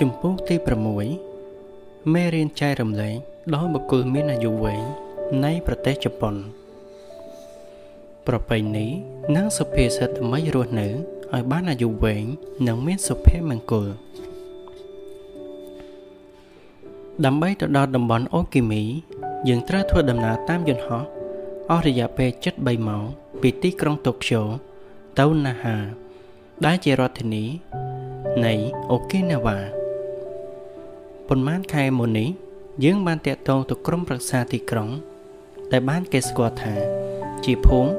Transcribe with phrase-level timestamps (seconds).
[0.00, 0.56] ជំពូកទី
[1.34, 3.16] 6មេរៀនចែករំលែក
[3.54, 4.84] ដល់បុគ្គលមានអាយុវែង
[5.44, 6.34] នៃប្រទេសជប៉ុន
[8.26, 8.86] ប្រពៃណី
[9.36, 12.24] និងសុភាសិតដើម្បីរស់នៅឲ្យបានអាយុវែង
[12.66, 13.88] និងមានសុភមង្គល
[17.24, 18.82] ដើម្បីទៅដល់តំបន់អូគីមី
[19.48, 21.02] យើងត្រូវធ្វើដំណើរតាមយន្តហោះ
[21.70, 22.30] អស់រយៈពេល
[22.60, 23.04] 73ម៉ោង
[23.40, 24.42] ពីទីក្រុងតូក្យូ
[25.20, 25.76] ទៅណាហា
[26.64, 27.44] ដែលជារដ្ឋធានី
[28.44, 28.54] នៃ
[28.90, 29.83] អូគីណាវ៉ា
[31.28, 32.28] ប៉ុន្មានខែមុននេះ
[32.84, 34.90] យើងបានតាក់ទងទៅក្រុមប្រឹក្សាទីក្រុង
[35.72, 36.74] ដែលបានគេស្គាល់ថា
[37.44, 37.90] ជាភូមិ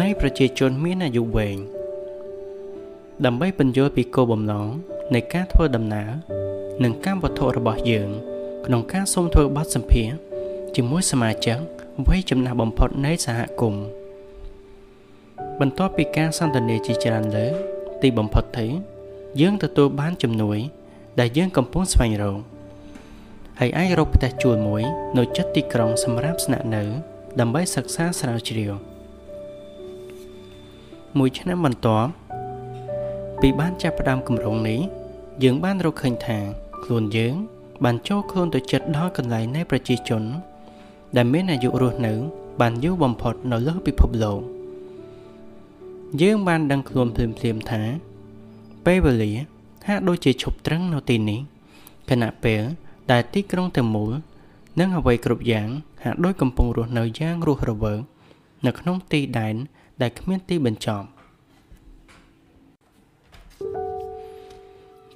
[0.00, 1.58] នៃប្រជាជនមានអាយុវែង
[3.24, 4.68] ដើម្បីបញ្យល់ពីគោលបំណង
[5.14, 6.10] នៃការធ្វើដំណើរ
[6.84, 8.08] និងកម្មវត្ថុរបស់យើង
[8.66, 10.16] ក្នុងការសូមធ្វើបទសម្ភាសន៍
[10.76, 11.58] ជាមួយសមាជិក
[12.06, 13.84] វ័យចំណាស់បំផុតនៃសហគមន៍
[15.60, 17.46] បន្ទាប់ពីការសន្ទនាជាច្រើនលើ
[18.02, 18.66] ទីបំផុតទៅ
[19.40, 20.58] យើងទទួលបានជំនួយ
[21.20, 22.55] ដែលយើងកំពុងស្វែងរក
[23.60, 24.82] ហើយអាចរកផ្ទះជួលមួយ
[25.18, 26.82] នៅជិតទីក្រុងសម្រាប់ស្នាក់នៅ
[27.40, 28.72] ដើម្បីសិក្សាស្រាវជ្រាវ
[31.18, 32.10] មួយឆ្នាំបន្ទាប់
[33.40, 34.80] ពីបានចាប់ផ្ដើមគម្រោងនេះ
[35.44, 36.38] យើងបានរកឃើញថា
[36.84, 37.34] ខ្លួនយើង
[37.84, 40.22] បានចូលខ្លួនទៅចិត្តដល់កន្លែងនៃប្រជាជន
[41.16, 42.14] ដែលមានអាយុរស់នៅ
[42.60, 44.40] បានយូរបំផុតនៅលើពិភពលោក
[46.22, 47.82] យើងបានដឹងខ្លួនភ្លាមៗថា
[48.86, 49.32] ពេលវេលា
[49.86, 51.40] ហាក់ដូចជាឈប់ត្រឹងនៅទីនេះ
[52.10, 52.62] ខណៈពេល
[53.12, 54.12] ដែលទីក្រុងទាំងមូល
[54.80, 55.68] និងអ្វីគ្រប់យ៉ាង
[56.04, 58.00] ហាក់ដូចកំពុងរស់នៅយ៉ាងរស់រវើក
[58.66, 59.54] នៅក្នុងទីដែន
[60.02, 61.06] ដែលគ្មានទីបញ្ចប់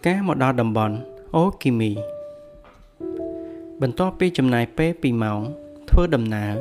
[0.07, 0.97] ការមកដល់តំបន់
[1.35, 1.93] អូគីមី
[3.81, 5.41] បន្ទាប់ពីចំណាយពេល2ម៉ោង
[5.91, 6.55] ធ្វើដំណើរ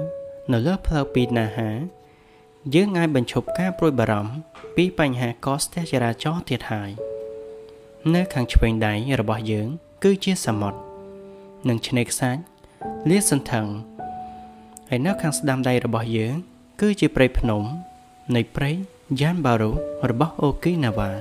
[0.51, 1.69] នៅលើផ្លូវពីណាហា
[2.75, 4.33] យើងអាចបញ្ឈប់ការព្រួយបារម្ភ
[4.75, 6.89] ពីបញ្ហាកកស្ទះចរាចរណ៍ទៀតហើយ
[8.13, 9.67] នៅខាងឆ្វេងដៃរបស់យើង
[10.03, 10.88] គឺជាសមុទ្រ
[11.67, 12.41] និងឆ្នេរខ្សាច់
[13.09, 13.67] លាតសន្ធឹង
[14.89, 16.35] ហើយនៅខាងស្ដាំដៃរបស់យើង
[16.81, 17.63] គឺជាព្រៃភ្នំ
[18.35, 18.71] នៃព្រៃ
[19.21, 19.71] យ៉ានបារូ
[20.09, 21.11] របស់អូគីណាវ៉ា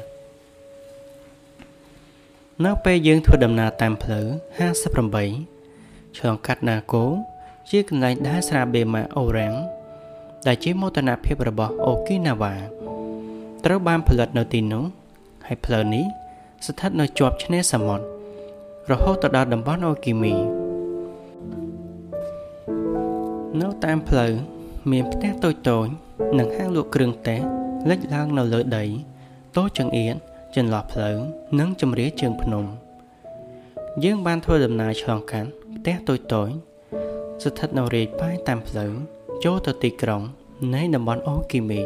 [2.64, 4.26] នៅពេលយើងធ្វើដំណើរតាមផ្លូវ
[5.42, 7.04] 58ឆ្លងកាត់ណាកូ
[7.70, 9.54] ជាកន្លែងដែលស្រាបេម៉ាអូរ៉ាំង
[10.46, 12.54] ដែលជាមោទនភាពរបស់អូគីណាវ៉ា
[13.64, 14.84] ត្រូវបានផលិតនៅទីនោះ
[15.46, 16.04] ហើយផ្លូវនេះ
[16.66, 18.17] ស្ថិតនៅជាប់ឆ្នេរសមុទ្រ
[18.90, 20.34] រហូតទៅដល់តំបន់អូគីមី
[23.60, 24.32] នៅតាមផ្លូវ
[24.90, 25.86] មានផ្ទះតូចតូច
[26.38, 27.40] និងហាងលក់គ្រឿងទេស
[27.88, 28.84] លេចឡើងនៅលើដី
[29.56, 30.14] តូចចង្អៀត
[30.56, 31.16] ចន្លោះផ្លូវ
[31.58, 32.64] និងជម្រាលជើងភ្នំ
[34.04, 36.48] យើងបានធ្វើដំណើរឆ្លងកាត់ផ្ទះតូចតូច
[37.42, 38.92] ស្ថិតនៅរាយប៉ាយតាមផ្លូវ
[39.44, 40.22] ចូលទៅទីក្រុង
[40.74, 41.80] នៃតំបន់អូគីមី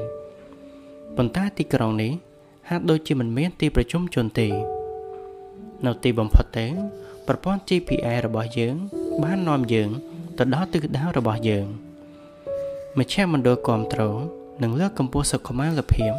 [1.17, 2.13] ប៉ុន្តែទីក្រុងនេះ
[2.69, 4.49] ហាក់ដូចជាមិនមានទីប្រជុំជនទេ
[5.87, 6.67] នៅទីបំផុតទេ
[7.27, 8.75] ប្រព័ន្ធ GPS របស់យើង
[9.23, 9.91] បាននាំយើង
[10.39, 11.67] ទៅដល់ទិសដៅរបស់យើង
[12.99, 14.19] មជ្ឈមណ្ឌលគ្រប់គ្រង
[14.63, 16.13] និងលើកកម្ពស់សុខុមាលភាព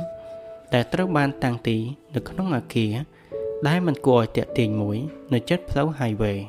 [0.74, 1.78] ដែលត្រូវបានតាំងទី
[2.16, 2.94] នៅក្នុងអាគារ
[3.68, 4.98] ដែលមិនគួរឲ្យតាក់ទាញមួយ
[5.34, 6.40] នៅជិតផ្លូវ highway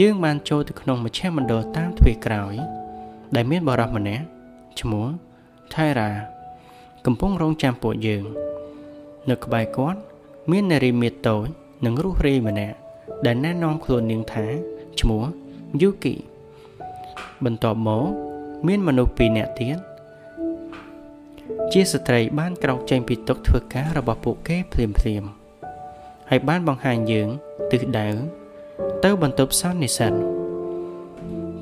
[0.00, 2.54] យើងបានចូលទៅក្នុងមជ្ឈមណ្ឌលតាមទ្វារក្រោយ
[3.34, 4.24] ដែលមានបរិសម្នាក់
[4.80, 5.06] ឈ្មោះ
[5.74, 6.10] ថៃរ៉ា
[7.06, 8.24] កំពុងរងចាំពួកយើង
[9.30, 10.00] នៅក្បែរគាត់
[10.50, 11.48] មាននារីមាសតូច
[11.84, 12.76] និងរុះរាយម្នាក់
[13.26, 14.46] ដែលណែនាំខ្លួននាងថា
[15.00, 15.22] ឈ្មោះ
[15.80, 16.14] យូគី
[17.44, 18.04] បន្ទាប់មក
[18.66, 19.78] មានមនុស្សពីរនាក់ទៀត
[21.72, 25.24] ជាស្ត្រីបានក្រោកចេញពីតុធ្វើការរបស់ពួកគេភ្លាមភ្លាម
[26.30, 27.28] ហើយបានបង្ហាញយើង
[27.70, 28.08] ទិសដៅ
[29.04, 30.12] ទៅបន្ទប់សន្និសិទ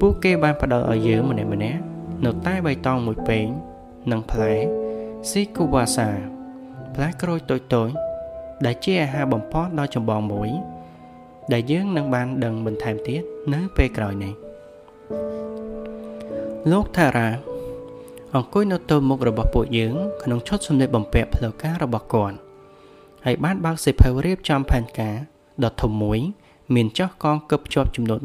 [0.00, 1.80] ពួកគេបានផ្ដល់ឲ្យយើងម្នាក់ម្នាក់
[2.24, 3.46] នៅតែបៃតងមួយពេង
[4.10, 4.54] និងផ្លែ
[5.30, 6.08] ស៊ីគូវ៉ាសា
[6.94, 7.90] ផ្លែក្រូចតូចតូច
[8.64, 10.50] ដែលជាអាហារបំផុសដ៏ចម្បងមួយ
[11.52, 13.22] ដែលយើងនឹងបានដឹងបន្ថែមទៀត
[13.54, 14.34] នៅពេលក្រោយនេះ
[16.70, 17.28] លោកថារ៉ា
[18.34, 22.36] អង្គុយនៅទល់មុខរបស់ពួកយើងក្នុងឈុតសម្លៀកបំពាក់ផ្លូវការរបស់គាត់
[23.24, 25.14] ហើយបានបើកសិភៅរៀបចំផែនការ
[25.64, 26.18] ដ៏ធំមួយ
[26.74, 28.20] មានចោះកងគឹបជាប់ចំនួន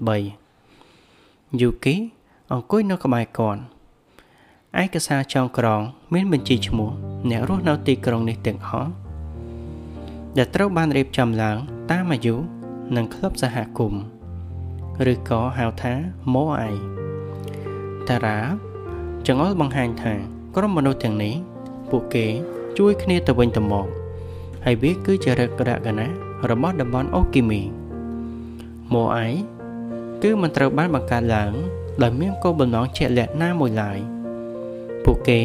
[0.77, 1.95] 3យូគី
[2.53, 3.61] អង្គុយនៅក្បែរគាត់
[4.83, 5.81] ឯកសារចងក្រង
[6.13, 6.89] មានបញ្ជីឈ្មោះ
[7.29, 9.10] អ្នករស់នៅទីក្រុងនេះទាំងអស់
[10.37, 11.57] ដែលត្រូវបានរៀបចំឡើង
[11.91, 12.35] តាមអាយុ
[12.95, 14.03] និងក្លឹបសហគមន៍
[15.11, 15.93] ឬក៏ហៅថា
[16.33, 16.71] ម៉ូអៃ
[18.07, 18.39] តារ៉ា
[19.27, 20.13] ចង្អុលបង្ហាញថា
[20.55, 21.35] ក្រុមមនុស្សទាំងនេះ
[21.89, 22.27] ពួកគេ
[22.77, 23.87] ជួយគ្នាទៅវិញទៅមក
[24.65, 26.07] ហើយវាគឺជារករកណា
[26.49, 27.61] របស់តំបន់អូគីមី
[28.93, 29.27] ម៉ូអៃ
[30.23, 31.53] គឺមិនត្រូវបានបង្កើតឡើង
[32.01, 33.99] ដោយមានគោលបំណងជាក់លាក់ណាមួយឡើយ
[35.05, 35.39] ពួកគេ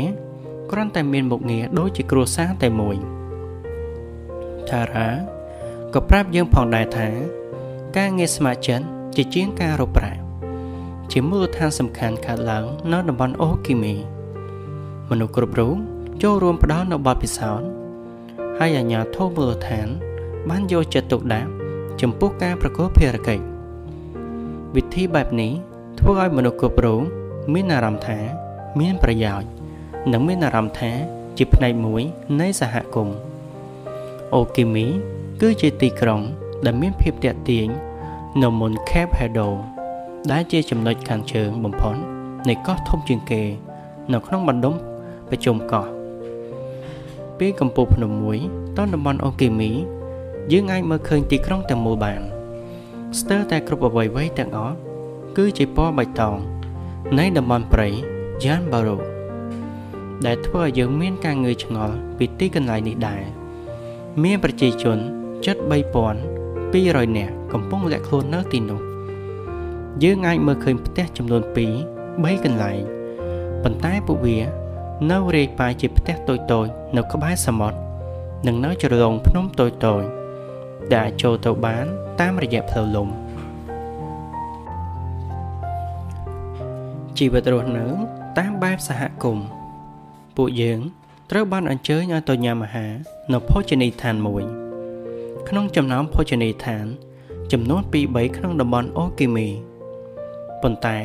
[0.71, 2.97] គ្រាន់តែមានមុខងារដូចជាគ្រួសារតែមួយ
[4.71, 5.09] តារ៉ា
[5.95, 7.09] ក៏ប្រាប់យើងផងដែរថា
[7.97, 8.87] ការងារស្ម័គ្រចិត្ត
[9.17, 10.21] ជាជាងការរកប្រាក់
[11.13, 13.95] ជាមូលដ្ឋានសំខាន់កើតឡើងនៅតំបន់អូគីមី
[15.11, 15.77] មនុស្សគ្រប់រូប
[16.23, 17.69] ចូលរួមផ្ដល់នូវបទពិសោធន៍
[18.59, 19.89] ហើយអាជ្ញាធរមូលដ្ឋាន
[20.51, 21.51] បានយកចិត្តទុកដាក់
[22.01, 23.45] ចំពោះការប្រកបភារកិច្ច
[24.77, 25.53] វិធីបែបនេះ
[25.99, 27.01] ធ្វើឲ្យមនុស្សគ្រប់រូប
[27.55, 28.19] មានអារម្មណ៍ថា
[28.81, 29.49] មានប្រយោជន៍
[30.13, 30.93] និងមានអារម្មណ៍ថា
[31.37, 32.03] ជាផ្នែកមួយ
[32.41, 33.17] នៃសហគមន៍
[34.35, 34.87] អូគីមី
[35.41, 36.21] គឺជាទីក្រុង
[36.65, 37.69] ដែលមានភាពតាក់ទាញ
[38.43, 39.49] នៅមុន Cape Hedo
[40.31, 41.97] ដែលជាចំណុចខាងជើងបំផុត
[42.49, 43.43] នៃកោះធំជាងគេ
[44.13, 44.75] នៅក្នុងបណ្ដុំ
[45.29, 45.87] ប្រជុំកោះ
[47.39, 48.39] ពីកំពូលភ្នំមួយ
[48.77, 49.71] ទៅតំបន់អូគីមី
[50.53, 52.21] យើងអាចមើលឃើញទីក្រុងទាំងមូលបាន
[53.19, 54.75] ស្ទើរតែគ្រប់អ្វីៗទាំងអស់
[55.37, 56.37] គឺជាពណ៌បៃតង
[57.19, 57.89] នៃតំបន់ព្រៃ
[58.45, 58.99] យ៉ានបារ៉ូ
[60.27, 63.23] ដែលធ្វើឲ្យយើងមានការងឿឆ្ងល់ពីទីកន្លែងនេះដែរ
[64.25, 64.99] មានប្រជាជន
[65.45, 65.57] ជិត
[66.33, 68.81] 3200នាក់កំពុងលាក់ខ្លួននៅទីនោះ
[70.03, 71.57] យើងអាចមើលឃើញផ្ទះចំនួន2
[71.97, 72.81] 3កន្លែង
[73.63, 74.39] ប៉ុន្តែពួកវា
[75.11, 77.79] នៅរាយប៉ាយជាផ្ទះតូចៗនៅក្បែរសមុទ្រ
[78.47, 80.05] និងនៅជ្រលងភ្នំតូចៗ
[80.95, 81.85] ដែលអាចចូលទៅបាន
[82.21, 83.09] តាមរយៈផ្លូវលំ
[87.19, 87.87] ជីវិតរស់នៅ
[88.39, 89.47] តាមបែបសហគមន៍
[90.37, 90.81] ពួកយើង
[91.31, 92.93] ត្រូវបានអញ្ជើញឲ្យទៅញ៉ាំអាហារ
[93.33, 94.45] នៅភោជនីយដ្ឋានមួយ
[95.49, 96.87] ក្នុងចំណោមភោជនីយដ្ឋាន
[97.53, 99.49] ចំនួន2-3ក្នុងតំបន់អូគីមី
[100.63, 100.99] ប៉ុន្តែ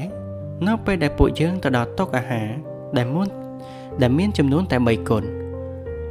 [0.68, 2.50] នៅពេលដែលពួកយើងទៅដល់តុអាហារ
[2.98, 3.28] ដែលមុន
[4.02, 5.24] ដែលមានចំនួនតែ3គុណ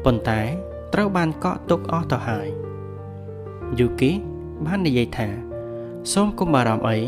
[0.05, 0.41] ប៉ុន្តែ
[0.93, 2.49] ត្រូវបានកក់ទុកអស់ទៅហើយ
[3.79, 4.11] យូគី
[4.67, 5.29] បាននិយាយថា
[6.13, 6.99] សូមកុំបារម្ភអី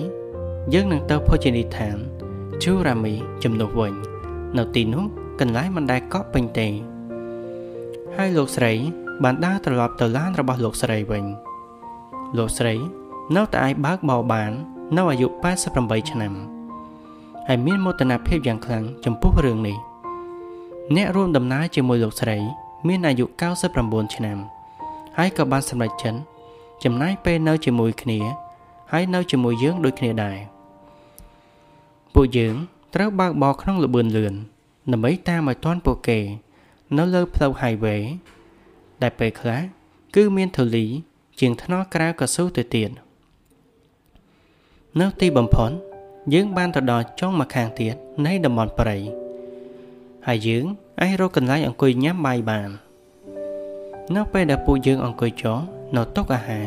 [0.75, 1.96] យើងនឹងទៅភោជនីយដ្ឋាន
[2.62, 3.93] ជូរ៉ាមីជំនួសវិញ
[4.58, 5.05] នៅទីនោះ
[5.40, 6.69] កន្លែងមិនដែលកក់ពេញទេ
[8.18, 8.72] ហើយលោកស្រី
[9.24, 11.24] បានដើរត្រឡប់ទៅឡានរបស់លោកស្រីវិញ
[12.38, 12.74] លោកស្រី
[13.36, 14.52] នៅតែអាចបើកបោបាន
[14.96, 15.28] នៅអាយុ
[15.68, 16.32] 88ឆ្នាំ
[17.48, 19.76] ហើយមានមោទនភាពយ៉ាងខ្លាំងចំពោះរឿងនេះ
[20.96, 22.38] អ្នករួមដំណើរជាមួយលោកស្រី
[22.88, 23.26] មានអាយុ
[23.70, 24.38] 99ឆ្នាំ
[25.18, 26.18] ហើយក៏បានសម្រេចចិត្ត
[26.84, 28.18] ចំណាយពេលនៅជាមួយគ្នា
[28.92, 30.38] ហើយនៅជាមួយយើងដូចគ្នាដែរ
[32.14, 32.54] ពួកយើង
[32.94, 34.34] ត្រូវបើកបរក្នុងលបឿនលឿន
[34.92, 36.20] ដើម្បីតាមឲ្យទាន់ពួកគេ
[36.98, 38.02] នៅលើផ្លូវ highway
[39.02, 39.62] ដែលពេលខ្លះ
[40.14, 40.86] គឺមានធូលី
[41.40, 42.90] ជាងថ្នល់ក្រៅកស៊ូទៅទៀត
[45.00, 45.70] នៅទីបំផុត
[46.34, 47.94] យើងបានទៅដល់ចុងម្ខាងទៀត
[48.26, 48.96] នៃតំបន់ព្រៃ
[50.26, 50.64] ហើយយើង
[51.00, 52.70] អាចរកកន្លែងអង្គុយញ៉ាំបាយបាន
[54.14, 55.58] នៅពេលដែលពួកយើងអង្គុយចុះ
[55.96, 56.66] នៅតុអាហារ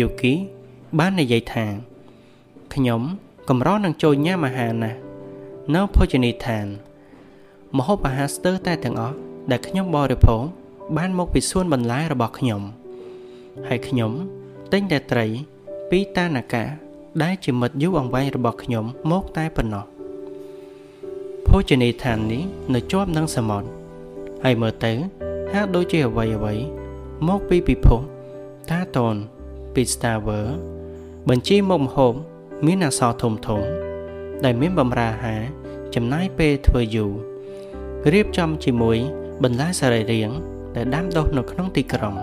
[0.00, 0.34] យូគី
[0.98, 1.66] បាននិយាយថា
[2.74, 3.02] ខ្ញុំ
[3.48, 4.98] កម្រនឹងចូលញ៉ាំអាហារណាស់
[5.74, 6.66] នៅភោជនីយដ្ឋាន
[7.76, 9.16] ម្ហូបអាហារស្ទើរតែទាំងអស់
[9.50, 10.42] ដែលខ្ញុំបរិភោគ
[10.96, 12.62] បានមកពីសួនបន្លែរបស់ខ្ញុំ
[13.68, 14.12] ហើយខ្ញុំ
[14.72, 15.26] ទិញតែត្រី
[15.90, 16.64] ពីតាណាកា
[17.22, 19.84] ដែលជាមិត្តយូរអង្វែងរបស់ខ្ញុំមកតែប៉ុណ្ណោះ
[21.46, 22.42] ភោជនីយដ្ឋាននេះ
[22.74, 23.68] នៅជាប់នឹងសមុទ្រ
[24.44, 24.92] ហើយមើលទៅ
[25.52, 26.54] ហាក់ដូចជាអ្វីអ្វី
[27.28, 28.00] មកពីពិភព
[28.70, 29.14] តាតន
[29.74, 30.46] ពី Starver
[31.28, 32.14] បញ្ជីមុខម្ហូប
[32.66, 33.62] មានអក្សរធំធំ
[34.44, 35.42] ដែលមានបម្រើអាហារ
[35.94, 37.12] ចំណាយពេលធ្វើយូរ
[38.12, 38.98] រៀបចំជាមួយ
[39.44, 40.36] បន្លែសរីរាង្គ
[40.76, 42.14] ដែលដាំដុះនៅក្នុងទីក្រុង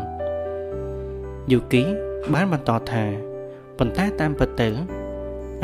[1.51, 1.83] យូគី
[2.33, 3.03] បានបន្តថា
[3.77, 4.69] ប៉ុន្តែតាមពិតទៅ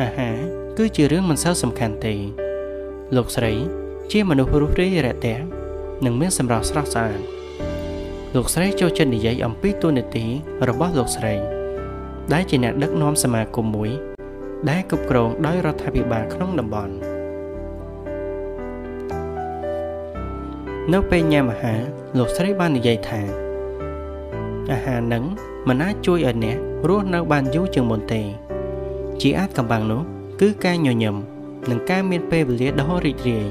[0.01, 0.37] អាហារ
[0.77, 2.15] គឺជារឿងមិនសូវសំខាន់ទេ
[3.15, 3.53] លោកស្រី
[4.11, 5.45] ជាមនុស្សរុះរាយរាក់ទាក់
[6.05, 7.19] និងមានសម្រស់ស្រស់ស្អាត
[8.35, 10.25] លោកស្រីចូលចិត្តនិយាយអំពីទូនាទី
[10.69, 11.35] របស់លោកស្រី
[12.33, 13.91] ដែលជាអ្នកដឹកនាំសមាគមមួយ
[14.69, 16.95] ដែលគ្រប់គ្រងដោយរដ្ឋាភិបាលក្នុងតំបន់
[20.93, 21.81] នៅពេលញ៉ាំអាហារ
[22.17, 23.21] លោកស្រីបាននិយាយថា
[24.71, 25.23] អាហារនឹង
[25.67, 26.57] មិនអាចជួយឲ្យអ្នក
[26.89, 28.21] រស់នៅបានយូរជាងមុនទេ
[29.21, 30.01] ជាអាចកំបាំងនោះ
[30.41, 31.15] គឺការញញឹម
[31.69, 33.47] និងការមានពេលវេលាដ៏រីករាយ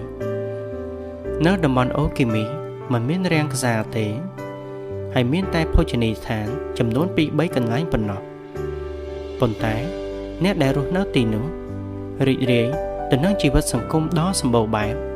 [1.46, 2.44] នៅតំបន់អូគីមី
[2.92, 4.06] មិនមានរាំងខ្សាទេ
[5.14, 6.46] ហើយមានតែភោជនីយដ្ឋាន
[6.78, 8.20] ចំនួន2-3កន្លែងប៉ុណ្ណោះ
[9.40, 9.76] ប៉ុន្តែ
[10.44, 11.44] អ្នកដែលរស់នៅទីនោះ
[12.26, 12.68] រីករាយ
[13.10, 15.07] ទៅនឹងជីវិតសង្គមដ៏សម្បូរបែប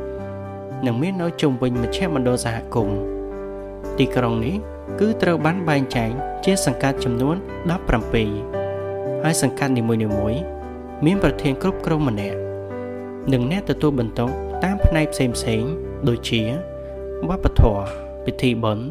[0.85, 2.97] និងមាននៅជុំវិញមជ្ឈមណ្ឌលសហគមន៍
[3.97, 4.55] ទីក្រុងនេះ
[4.99, 6.09] គឺត្រូវបានបែងចែក
[6.45, 7.35] ជាសង្កាត់ចំនួន
[8.29, 10.41] 17ហើយសង្កាត់នីមួយៗ
[11.05, 12.37] មានប្រធានគ្រប់គ្រងម្នាក់
[13.31, 14.29] និងអ្នកទទួលបន្ទុក
[14.63, 15.71] តាមផ្នែកផ្សេងៗ
[16.07, 16.41] ដូចជា
[17.29, 17.85] វប្បធម៌
[18.25, 18.85] ពិធីបុណ្យ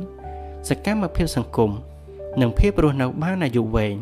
[0.69, 1.71] សកម្មភាពសង្គម
[2.41, 3.97] និងភាពរស់នៅបានអាយុវែង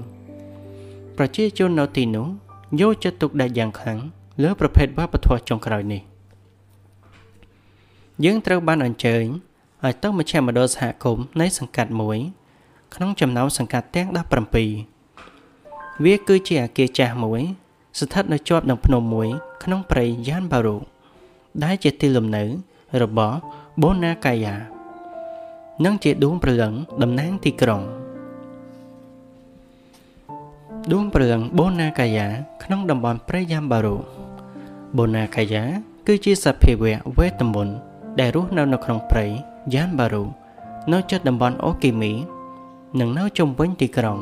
[1.17, 2.27] ប្រជាជននៅទីនោះ
[2.81, 3.99] យកចិត្តទុកដាក់យ៉ាងខ្លាំង
[4.43, 6.10] លើប្រភេទវប្បធម៌ចុងក្រោយនេះ
[8.25, 9.25] យើងត្រូវបានអញ្ជើញ
[9.85, 12.19] ឲ្យទៅមជ្ឈមណ្ឌលសហគមន៍នៃសង្កាត់មួយ
[12.95, 14.09] ក្នុងចំណោមសង្កាត់ទាំង
[14.87, 17.43] 17វាគឺជាអគារចាស់មួយ
[17.99, 19.29] ស្ថិតនៅជាប់នឹងភ្នំមួយ
[19.63, 20.77] ក្នុងព្រៃយ៉ានបារូ
[21.65, 22.45] ដែលជាទីលំនៅ
[23.03, 23.37] របស់
[23.83, 24.55] បូណាកាយ៉ា
[25.85, 26.73] និងជាដួងព្រលឹង
[27.03, 27.81] តំណាងទីក្រុង
[30.93, 32.27] ដួងព្រលឹងបូណាកាយ៉ា
[32.63, 33.97] ក្នុងតំបន់ព្រៃយ៉ាំបារូ
[34.99, 35.63] បូណាកាយ៉ា
[36.07, 39.27] គឺជាសភាវៈវេទមន្ត ដែលរស់នៅនៅក្នុងព្រៃ
[39.75, 40.25] យ៉ានបារូ
[40.93, 42.13] នៅជិតតំបន់អូគីមី
[43.01, 44.19] និងនៅជុំវិញទីក្រុង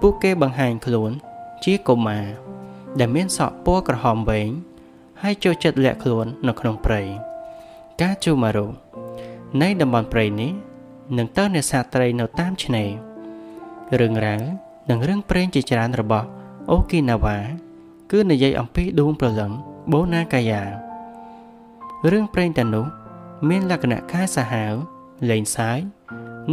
[0.00, 1.10] ពួកគេបង្ហាញខ្លួន
[1.64, 2.24] ជាកុមារ
[3.00, 4.50] ដែលមានសក់ពណ៌ក្រហមវែង
[5.22, 7.00] ហើយចូលចិត្តលាក់ខ្លួននៅក្នុងព្រៃ
[8.00, 8.66] កាជូម៉ារូ
[9.62, 10.52] នៃតំបន់ព្រៃនេះ
[11.18, 12.90] នឹងទៅនេសាទត្រីនៅតាមឆ្នេរ
[14.00, 14.42] រឿងរ៉ាវ
[14.90, 16.26] និងរឿងព្រេងជាច្រើនរបស់
[16.70, 17.38] អូគីណាវ៉ា
[18.10, 19.50] គឺនិយាយអំពីដួងព្រលឹង
[19.92, 20.62] បូណាកាយ៉ា
[22.10, 22.86] រឿងព្រេងទាំងនោះ
[23.48, 24.72] មានលក្ខណៈកាយសាហាវ
[25.30, 25.80] លេងសើច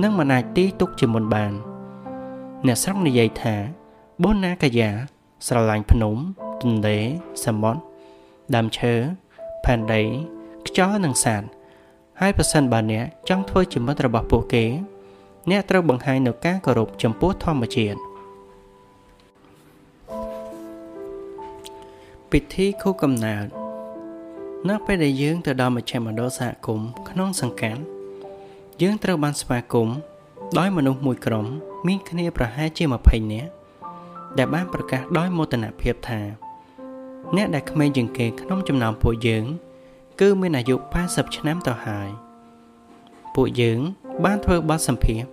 [0.02, 1.54] និងមិនអាចទីទុកជាមុនបាន
[2.66, 3.56] អ្នកស្រុកនិយាយថា
[4.24, 4.92] បូណាកាយ៉ា
[5.48, 6.16] ស្រឡាញ់ភ្នំ
[6.62, 6.98] ទន្លេ
[7.46, 7.82] សមុទ្រ
[8.56, 8.94] ដើមឈើ
[9.64, 10.02] ផែនដី
[10.68, 11.48] ខ្យល់និងសត្វ
[12.20, 14.66] ហើយប្រសិនបើអ្នកចង់ធ្វើជាមិត្តរបស់ពួកគេ
[15.50, 18.00] អ្នកត្រូវបង្ហាញនូវការគោរពចំពោះធម្មជាតិ
[22.32, 23.59] ពិធីខួបកំណើត
[24.68, 27.82] នៅពេលដែលយើងទៅដល់មជ្ឈមណ្ឌលសហគមន៍ក្នុងសង្កាត់
[28.82, 29.96] យើងត្រូវបានស្វាគមន៍
[30.58, 31.46] ដោយមនុស្សមួយក្រុម
[31.88, 33.50] មានគ្នាប្រហែលជា20នាក់
[34.38, 36.20] ដែលបានប្រកាសដោយមោទនភាពថា
[37.36, 39.46] អ្នកដែលក្មេងជាងគេក្នុងចំណោមពួកយើង
[40.20, 40.76] គឺមានអាយុ
[41.08, 42.10] 80ឆ្នាំទៅហើយ
[43.36, 43.80] ពួកយើង
[44.26, 45.24] បានធ្វើបទសម្ភាស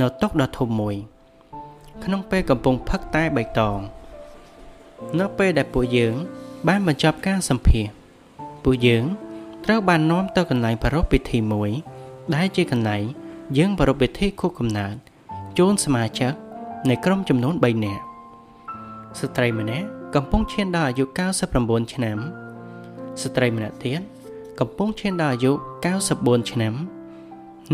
[0.00, 0.96] នៅតុដ៏ធំមួយ
[2.04, 3.78] ក្នុងពេលកំពុងផឹកតែបៃតង
[5.18, 6.14] នៅពេលដែលពួកយើង
[6.68, 7.86] បានបញ្ចប់ការសម្ភាស
[8.64, 9.04] ពួកយើង
[9.64, 11.70] ត្រូវបាននាំទៅកន្លែងប្រារព្ធពិធីមួយ
[12.34, 13.04] ដែលជាកន្លែង
[13.58, 14.94] យើងប្រារព្ធពិធីខួបកំណើត
[15.58, 16.32] ជូនសមាជិក
[16.88, 18.02] នៃក្រុមចំនួន3នាក់
[19.18, 21.04] ស្ត្រីម្នាក់កំពុងឈានដល់អាយុ
[21.48, 22.18] 99ឆ្នាំ
[23.22, 24.00] ស្ត្រីម្នាក់ទៀត
[24.60, 25.52] កំពុងឈានដល់អាយុ
[26.00, 26.74] 94ឆ្នាំ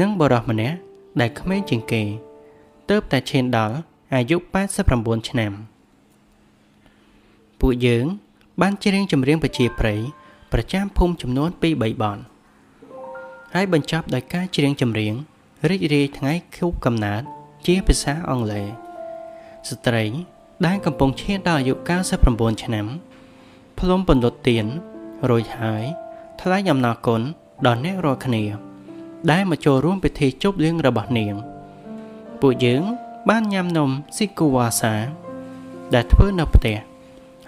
[0.01, 0.77] និងបុរសម្នាក់
[1.21, 2.03] ដែលក្មេងជាងគេ
[2.91, 3.77] ទើបតែឈានដល់
[4.15, 4.37] អាយុ
[4.83, 5.53] 89ឆ្នាំ
[7.61, 8.05] ពួកយើង
[8.61, 10.01] បានច្រៀងចម្រៀងប្រជាប្រិយ
[10.59, 12.19] ប្រចាំភូមិចំនួន2 3បទ
[13.55, 15.15] ហើយបញ្ចប់ដោយការច្រៀងចម្រៀង
[15.71, 17.23] រីករាយថ្ងៃខួបកំណើត
[17.67, 20.05] ជាភាសាអង់គ្លេសស្ត្រី
[20.67, 21.75] ដែលកំពុងឈានដល់អាយុ
[22.19, 22.87] 99ឆ្នាំ
[23.79, 24.67] ផ្លុំពន្លត់ទៀន
[25.31, 25.85] រួចហើយ
[26.41, 27.21] ថ្លែងអំណរគុណ
[27.67, 28.45] ដល់អ្នករាល់គ្នា
[29.31, 31.35] ដែលមកចូលរួមពិធីជប់លៀងរបស់នាង
[32.41, 32.83] ពួកយើង
[33.29, 34.95] បានញ៉ាំនំស៊ីគូវ៉ាសា
[35.95, 36.77] ដែលធ្វើនៅផ្ទះ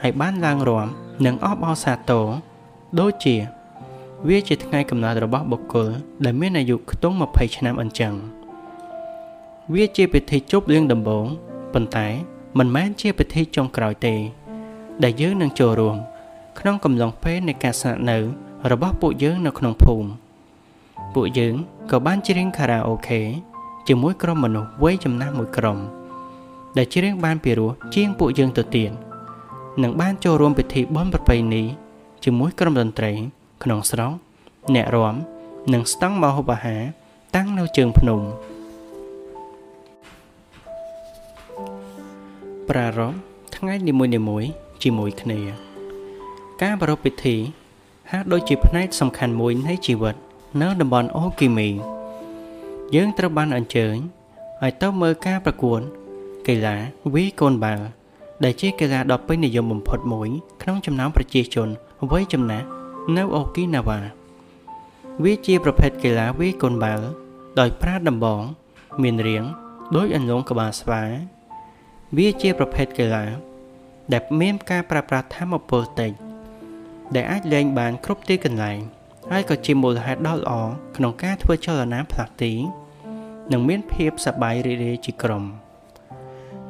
[0.03, 0.87] ហើយបានឡើងរំ
[1.27, 2.29] និងអបអរសាទរ
[2.97, 3.37] ដូចជា
[4.29, 5.89] វាជាថ្ងៃកំណើតរបស់បុគ្គល
[6.25, 8.15] ដែលមានអាយុខ្ទង់20ឆ្នាំអញ្ចឹង
[9.75, 11.27] វាជាពិធីជប់លៀងដំបូង
[11.75, 12.07] ប៉ុន្តែ
[12.59, 14.15] មិនមែនជាពិធីចុងក្រោយទេ
[15.03, 15.97] ដែលយើងនឹងចូលរួម
[16.59, 18.19] ក្នុងកំឡុងពេលនៃការស្នាក់នៅ
[18.71, 20.09] របស់ពួកយើងនៅក្នុងភូមិ
[21.15, 21.55] ពួកយើង
[21.91, 23.21] ក៏បានច្រៀងខារ៉ាអូខេ
[23.89, 25.79] ជាមួយក្រុមមនុស្សវ័យចំណាស់មួយក្រុម
[26.77, 28.91] ដែលច្រៀងបានពីរោះជាងពួកយើងទៅទៀត
[29.83, 31.65] និងបានចូលរួមពិធីបុណ្យប្រពៃណី
[32.31, 33.13] ជាមួយក្រុមតន្ត្រី
[33.63, 34.13] ក្នុងស្រុក
[34.75, 35.17] អ្នករាំ
[35.73, 36.83] និងស្តង់មហូបអាហារ
[37.37, 38.21] តាំងនៅជើងភ្នំ
[42.69, 43.17] ប្រារព្ធ
[43.57, 44.51] ថ្ងៃនីមួយៗ
[44.83, 45.41] ជាមួយគ្នា
[46.63, 47.37] ការប្រារព្ធពិធី
[48.11, 50.17] ហាក់ដូចជាផ្នែកសំខាន់មួយនៃជីវិត
[50.63, 51.69] នៅតំបន់អូគីមី
[52.95, 53.97] យើងត្រូវបានអញ្ជើញ
[54.63, 55.81] ឲ្យទៅមើលការប្រកួត
[56.49, 56.77] កីឡា
[57.15, 57.85] វាយកូនបាល់
[58.45, 60.29] ដែលជាកីឡាដ៏ពេញនិយមបំផុតមួយ
[60.63, 61.71] ក្នុងចំណោមប្រជាជន
[62.11, 62.67] វ័យចំណាស់
[63.17, 64.01] នៅអូគីណាវ៉ា
[65.25, 67.07] វាជាប្រភេទកីឡាវាយកូនបាល់
[67.61, 68.43] ដោយប្រើដំបង
[69.03, 69.45] មានរាង
[69.97, 71.03] ដូចអន្លង់ក្បាលស្វា
[72.17, 73.25] វាជាប្រភេទកីឡា
[74.13, 76.13] ដែលមានការប្រើប្រាស់ធម៌ពលតិច
[77.15, 78.79] ដែលអាចលេងបានគ្រប់ទីកន្លែង
[79.31, 80.53] ហើយក៏ជាមូលហេតុដ៏ល្អ
[80.97, 82.53] ក្នុងការធ្វើចលនាផ្លាស់ទី
[83.53, 85.45] និងមានភាពសប្បាយរីករាយជាក្រុម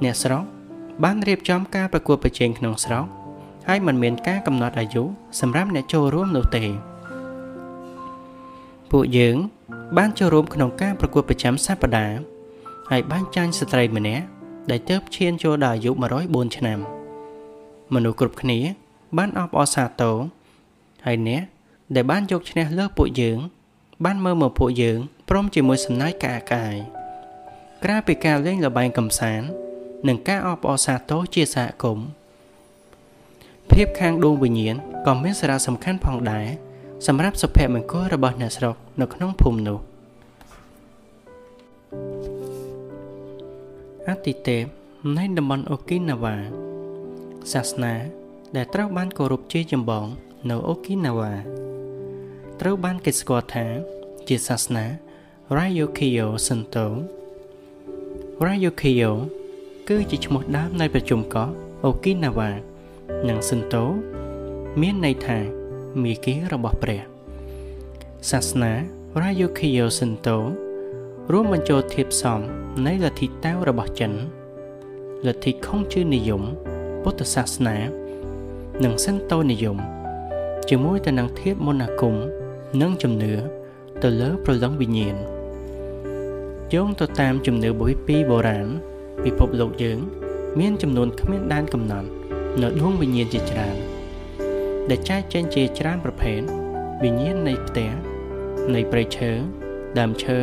[0.05, 0.45] អ្នកស្រុក
[1.05, 3.05] បានរៀបចំការប្រកួតប្រជែងក្នុងស្រុក
[3.71, 5.03] ហើយមិនមានការកំណត់អាយុ
[5.41, 6.65] សម្រាប់អ្នកចូលរួមនោះទេ
[8.91, 9.37] ពួកយើង
[9.97, 12.19] បានចូលរួមក្នុងការប្រកួតប្រចាំសប្តាហ៍
[12.91, 14.25] ហើយបានចាញ់ស្ត្រីម្នាក់
[14.71, 15.91] ដែលទើបឈានចូលដល់អាយុ
[16.25, 16.79] 104ឆ្នាំ
[17.95, 18.59] មនុស្សគ្រប់គ្នា
[19.19, 20.17] បានអបអរសាទរ
[21.07, 21.43] ហើយអ្នក
[21.95, 23.39] ដែលបានយកឈ្នះលើពួកយើង
[24.05, 24.99] បានមើលមកពួកយើង
[25.29, 26.77] ព្រមជាមួយសំណើចកាកាយ
[27.85, 29.49] ក្រៅពីការលេងល្បែងកំសាន្ត
[30.09, 32.18] និងការអបអរសាទរជាសហគមន៍
[33.73, 36.47] ភាពខាងដួងវិញ្ញាណក៏មានសារៈសំខាន់ផងដែរ
[37.07, 39.79] សម្រាប់សុភមង្គលរបស់អ្នកស្រុកនៅក្នុងភូមិនោះ
[44.09, 44.65] អតិទេព
[45.17, 46.37] នៃតំបន់អូគីណាវ៉ា
[47.53, 47.95] សាសនា
[48.57, 50.07] ដែលត្រូវបានគោរពជាចម្បង
[50.51, 51.33] នៅអូគីណាវ៉ា
[52.61, 53.67] ត្រូវបានគេស្គាល់ថា
[54.29, 54.87] ជាសាសនា
[55.57, 56.87] Ryukyo Shinto
[58.47, 59.13] Ryukyo
[59.89, 61.49] គឺជាឈ្មោះដើមនៃប្រជុំកោះ
[61.85, 62.51] អូគីណាវ៉ា
[63.29, 63.85] និង Shinto
[64.81, 65.39] មានន័យថា
[66.03, 67.01] មាគ៌ារបស់ព្រះ
[68.31, 68.73] សាសនា
[69.23, 70.37] Ryukyo Shinto
[71.33, 72.41] រួមបញ្ចូលធាតុផ្សំ
[72.87, 74.13] នៃលទ្ធិតាវរបស់ចិន
[75.27, 76.43] លទ្ធិខុងជឿនិយម
[77.03, 77.77] ពុទ្ធសាសនា
[78.85, 79.79] និងសិនតូនិយម
[80.69, 82.15] ជាមួយទៅនឹងធាតុមន្តអាគម
[82.81, 83.35] និងជំនឿ
[84.03, 85.17] ទៅលើប្រលឹងវិញ្ញាណ
[86.75, 88.69] យោងទៅតាមជំនឿបុព្វពីបុរាណ
[89.25, 89.99] ពិភពលោកយើង
[90.59, 92.09] មានចំនួនគ្មានដែនកំណត់
[92.63, 93.77] នៅដួងវិញ្ញាណជាច្រើន
[94.91, 96.41] ដែលចែកចេញជាច្រើនប្រភេទ
[97.03, 97.91] វិញ្ញាណនៃផ្ទះ
[98.75, 99.31] នៃព្រៃឈើ
[99.99, 100.39] ដើមឈើ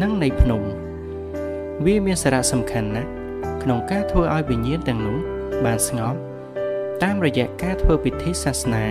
[0.00, 0.62] និងនៃភ្នំ
[1.84, 3.10] វាមានសារៈសំខាន់ណាស់
[3.62, 5.18] ក្នុងការធ្វើឲ្យវិញ្ញាណទាំងនោះ
[5.64, 6.18] បានស្ងប់
[7.02, 8.86] តាមរយៈការធ្វើពិធីសាសនា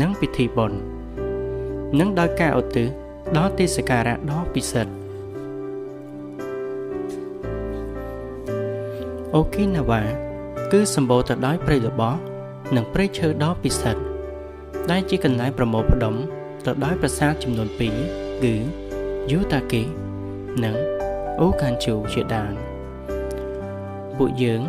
[0.00, 0.80] និងពិធីបុណ្យ
[2.00, 2.88] និងដោយការឧទ្ទិស
[3.36, 4.92] ដល់ទីសក្ការៈដ៏ពិសិដ្ឋ
[9.34, 10.31] អូគីណាវ៉ា
[10.72, 12.14] គឺសម្បូរទៅដោយព្រៃល្បោះ
[12.76, 14.02] និងព្រៃឈើដ៏ពិសិដ្ឋ
[14.90, 16.14] ដែលជាកន្លែងប្រមូលផ្ដុំ
[16.66, 18.54] ទៅដោយប្រាសាទចំនួន2គឺ
[19.30, 19.82] យូតាគី
[20.64, 20.76] និង
[21.40, 22.52] អូកានជូជាដើម
[24.16, 24.60] ពួកយើង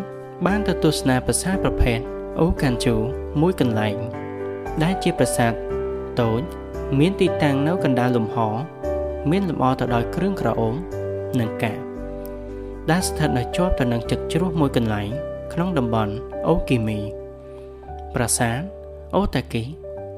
[0.46, 2.00] បានទៅទស្សនាប្រាសាទប្រភេទ
[2.40, 2.96] អូកានជូ
[3.42, 3.98] មួយកន្លែង
[4.84, 5.54] ដែលជាប្រាសាទ
[6.22, 6.42] តូច
[7.00, 8.38] មានទីតាំងនៅកណ្ដាលលំហ
[9.32, 10.76] មានលម្អទៅដោយគ្រឿងក្រអូប
[11.40, 11.78] និងកាក
[12.92, 16.14] ដែលស្ថិតនៅជាប់ទៅនឹងទឹកជ្រោះមួយកន្លែង ក្នុងតំបន់
[16.48, 17.00] អូគីមី
[18.14, 18.60] ប្រាសាទ
[19.16, 19.64] អូតាគី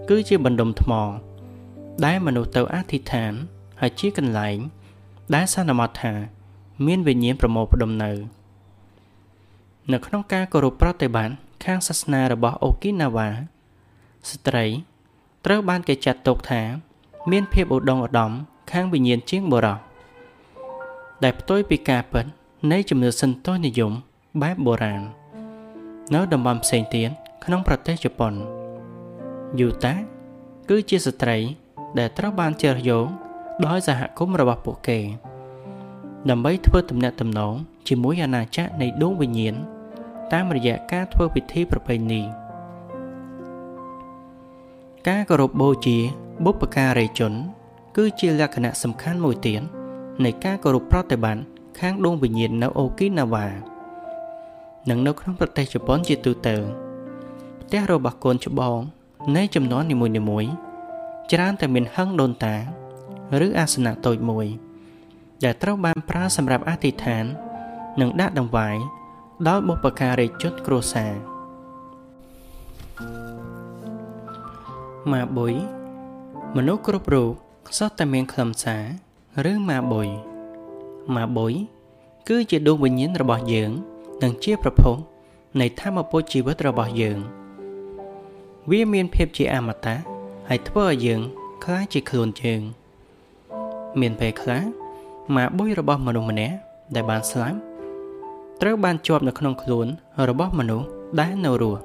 [0.10, 0.92] គឺជាបណ្ដុំថ្ម
[2.06, 3.34] ដែលមនុស្សទៅអធិដ្ឋាន
[3.82, 4.58] ហើយជាកន្លែង
[5.36, 6.14] ដែលសន្មតថា
[6.86, 8.12] មានវិញ្ញាណប្រមូលផ្ដុំនៅ
[9.92, 13.30] នៅក្នុងការគោរពប្រតិបត្តិខាងសាសនារបស់អូគីណាវ៉ា
[14.30, 14.66] ស្ត្រី
[15.46, 16.62] ត្រូវបានគេចាត់ទុកថា
[17.32, 18.32] មានភាពឧត្តមឧត្តម
[18.72, 19.78] ខាងវិញ្ញាណជាងបុរស
[21.24, 22.26] ដែលផ្ទុយពីការពិត
[22.72, 23.94] នៃជំនឿសិនតូនិយម
[24.42, 25.02] បែបបុរាណ
[26.14, 27.10] នៅតំបន់ផ្សេងទៀត
[27.46, 28.34] ក្នុងប្រទេសជប៉ុន
[29.60, 29.94] យូតា
[30.70, 31.38] គឺជាស្ត្រី
[32.00, 33.06] ដែលត្រូវបានជ្រើសយក
[33.66, 35.00] ដោយសហគមន៍របស់ពួកគេ
[36.30, 37.54] ដើម្បីធ្វើទំនាក់ទំនង
[37.88, 39.56] ជាមួយអាណាចក្រនៃដួងវិញ្ញាណ
[40.34, 42.22] តាមរយៈការធ្វើពិធីប្រពៃណី
[45.08, 45.98] ការគោរពបូជា
[46.46, 47.34] បុព្វការីជន
[47.98, 49.62] គឺជាលក្ខណៈសំខាន់មួយទៀត
[50.24, 51.44] នៃការគោរពប្រតិបត្តិ
[51.80, 53.75] ខាងដួងវិញ្ញាណនៅអូគីណាវ៉ា
[54.90, 56.56] និងនៅក្នុងប្រទេសជប៉ុនជាទូទៅ
[57.62, 58.80] ផ្ទះរបស់កូនច្បង
[59.36, 59.96] នៃចំនួននី
[60.30, 60.52] មួយៗ
[61.32, 62.56] ច្រើនតែមានហឹងដូនតា
[63.46, 64.48] ឬអាសនៈតូចមួយ
[65.44, 67.26] ដែលត្រូវបានប្រើសម្រាប់អធិដ្ឋាន
[68.02, 68.76] និងដាក់ដង្វាយ
[69.48, 71.14] ដោយបុព្វការីជនគ្រួសារ
[75.12, 75.54] ម៉ាបុយ
[76.56, 77.32] មនុស្សគ្រប់រូប
[77.78, 78.78] សុទ្ធតែមានខ្លឹមសា
[79.46, 80.08] រឬម៉ាបុយ
[81.16, 81.54] ម៉ាបុយ
[82.30, 83.72] គឺជាដួងវិញ្ញាណរបស់យើង
[84.24, 84.96] និងជាប្រភព
[85.62, 87.20] នៃធម៌ពុជីវិតរបស់យើង
[88.70, 89.98] វាមានភាពជាអមតៈ
[90.50, 91.22] ហើយធ្វើឲ្យយើង
[91.64, 92.62] ខ្លាចជាខ្លួនយើង
[94.00, 94.64] មានពេលខ្លះ
[95.36, 96.56] ម៉ាបុយរបស់មនុស្សម្នាក់
[96.96, 97.58] ដែលបានស្លាប់
[98.62, 99.88] ត្រូវបានជាប់នៅក្នុងខ្លួន
[100.30, 100.88] របស់មនុស្ស
[101.20, 101.82] ដែលនៅរស់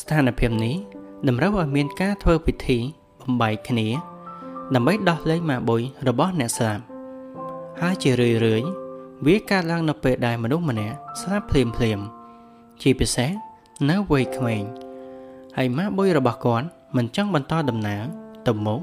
[0.00, 0.74] ស្ថានភាពនេះ
[1.28, 2.78] តម្រូវឲ្យមានការធ្វើពិធី
[3.20, 3.88] បំបែកគ្នា
[4.74, 6.84] ដើម្បីដោះលែងម៉ាបុយរបស់អ្នកស្លាប់
[7.80, 8.62] ហើយជារឿយរឿយ
[9.26, 12.00] វាកើតឡើងនៅពេលដែលមនុស្សម្នាក់ស្លាប់ភ្លាមភ្លាម
[12.82, 13.30] ជាពិសេស
[13.90, 14.62] នៅវ័យក្មេង
[15.56, 18.04] ហើយម៉ាបុយរបស់គាត់មិនចង់បន្តដំណើរ
[18.46, 18.80] ទៅមុខ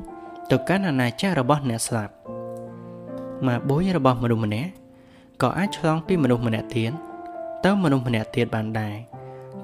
[0.52, 2.14] ទៅកាន់អាណាចក្ររបស់អ្នកស្លាប់
[3.48, 4.72] ម៉ាបុយរបស់មនុស្សម្នាក់
[5.42, 6.92] ក៏អាចឆ្លងពីមនុស្សម្នាក់ទៀត
[7.66, 8.96] ទៅមនុស្សម្នាក់ទៀតបានដែរ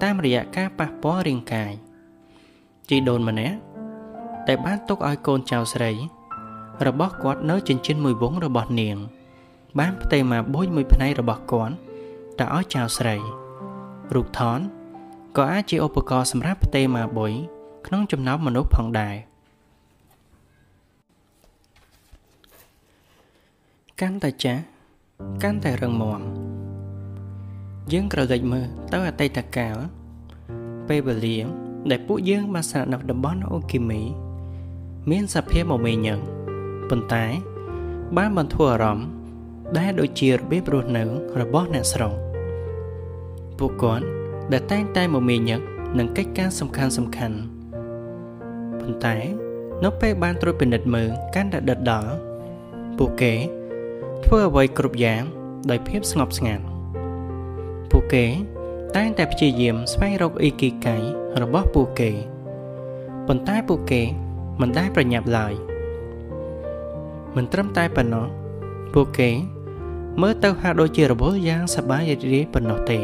[0.02, 1.72] តាមរយៈការប៉ះពាល់រាងកាយ
[2.90, 3.58] ជីដូនម្នាក់
[4.48, 5.92] ដែលបានទុកឲ្យកូនចៅស្រី
[6.88, 8.98] របស់គាត់នៅចិញ្ចៀនមួយវងរបស់នាង
[9.80, 11.76] បានផ្ទេរមកបួយមួយផ្នែករបស់គាត់
[12.40, 13.16] ទៅឲ្យចៅស្រី
[14.16, 14.60] រូបថន
[15.38, 17.34] ក៏អាចជាឧបករណ៍សម្រាប់ផ្ទេរមកបុយ
[17.88, 19.16] ក្នុងចំណោមមនុស្សផងដែរ
[24.02, 24.62] កាន់តែចាស់
[25.44, 26.22] កាន់តែរឹងមាំ
[27.92, 29.76] យើងក្រឡេកមើលទៅអតីតកាល
[30.88, 31.38] ពេលវេលា
[31.92, 34.02] ដែលពួកយើងបានស្នាក់នៅតំបន់អូគីមី
[35.10, 36.20] មានសភាពមមាញឹក
[36.90, 37.26] ប៉ុន្តែ
[38.18, 39.08] បានបន្ធូរអារម្មណ៍
[39.78, 41.04] ដែលដូចជារបៀបរស់នៅ
[41.42, 42.14] របស់អ្នកស្រុក
[43.60, 44.06] ពួកគាត់
[44.52, 45.62] ដែលតែងតែមមាញឹក
[45.98, 47.38] នឹងកិច្ចការសំខាន់សំខាន់
[48.80, 49.16] ប៉ុន្តែ
[49.84, 52.12] នៅពេលបានត្រួតពិនិត្យមើលកាន់តែដិតដល់
[52.98, 53.34] ពួកគេ
[54.26, 55.22] ធ្វើអ្វីគ្រប់យ៉ាង
[55.70, 56.64] ដោយភាពស្ងប់ស្ងាត់
[57.92, 58.26] ពួកគេ
[58.96, 60.96] តែងតែព្យាយាមស្វែងរកអ៊ីគីកៃ
[61.42, 62.12] របស់ពួកគេ
[63.28, 64.02] ប៉ុន្តែពួកគេ
[64.62, 65.54] មិនដែលប្រញាប់ឡើយ
[67.36, 68.28] មិនត្រឹមតែប៉ុណ្ណោះ
[68.94, 69.30] ពួកគេ
[70.22, 73.00] មើលទៅហាក់ដូចជារវល់យ៉ាងសប្បាយរីករាយប៉ុណ្ណោះទេ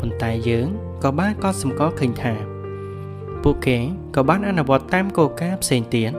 [0.00, 0.68] ប៉ុន្តែយើង
[1.04, 2.34] ក៏បានកត់សម្គាល់ឃើញថា
[3.42, 3.78] ពួកគេ
[4.16, 6.12] ក៏បានអនុវត្តតាមគោលការណ៍ផ្សេងទៀត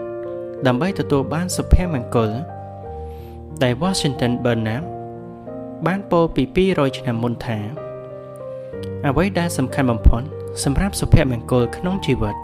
[0.68, 2.32] ដើម្បីទទួលបានសុភមង្គល
[3.64, 4.84] ដែល Washington Burnham
[5.86, 7.60] បានពោលពី200ឆ្នាំមុនថា
[9.08, 10.24] អ្វីដែលសំខាន់បំផុត
[10.64, 12.36] សម្រាប់សុភមង្គលក្នុងជីវិត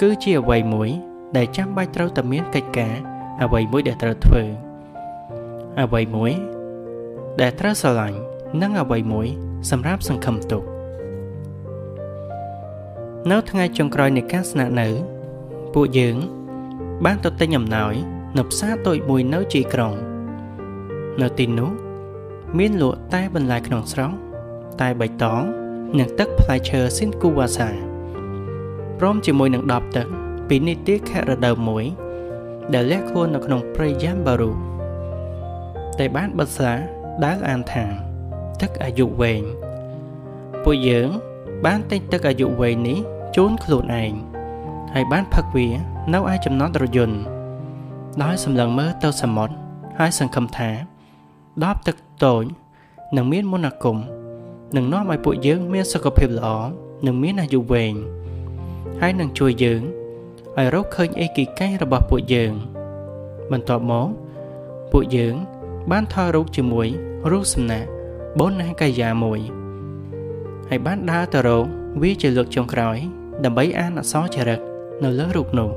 [0.00, 0.90] គឺជាអ្វីមួយ
[1.36, 2.94] ដែលចាំបាច់ត្រូវតែមានកិច្ចការ
[3.42, 4.65] អ្វីមួយដែលត្រូវធ្វើ
[5.80, 6.32] អ្វីមួយ
[7.40, 8.18] ដែលត្រូវស្រឡាញ់
[8.62, 9.26] និងអ្វីមួយ
[9.70, 10.62] សម្រាប់សង្ឃឹមទុក
[13.30, 14.88] នៅថ្ងៃចុងក្រោយនៃការស្នាក់នៅ
[15.74, 16.16] ពួកយើង
[17.04, 17.94] បានទៅទិញអំណោយ
[18.38, 19.92] នៅផ្សារតូចមួយនៅជីក្រុង
[21.22, 21.70] នៅទីនោះ
[22.58, 24.12] មានលក់តែបន្លែក្នុងស្រុក
[24.80, 25.42] តែបៃតង
[25.98, 27.68] និងទឹកផ្លែឈើស៊ីនគូវ៉ាសា
[28.98, 30.06] ព្រមជាមួយនឹង10ទឹក
[30.48, 31.84] ពីនីតិខរដូវមួយ
[32.74, 34.50] ដែលលះខ្លួននៅក្នុងព្រៃយ៉ាំបារូ
[35.98, 36.74] តែបានបិទស្លា
[37.24, 37.84] ដែលអានថា
[38.60, 39.42] ទឹកអាយុវែង
[40.64, 41.08] ពួកយើង
[41.66, 42.98] បានទិញទឹកអាយុវែងនេះ
[43.36, 44.12] ជូនខ្លួនឯង
[44.94, 45.68] ហើយបានផឹកវា
[46.14, 47.18] នៅឯចំណតរយន្ត
[48.22, 49.54] ដោយសម្លឹងមើលទៅសមុទ្រ
[49.98, 50.70] ហើយសង្ឃឹមថា
[51.64, 52.44] ដបទឹកតូច
[53.16, 53.96] នឹងមានមន្តអាគម
[54.76, 56.48] នឹងនាំឲ្យពួកយើងមានសុខភាពល្អ
[57.06, 57.94] និងមានអាយុវែង
[59.00, 59.82] ហើយនឹងជួយយើង
[60.56, 62.52] ឲ្យរកឃើញអេគីកេរបស់ពួកយើង
[63.50, 64.08] បន្ទាប់មក
[64.92, 65.34] ពួកយើង
[65.90, 66.88] បានថតរូបជាមួយ
[67.30, 67.84] រូបសំណាក
[68.38, 69.40] បូនណាកាយាមួយ
[70.68, 71.64] ហើយបានដើរទៅរក
[72.02, 72.96] វាជាលើកចុងក្រោយ
[73.44, 74.60] ដើម្បីអានអក្សរចរិត
[75.04, 75.70] នៅលើរូបនោះ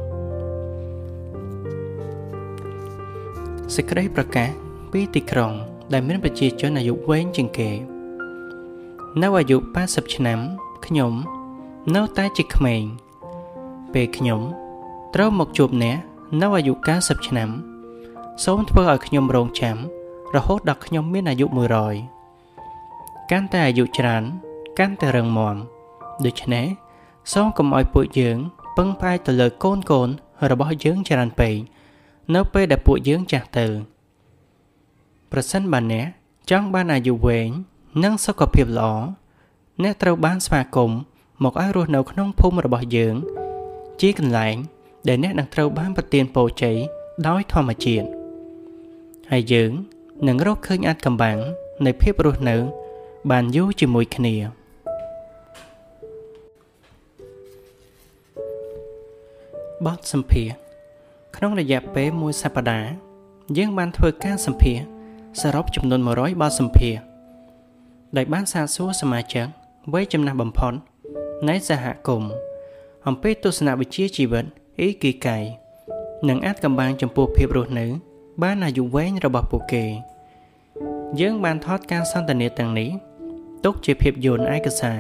[3.76, 4.50] សេចក្តីប្រកាស
[4.92, 5.52] ពីទីក្រុង
[5.94, 7.70] ដែលមានប្រជាជនអាយុវែងជាងគេ
[9.22, 10.40] នៅអាយុ80ឆ្នាំ
[10.86, 11.14] ខ្ញុំ
[11.96, 12.84] នៅតែជាក្មេង
[13.94, 14.42] ពេលខ្ញុំ
[15.16, 15.98] ត្រូវមកជួបអ្នក
[16.42, 17.50] នៅអាយុ90ឆ្នាំ
[18.46, 19.78] សូមធ្វើឲ្យខ្ញុំរងចាំ
[20.36, 21.46] រហូតដល់ខ្ញុំមានអាយុ
[22.20, 24.24] 100កាន់តែអាយុច្រើន
[24.80, 25.56] កាន់តែរឹងមាំ
[26.26, 26.66] ដូច្នេះ
[27.34, 28.38] សូមកុំឲ្យពួកយើង
[28.78, 30.10] ពឹងផ្អែកទៅលើកូនកូន
[30.52, 31.56] របស់យើងច្រើនពេក
[32.36, 33.68] នៅពេលដែលពួកយើងចាស់ទៅ
[35.32, 36.08] ប្រសិនបើអ្នក
[36.50, 37.50] ចង់បានអាយុវែង
[38.04, 38.92] និងសុខភាពល្អ
[39.84, 41.00] អ្នកត្រូវបានស្វាគមន៍
[41.44, 43.16] មកឲ្យរស់នៅក្នុងភូមិរបស់យើង
[44.02, 44.56] ជាកន្លែង
[45.08, 46.78] ដែលអ្នកនឹងត្រូវបានប្រទានពរជ័យ
[47.28, 48.08] ដោយធម្មជាតិ
[49.32, 49.72] ហើយយើង
[50.28, 51.38] នឹងរកឃើញអាចកំបាំង
[51.86, 52.56] នៃភាពរស់នៅ
[53.32, 54.36] បានយូរជាមួយគ្នា
[59.86, 60.50] បទសម្ភាស
[61.36, 62.92] ក្នុងរយៈពេលមួយសប្តាហ៍
[63.58, 64.78] យើងបានធ្វើការសម្ភាស
[65.42, 66.96] សរុបចំនួន100បទសម្ភាស
[68.18, 69.46] ដោយបានសាកសួរសមាជិក
[69.94, 70.74] វ័យចំណាស់បំផុត
[71.50, 72.32] នៃសហគមន៍
[73.08, 74.46] អំពីទស្សនវិជ្ជាជីវិត
[74.80, 75.38] អ៊ីគីកៃ
[76.30, 78.09] និងអាចកំបាំងចំពោះភាពរស់នៅ
[78.44, 79.86] បានអាយុវែងរបស់ពួកគេ
[81.20, 82.90] យើងបានថតការសន្ទនាទាំងនេះ
[83.64, 85.00] ទុកជាភាពយន្តឯកសារ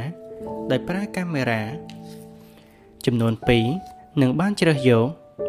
[0.71, 1.63] ដោយប្រើកាមេរ៉ា
[3.06, 3.34] ចំនួន
[3.78, 5.06] 2និងបានជ្រើសយក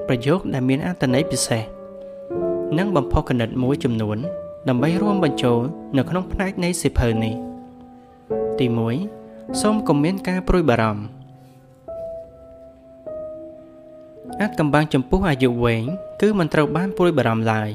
[0.08, 1.62] ប្រយោគដែលមានអត្ថន័យពិសេស
[2.78, 4.18] និងបំផុសគណិតមួយចំនួន
[4.68, 5.60] ដើម្បីរួមបញ្ចូល
[5.96, 7.34] នៅក្នុងផ្នែកនៃសិភៅនេះ
[8.58, 8.66] ទី
[9.12, 11.02] 1សូមកុំមានការព្រួយបារម្ភ
[14.40, 15.84] អាចកំបាំងចំពោះអាយុវែង
[16.20, 17.70] គឺមិនត្រូវបានព្រួយបារម្ភឡើយ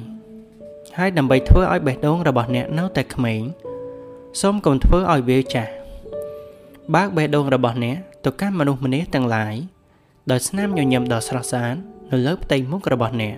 [0.97, 3.41] ហើយដើម្បីធ្វើឲ្យបេះដូងរបស់អ្នកនៅតែក្មេង
[4.41, 5.71] សូមកុំធ្វើឲ្យវាចាស់
[6.95, 9.55] បើកបេះដូងរបស់អ្នកទៅកាន់មនុស្សម្នាទាំងឡាយ
[10.31, 11.75] ដោយស្នាមញញឹមដ៏ស្រស់ស្អាត
[12.11, 13.35] នៅលើផ្ទៃមុខរបស់អ្នក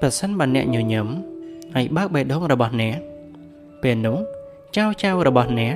[0.00, 1.08] ប្រសិនបើអ្នកញញឹម
[1.74, 2.96] ហើយបើកបេះដូងរបស់អ្នក
[3.82, 4.18] ពេលនោះ
[4.76, 5.74] ចៅចៅរបស់អ្នក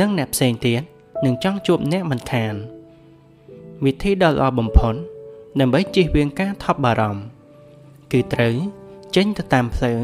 [0.00, 0.82] និងអ្នកផ្សេងទៀត
[1.24, 2.54] នឹងចង់ជួបអ្នកមិនខាន
[3.84, 4.96] វិធីដ៏ល្អបំផុត
[5.60, 7.22] ដើម្បីជៀសវាងការថប់បារម្ភ
[8.12, 8.54] គឺត្រូវ
[9.16, 10.00] ចេញទៅតាមផ្លូវ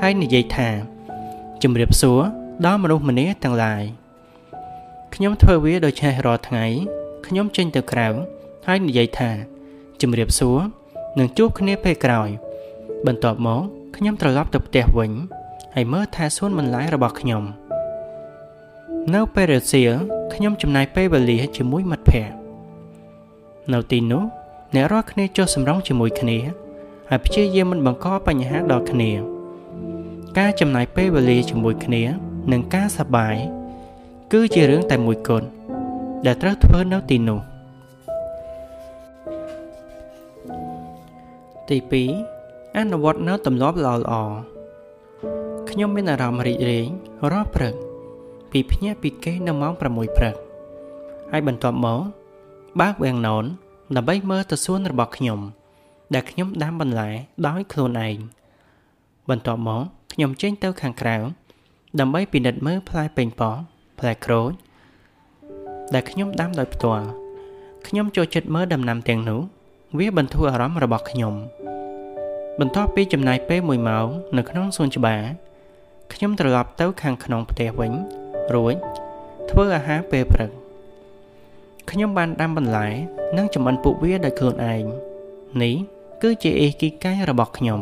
[0.00, 0.68] ហើយនិយាយថា
[1.62, 2.20] ជំរាបសួរ
[2.66, 3.82] ដល់មនុស្សម្នាទាំងឡាយ
[5.14, 6.66] ខ្ញុំធ្វើវាដូចឆេះរាល់ថ្ងៃ
[7.26, 8.08] ខ្ញុំចេញទៅក្រៅ
[8.66, 9.30] ហើយនិយាយថា
[10.02, 10.58] ជំរាបសួរ
[11.18, 12.28] នឹងជួបគ្នាពេលក្រោយ
[13.06, 13.62] បន្ទាប់មក
[13.96, 15.12] ខ្ញុំត្រឡប់ទៅផ្ទះវិញ
[15.74, 17.42] ហើយមើលថាសួនបន្លែរបស់ខ្ញុំ
[19.14, 19.94] នៅពេលរសៀល
[20.34, 22.34] ខ្ញុំចំណាយពេលវេលាជាមួយមិត្តភ័ក្តិ
[23.72, 24.24] នៅទីនោះ
[24.74, 26.38] អ្នករាល់គ្នាចុះសម្រងជាមួយគ្នា
[27.10, 29.10] ហើយព្យាយាមមិនបង្កបញ្ហាដល់គ្នា
[30.38, 32.02] ការចំណាយពេលវេលាជាមួយគ្នា
[32.52, 33.36] និងការសប្បាយ
[34.32, 35.46] គឺជារឿងតែមួយគត់
[36.26, 37.40] ដែលត្រូវធ្វើនៅទីនោះ
[41.68, 41.78] ទី
[42.28, 44.12] 2អនុវត្តនៅទម្លាប់ល្អល្អ
[45.70, 46.86] ខ្ញុំមានអារម្មណ៍រីករាយ
[47.30, 47.74] រាល់ព្រឹក
[48.50, 50.34] ពីភ្ញាក់ពីគេងនៅម៉ោង6ព្រឹក
[51.30, 52.00] ហើយបន្ទាប់មក
[52.80, 53.44] បើកវាំងណូន
[53.96, 55.40] ដើម្បីមើលទៅសួនរបស់ខ្ញុំ
[56.14, 57.10] ដែលខ្ញុំដាំបន្លែ
[57.46, 58.18] ដោយខ្លួនឯង
[59.30, 61.16] បន្ទាប់មកខ្ញុំចេញទៅខាងក្រៅ
[62.00, 63.56] ដើម្បីពិនិត្យមើលផ្លែប៉េងប៉ោះ
[63.98, 64.50] ផ្លែក្រូច
[65.94, 67.06] ដែលខ្ញុំដាំដោយផ្ទាល់
[67.86, 69.40] ខ្ញុំចូលចិត្តមើលដំណាំទាំងនោះ
[69.98, 71.34] វាបន្ធូរអារម្មណ៍របស់ខ្ញុំ
[72.60, 75.22] បន្ទាប់ពីចំណាយពេល1ម៉ោងនៅក្នុងសួនច្បារ
[76.12, 77.92] ខ្ញុំត្រឡប់ទៅខាងក្នុងផ្ទះវិញ
[78.54, 78.74] រួច
[79.50, 80.50] ធ្វើអាហារពេលព្រឹក
[81.90, 82.88] ខ្ញុំបានដាំបន្លែ
[83.36, 84.84] និងចម្អិនពួកវាដោយខ្លួនឯង
[85.62, 85.74] នេះ
[86.22, 87.80] គឺជាអេគីកាយរបស់ខ្ញុំ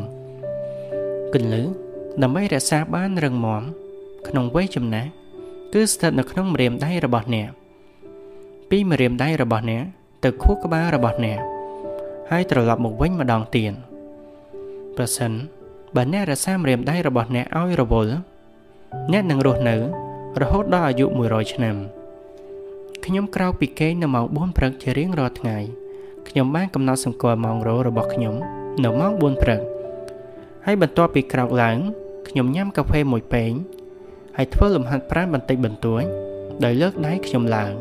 [1.33, 1.67] គន្លឹះ
[2.23, 3.63] ដើម្បីរក្សាបានរឹងមាំ
[4.29, 5.11] ក្នុងវ័យចំណាស់
[5.75, 7.49] គឺស្ថិតនៅក្នុងម្រាមដៃរបស់អ្នក
[8.71, 9.83] ពីម្រាមដៃរបស់អ្នក
[10.25, 11.39] ទៅខួរក្បាលរបស់អ្នក
[12.31, 13.73] ហើយត្រឡប់មកវិញម្ដងទៀត
[14.97, 15.33] ប្រសិន
[15.97, 18.15] បើអ្នករក្សាម្រាមដៃរបស់អ្នកឲ្យរវល់
[19.13, 19.77] អ្នកនឹងរស់នៅ
[20.41, 21.77] រហូតដល់អាយុ100ឆ្នាំ
[23.11, 25.59] ខ្ញុំក្រោកពីគេងនៅម៉ោង4ព្រឹកជារៀងរាល់ថ្ងៃ
[26.29, 28.35] ខ្ញុំបានកំណត់សម្គាល់ម៉ោងរោរបស់ខ្ញុំ
[28.85, 29.61] នៅម៉ោង4ព្រឹក
[30.66, 31.79] ហើយបន្ទាប់ពីក្រោកឡើង
[32.29, 33.53] ខ្ញុំញ៉ាំកាហ្វេមួយពែង
[34.37, 36.03] ហើយធ្វើលំហាត់ប្រាណបន្តិចបន្តួច
[36.64, 37.73] ដោយលើកដៃខ្ញុំឡើង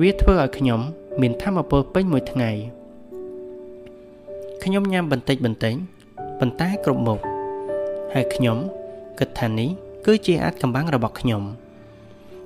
[0.00, 0.80] វាធ្វើឲ្យខ្ញុំ
[1.20, 2.50] មានធម៌ពលពេញមួយថ្ងៃ
[4.64, 5.74] ខ្ញុំញ៉ាំបន្តិចបន្តិច
[6.40, 7.18] ប៉ុន្តែគ្រប់មុខ
[8.14, 8.56] ហើយខ្ញុំ
[9.18, 9.70] គិតថានេះ
[10.06, 11.44] គឺជាអាចកំបាំងរបស់ខ្ញុំ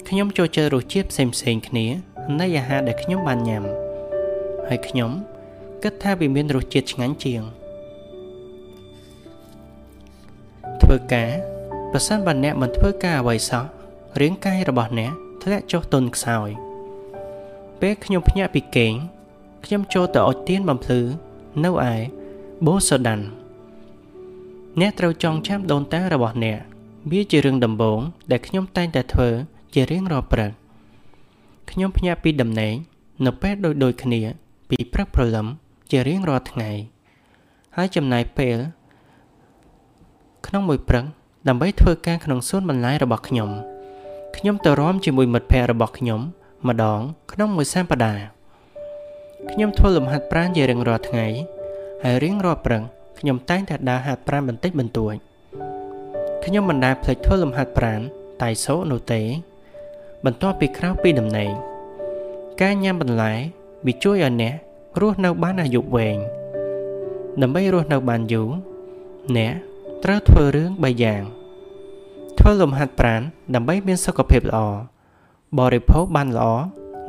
[0.09, 1.87] ខ្ញុំចូលចិត្តរសជាតិផ្សេងផ្សេងគ្នា
[2.41, 3.65] នៃអាហារដែលខ្ញុំបានញ៉ាំ
[4.69, 5.11] ហើយខ្ញុំ
[5.83, 7.43] គិតថាវាមានរសជាតិឆ្ងាញ់ជាង
[10.83, 11.31] ធ្វើការ
[11.93, 13.65] ប្រសិនបើអ្នកមិនធ្វើការអ្វីសោះ
[14.21, 15.13] រាងកាយរបស់អ្នក
[15.43, 16.49] ធ្លាក់ចុះទន់ខ្សោយ
[17.81, 18.95] ពេលខ្ញុំភ្ញាក់ពីគេង
[19.65, 21.01] ខ្ញុំចូលទៅអុជទៀនបំភ្លឺ
[21.65, 21.95] នៅឯ
[22.67, 23.21] បូសូដាន
[24.81, 26.59] អ្នកត្រូវចងចាំដូនតារបស់អ្នក
[27.11, 29.31] វាជារឿងដំបូងដែលខ្ញុំតែងតែធ្វើ
[29.75, 30.51] ជារៀងរាល់ព្រឹក
[31.71, 32.75] ខ្ញុំភ្ញាក់ពីដំណេក
[33.25, 34.21] នៅពេលដូចដូចគ្នា
[34.71, 35.47] ពីព្រឹកព្រលឹម
[35.91, 36.71] ជារៀងរាល់ថ្ងៃ
[37.77, 38.59] ហើយចំណាយពេល
[40.47, 41.05] ក្នុងមួយព្រឹក
[41.49, 43.51] ដើម្បីធ្វើការក្នុងសួនបន្លែរបស់ខ្ញុំ
[44.37, 46.21] ខ្ញុំទៅរាំជាមួយមិត្តភ័ក្តិរបស់ខ្ញុំ
[46.69, 47.01] ម្ដង
[47.33, 48.25] ក្នុងមួយសប្តាហ៍
[49.51, 51.27] ខ្ញុំធ្វើលំហាត់ប្រាណជារៀងរាល់ថ្ងៃ
[52.05, 52.83] ហើយរៀងរាល់ព្រឹក
[53.19, 55.15] ខ្ញុំតែងតែដើរហាត់ប្រាណបន្តិចបន្តួច
[56.45, 58.01] ខ្ញុំមិនដែលភ្លេចធ្វើលំហាត់ប្រាណ
[58.43, 59.23] តៃសូនោះទេ
[60.25, 61.51] បន្ទាប់ពីក្រោកពីដំណេក
[62.61, 63.33] ការញ៉ាំបន្លែ
[63.87, 64.55] វាជួយឲ្យអ្នក
[65.01, 66.19] រស់នៅបានអាយុវែង
[67.43, 68.49] ដើម្បីរស់នៅបានយូរ
[69.37, 69.53] អ្នក
[70.05, 71.23] ត្រូវធ្វើរឿង3យ៉ាង
[72.39, 73.21] ធ្វើលំហាត់ប្រាណ
[73.55, 74.59] ដើម្បីមានសុខភាពល្អ
[75.59, 76.47] បរិភោគបានល្អ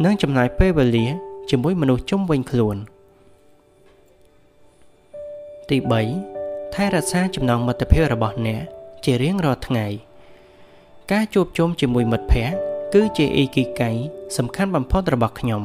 [0.05, 1.05] និងចំណាយពេលវេលា
[1.49, 2.77] ជាមួយមនុស្សជុំវិញខ្លួន
[5.69, 5.77] ទី
[6.25, 8.61] 3ថែរក្សាចំណងមិត្តភាពរបស់អ្នក
[9.05, 9.85] ជារៀងរាល់ថ្ងៃ
[11.11, 13.89] ការជួបជុំជាមួយមិត្តភ័ក្តិ គឺជាអ៊ីគីកៃ
[14.37, 15.63] សំខាន់បំផុតរបស់ខ្ញុំ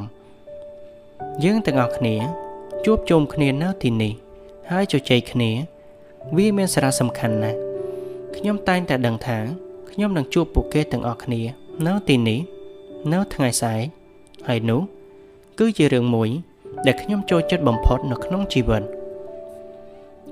[1.44, 2.14] យើងទាំងអស់គ្នា
[2.84, 4.12] ជួបជុំគ្នានៅទីនេះ
[4.70, 5.50] ហើយជជែកគ្នា
[6.36, 7.58] វាមានសារៈសំខាន់ណាស់
[8.36, 9.38] ខ្ញុំតែងតែដឹងថា
[9.90, 11.40] ខ្ញុំនឹងជួបពួកគេទាំងអស់គ្នា
[11.86, 12.40] នៅទីនេះ
[13.12, 13.84] នៅថ្ងៃស្អែក
[14.48, 14.80] ហើយនោះ
[15.58, 16.28] គឺជារឿងមួយ
[16.86, 18.82] ដែលខ្ញុំចូលចិត្តបំផុតនៅក្នុងជីវិត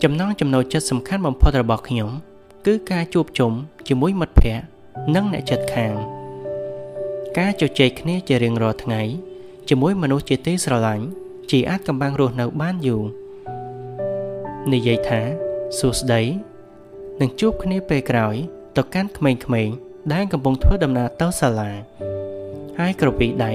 [0.02, 2.10] ចំណងចំណូលចិត្តសំខាន់បំផុតរបស់ខ្ញុំ
[2.66, 3.52] គឺការជួបជុំ
[3.88, 4.64] ជាមួយមិត្តភ័ក្តិ
[5.14, 6.17] និងអ្នកជិតខាង
[7.38, 9.02] ការជជែកគ្នាជារៀងរាល់ថ្ងៃ
[9.68, 11.06] ជាមួយមនុស្សជាទីស្រឡាញ់
[11.50, 13.04] ជាអាចកំបាំងរស់នៅបានយូរ
[14.72, 15.20] និយាយថា
[15.78, 16.22] សួស្តី
[17.20, 18.34] នឹងជួបគ្នាពេលក្រោយ
[18.76, 19.32] ទៅកាន់ក្មេ
[19.66, 19.74] ងៗ
[20.12, 21.70] ដែលកំពុងធ្វើដំណើរទៅសាលា
[22.78, 23.52] ហើយក្រពីដៃ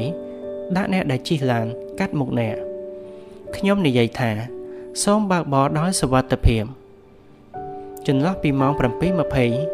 [0.78, 1.65] ដាក់អ្នកដែលជិះឡាន
[2.00, 2.56] កាត់មុខអ្នក
[3.56, 4.32] ខ្ញុំនិយាយថា
[5.04, 6.63] សូមបើកបរដោយសុវត្ថិភាព
[8.08, 8.72] ចន្លោះពីម៉ោង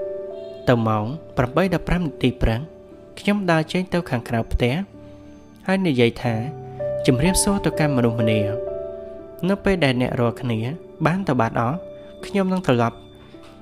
[0.03, 1.05] 7:20ទៅម៉ោង
[1.37, 2.61] 8:15នាទីព្រឹក
[3.19, 4.73] ខ្ញុំដើរចេញទៅខាងក្រៅផ្ទះ
[5.67, 6.35] ហើយនិយាយថា
[7.05, 8.39] ជំរាបសួរទៅកាន់មនុស្សម្នា
[9.49, 10.59] នៅពេលដែលអ្នករាល់គ្នា
[11.05, 11.77] បានទៅបាត់អស់
[12.25, 12.97] ខ្ញុំនឹងត្រឡប់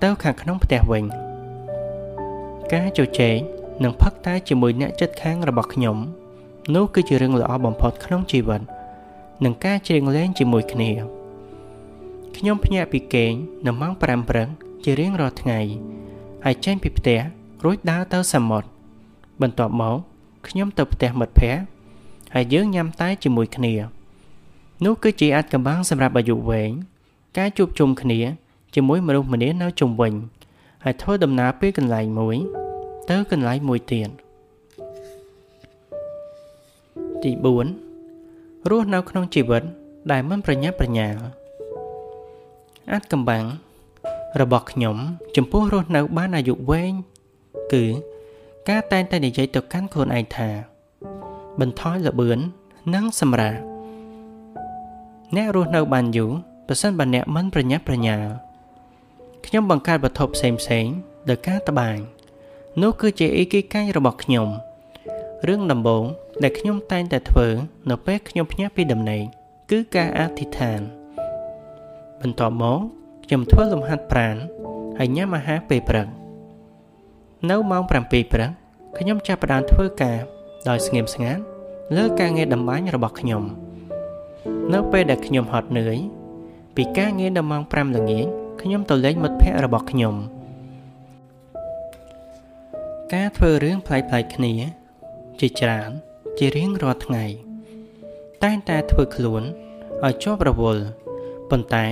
[0.03, 1.03] ទៅខាងក្នុងផ្ទះវិញ
[2.73, 3.35] ការជជែក
[3.83, 5.97] និងផឹកតែជាមួយអ្នកចិត្តខាងរបស់ខ្ញុំ
[6.75, 8.61] នោះគឺជារឿងល្អបំផុតក្នុងជីវិត
[9.43, 10.91] និងការច្រៀងលេងជាមួយគ្នា
[12.37, 13.33] ខ្ញុំភ្ញាក់ពីគេង
[13.67, 14.47] នៅម៉ោង5ព្រឹក
[14.83, 15.59] ជារៀងរាល់ថ្ងៃ
[16.45, 17.19] ហើយចេញពីផ្ទះ
[17.63, 18.76] រួចដើរទៅសមុទ្រ
[19.41, 19.97] បន្ទាប់មក
[20.47, 21.63] ខ្ញុំទៅផ្ទះមិត្តភ័ក្តិ
[22.33, 23.73] ហើយយើងញ៉ាំតែជាមួយគ្នា
[24.85, 26.71] នោះគឺជាអាចកំបាំងសម្រាប់អាយុវែង
[27.37, 28.19] ការជួបជុំគ្នា
[28.75, 30.13] ជាមួយមនុស្សម្នានៅជុំវិញ
[30.83, 32.37] ហើយធ្វើដំណើរពីកន្លែងមួយ
[33.09, 34.09] ទៅកន្លែងមួយទៀត
[37.23, 37.31] ទី
[38.01, 39.63] 4រស់នៅក្នុងជីវិត
[40.11, 41.19] ដែលមិនប្រញាប់ប្រញាល់
[42.91, 43.45] អាចកំបាំង
[44.41, 44.95] របស់ខ្ញុំ
[45.35, 46.93] ចំពោះរស់នៅបានអាយុវែង
[47.73, 47.85] គឺ
[48.69, 50.49] ការតែងតែនិយាយទៅកាន់ខ្លួនឯងថា
[51.59, 52.39] បន្ថយល្បឿន
[52.93, 53.57] និងសម្រាក
[55.35, 56.31] អ្នករស់នៅបានយូរ
[56.67, 58.29] ប្រសិនបើអ្នកមិនប្រញាប់ប្រញាល់
[59.45, 60.87] ខ្ញុំបង្កើតវត្ថុផ្សេងផ្សេង
[61.29, 61.97] ដោយការត្បាញ
[62.81, 64.47] នោះគឺជាអេគីកាយរបស់ខ្ញុំ
[65.47, 66.03] រឿងដំបូង
[66.43, 67.47] ដែលខ្ញុំតែងតែធ្វើ
[67.89, 69.23] នៅពេលខ្ញុំភ្ញាក់ពីដំណេក
[69.71, 70.79] គឺការអធិដ្ឋាន
[72.21, 72.79] បន្ទាប់មក
[73.25, 74.35] ខ្ញុំធ្វើលំហាត់ប្រាណ
[74.97, 76.07] ហើយញ៉ាំអាហារពេលព្រឹក
[77.49, 78.51] នៅម៉ោង7ព្រឹក
[78.97, 80.17] ខ្ញុំចាប់ផ្ដើមធ្វើការ
[80.69, 81.41] ដោយស្ងៀមស្ងាត់
[81.97, 83.43] លើការងារតម្បាញរបស់ខ្ញុំ
[84.73, 85.97] នៅពេលដែលខ្ញុំហត់នឿយ
[86.75, 88.27] ពីការងារនៅម៉ោង5ល្ងាច
[88.61, 90.15] ខ្ញុំទៅលេងមិត្តភ័ក្តិរបស់ខ្ញុំ
[93.13, 94.53] ការធ្វើរឿងប្លែកៗគ្នា
[95.39, 95.89] ជាច្រើន
[96.37, 97.25] ជារៀងរាល់ថ្ងៃ
[98.43, 99.43] តែងតែធ្វើខ្លួន
[100.05, 100.83] ឲ្យជាប់រវល់
[101.49, 101.85] ប៉ុន្តែ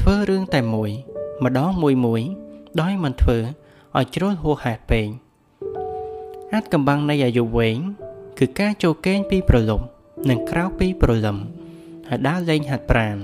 [0.00, 0.90] ធ្វើរឿងតែមួយ
[1.44, 2.22] ម្ដងមួយមួយ
[2.80, 3.38] ដោយមិនធ្វើ
[3.98, 5.08] ឲ្យជ្រុលហួសហេតុពេក
[6.52, 7.78] អាចកំបាំងនៃអាយុវែង
[8.38, 9.84] គឺការចូលគេងពីប្រលប់
[10.28, 11.36] និងក្រៅពីប្រលឹម
[12.08, 13.16] ហើយដើរលេងហាត់ប្រាណ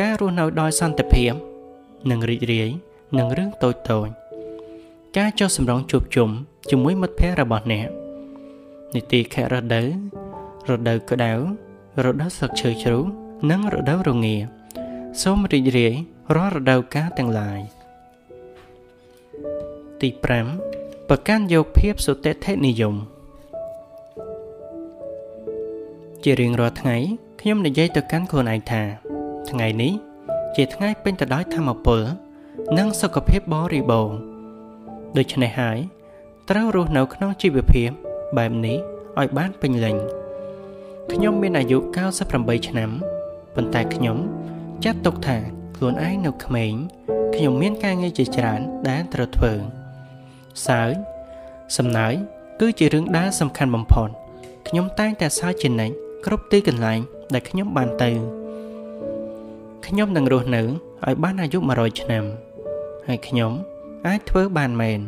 [0.00, 1.32] ការរស់នៅដោយសន្តិភាព
[2.10, 2.70] និងរីករាយ
[3.18, 4.08] នឹងរឿងតូចតូច
[5.18, 6.30] ការចុះសម្រងជួបជុំ
[6.70, 7.88] ជាមួយមិត្តភ័ក្តិរបស់អ្នក
[8.94, 9.88] នីតិខៈរដូវ
[10.68, 11.32] រដូវក្តៅ
[12.04, 13.02] រដូវស្លឹកឈើជ្រុះ
[13.50, 14.36] និងរដូវរងា
[15.22, 15.94] សូមរីករាយ
[16.34, 17.60] រាល់រដូវកាលទាំងឡាយ
[20.02, 20.08] ទី
[20.58, 22.94] 5ប្រកាន់យកភាពសុតិធិនិយម
[26.24, 26.96] ជារៀងរាល់ថ្ងៃ
[27.40, 28.82] ខ្ញុំនិយាយទៅកាន់ខ្លួនឯងថា
[29.50, 29.92] ថ្ងៃនេះ
[30.56, 32.02] ជាថ្ងៃពេញទៅដោយធម៌ពល
[32.78, 34.18] និងសុខភាពបរិបូរណ៍
[35.16, 35.78] ដូច្នេះហើយ
[36.50, 37.90] ត្រូវរស់នៅក្នុងជីវភាព
[38.36, 38.78] បែបនេះ
[39.18, 39.96] ឲ្យបានពេញលេញ
[41.12, 41.78] ខ្ញុំមានអាយុ
[42.24, 42.90] 98ឆ្នាំ
[43.54, 44.18] ប៉ុន្តែខ្ញុំ
[44.84, 45.38] ចាត់ទុកថា
[45.76, 46.72] ខ្លួនឯងនៅក្មេង
[47.34, 49.54] ខ្ញុំមានការងារជាច្រើនដែលត្រូវធ្វើ
[50.66, 50.94] សើច
[51.76, 52.14] សំណើច
[52.60, 54.08] គឺជារឿងដែលសំខាន់បំផុត
[54.68, 55.94] ខ្ញុំតែងតែសើចជានិច្ច
[56.26, 57.00] គ្រប់ទីកន្លែង
[57.34, 58.10] ដែលខ្ញុំបានទៅ
[59.86, 62.24] ខ្ញុំនឹងរស់នៅឲ្យបានអាយុ100ឆ្នាំ
[63.06, 63.52] ហើយខ្ញុំ
[64.06, 65.00] អាចធ្វើបានមែន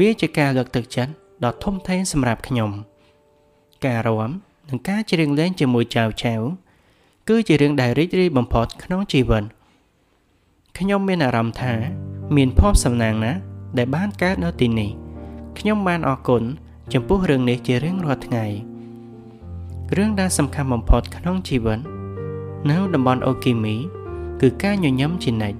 [0.00, 1.12] វាជាការលើកទឹកចិត្ត
[1.44, 2.70] ដ៏ធំធេងសម្រាប់ខ្ញុំ
[3.86, 4.30] ការរាំ
[4.68, 6.34] និងការច្រៀងលេងជាមួយចៅចៅ
[7.28, 9.44] គឺជារឿងដែលរីករាយបំផុតក្នុងជីវិត
[10.78, 11.72] ខ្ញុំមានអារម្មណ៍ថា
[12.36, 13.38] មានភ័ព្វសំណាងណាស់
[13.78, 14.90] ដែលបានកើតនៅទីនេះ
[15.58, 16.42] ខ្ញុំបានអរគុណ
[16.92, 18.44] ចំពោះរឿងនេះជារៀងរាល់ថ្ងៃ
[19.96, 21.80] រឿងដែលសំខាន់បំផុតក្នុងជីវិត
[22.70, 23.76] នៅតំបន់អូគីមី
[24.40, 25.58] គឺការញញឹមជានិច្ច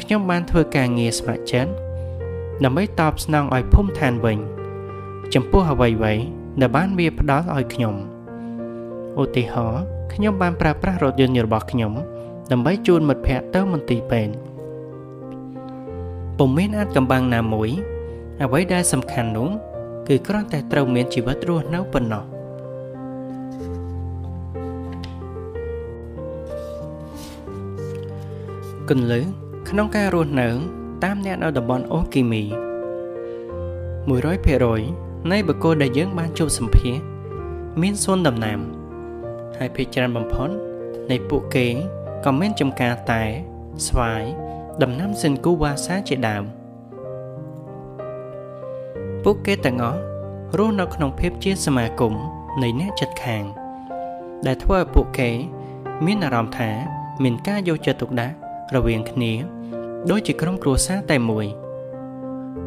[0.00, 1.72] ខ្ញុំបានធ្វើការងារស្ម័គ្រចិត្ត
[2.64, 4.38] ដើម្បីតបស្នងឲ្យភូមិឋានវិញ
[5.34, 6.22] ចំពោះអ្វីៗ
[6.60, 7.94] ដែលបានវាផ្ដល់ឲ្យខ្ញុំ
[9.20, 11.92] ឧទាហរណ៍ខ្ញុំបានប្រើប្រាស់រថយន្តរបស់ខ្ញុំ
[12.52, 14.32] ដើម្បីជូនមិត្តភ័ក្តិទៅមន្ទីរពេទ្យ
[16.42, 17.70] ពុំមានអាចកំបាំងណាមួយ
[18.42, 19.48] អ្វីដែលសំខាន់នោះ
[20.08, 22.24] គឺគ្រាន់តែត្រូវមានជីវិតរស់នៅប៉ុណ្ណោះ
[28.88, 29.24] គន្លឹះ
[29.68, 30.48] ក្នុងការរស់នៅ
[31.04, 32.42] តាមអ្នកនៅតំបន់អូគីមី
[34.46, 36.96] 100%នៃបុគ្គលដែលយើងបានជួបសម្ភាស
[37.80, 38.58] មានសួនដំណាំ
[39.56, 40.50] ហើយភាគច្រើនបំផុត
[41.10, 41.66] នៃពួកគេ
[42.24, 43.22] ក៏មានចំការតែ
[43.88, 44.24] ស្វាយ
[44.82, 46.44] ដំណាំសិនគូវ៉ាសាជាដើម
[49.24, 50.00] ពួកគេទាំងអស់
[50.58, 52.12] រស់នៅក្នុងភាពជាសមាគម
[52.62, 53.44] នៃអ្នកចិត្តខាង
[54.46, 55.30] ដែលធ្វើឲ្យពួកគេ
[56.06, 56.70] មានអារម្មណ៍ថា
[57.22, 58.34] មានការយកចិត្តទុកដាក់
[58.74, 59.32] រវាងគ្នា
[60.10, 61.46] ដូចជាក្រុមគ្រួសារតែមួយ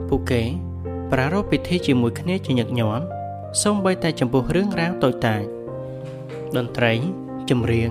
[0.10, 0.44] ពួកគេ
[1.12, 3.04] ប្រារព្ធពិធីជាមួយគ្នាជាញឹកញាប់
[3.62, 5.44] សូម្បីតែចំពោះរឿងរ៉ាវតូចតាច
[6.56, 6.94] តន្ត្រី
[7.50, 7.90] ចម្រៀង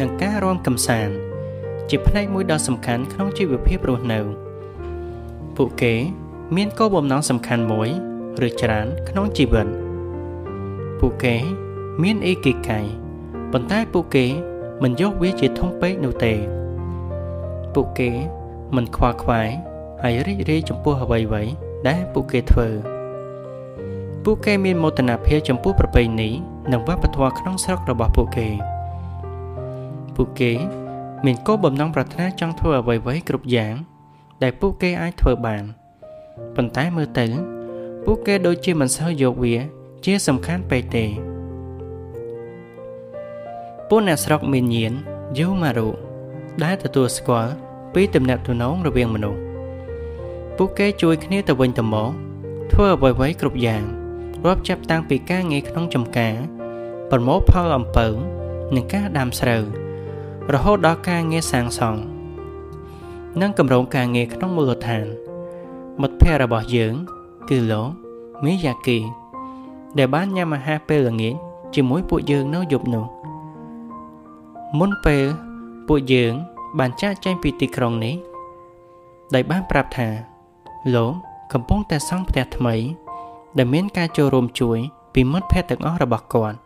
[0.00, 1.14] និងការរាំកម្សាន្ត
[1.90, 4.20] ជាផ្នែកមួយដ៏សំខាន់ក្នុងជីវភាពរស់នៅ
[5.56, 5.94] ពួកគេ
[6.56, 7.88] មានគោលបំណងសំខាន់មួយ
[8.46, 9.66] ឬច្រើនក្នុងជីវិត
[11.00, 11.36] ពួកគេ
[12.02, 12.80] មានអេគិកៃ
[13.52, 14.26] ប៉ុន្តែពួកគេ
[14.82, 16.34] មិនយកវាជាធំពេកនោះទេ
[17.74, 18.10] ពួកគេ
[18.76, 19.48] មិនខ្វល់ខ្វាយ
[20.02, 21.50] ហើយរីករាយចំពោះអ្វីៗ
[21.88, 22.68] ដែលពួកគេធ្វើ
[24.24, 26.30] ពួកគេមានមោទនភាពចំពោះប្រពៃណី
[26.72, 28.48] និងវប្បធម៌ក្នុងស្រុករបស់ពួកគេ
[30.16, 30.52] ពួកគេ
[31.24, 33.74] មានគោលបំណងប្រាថ្នាចង់ធ្វើអ្វីៗគ្រប់យ៉ាង
[34.42, 35.64] ដែលពួកគេអាចធ្វើបាន
[36.56, 37.26] ប៉ុន្តែមើលទៅ
[38.04, 39.56] ពួកគេដូចជាមិនសូវយកវា
[40.04, 41.04] ជាសំខាន់ពេកទេ
[43.88, 44.92] ពួកអ្នកស្រុកមានញៀន
[45.38, 45.88] យូម៉ារុ
[46.64, 47.52] ដែលទទួលស្គាល់
[47.94, 49.40] ពីទំនាក់ទំនងរវាងមនុស្ស
[50.56, 52.10] ពួកគេជួយគ្នាទៅវិញទៅមក
[52.72, 53.82] ធ្វើអ្វីៗគ្រប់យ៉ាង
[54.44, 56.34] រាប់ចាប់តាំងពីការងារក្នុងចំការ
[57.10, 58.06] ប្រមូលផលអំពៅ
[58.74, 59.64] និងការដាំស្រូវ
[60.52, 62.00] រហូតដល់ការងារសាងសង់
[63.40, 65.06] និងគម្រោងការងារក្នុងមូលដ្ឋាន
[66.00, 66.94] មិត្តភ័ក្តិរបស់យើង
[67.48, 67.88] គឺលោក
[68.44, 68.98] មីយ៉ាគី
[69.98, 71.34] ដែលបានញ៉ាំអាហារពេលល្ងាច
[71.74, 73.04] ជាមួយពួកយើងនៅយប់នោះ
[74.78, 75.24] មុនពេល
[75.88, 76.32] ពួកយើង
[76.78, 78.16] បានចាកចេញពីទីក្រុងនេះ
[79.34, 80.08] ដោយបានប្រាប់ថា
[80.94, 81.12] លោក
[81.52, 82.74] កំពុងតែសង់ផ្ទះថ្មី
[83.58, 84.78] ដែលមានការចូលរួមជួយ
[85.14, 86.58] ពីមិត្តភ័ក្តិទាំងអស់របស់គាត់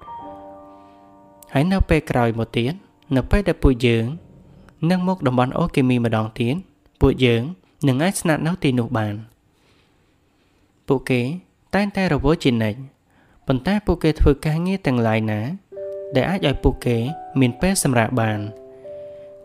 [1.52, 2.74] ហើយនៅពេលក្រោយមកទៀត
[3.16, 4.04] នៅពេលដែលពួកយើង
[4.90, 6.54] នឹងមកតំបន់អូគីមីម្ដងទៀត
[7.00, 7.42] ពួកយើង
[7.86, 9.14] នឹងអាចស្នាក់នៅទីនោះបាន
[10.88, 11.20] ពួកគេ
[11.74, 12.78] តែងតែរវល់ជានិច្ច
[13.46, 15.40] ប៉ុន្តែពួកគេធ្វើការងារទាំងឡាយណា
[16.16, 16.96] ដែលអាចឲ្យពួកគេ
[17.40, 18.38] មានពេលសម្រាកបាន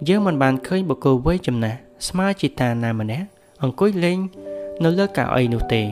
[0.08, 3.28] យើងមិនបានឃើញបុគ្គលវ័យចំណាស់ស្មើជាតាណាម្នាក់
[3.64, 4.20] អង្គុយលេង
[4.84, 5.84] នៅលើកៅអីនោះទេ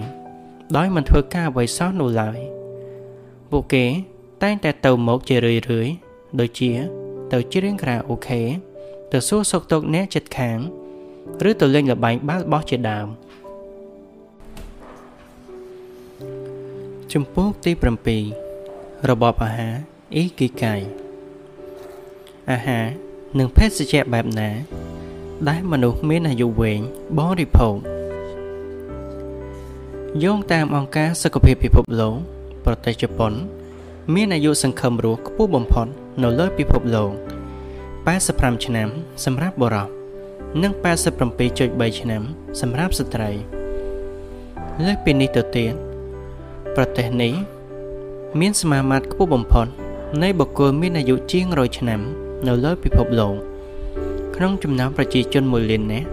[0.77, 2.39] ដោយមិនធ្វើការអ្វីសោះនោះឡើយ
[3.51, 3.85] ពួកគេ
[4.43, 5.87] តែងតែទៅមកជារឿយរឿយ
[6.39, 6.71] ដូចជា
[7.31, 8.41] ទៅច្រៀងខារ៉ាអូខេ
[9.11, 10.57] ទៅសួរសុខទុក្ខអ្នកចិត្តខាង
[11.49, 13.07] ឬទៅលេងល្បែងបាល់បោះជាដើម
[17.11, 17.71] ជំពូកទី
[18.41, 19.75] 7របបអាហារ
[20.15, 20.81] អ៊ីគីកាយ
[22.51, 22.85] អាហារ
[23.39, 24.49] និងភេសជ្ជៈបែបណា
[25.49, 26.81] ដែលមនុស្សមានអាយុវែង
[27.17, 27.75] បរិភោគ
[30.23, 32.15] យោងតាមអង្គការសុខភាពពិភពលោក
[32.65, 33.33] ប្រទេសជប៉ុន
[34.13, 35.87] មានអាយុសង្ឃឹមរស់ខ្ពស់បំផុត
[36.19, 37.11] នៅលើពិភពលោក
[37.87, 38.87] 85ឆ្នាំ
[39.25, 39.87] សម្រាប់បុរស
[40.61, 40.71] និង
[41.17, 42.21] 87.3ឆ្នាំ
[42.61, 43.29] សម្រាប់ស្ត្រី
[44.85, 45.73] លើសពីនេះទៅទៀត
[46.75, 47.33] ប្រទេសនេះ
[48.39, 49.67] មានសមាមាត្រខ្ពស់បំផុត
[50.23, 51.99] នៃបុគ្គលមានអាយុជាង100ឆ្នាំ
[52.47, 53.33] នៅលើពិភពលោក
[54.35, 56.07] ក្នុងចំណោមប្រជាជន1លាននាក់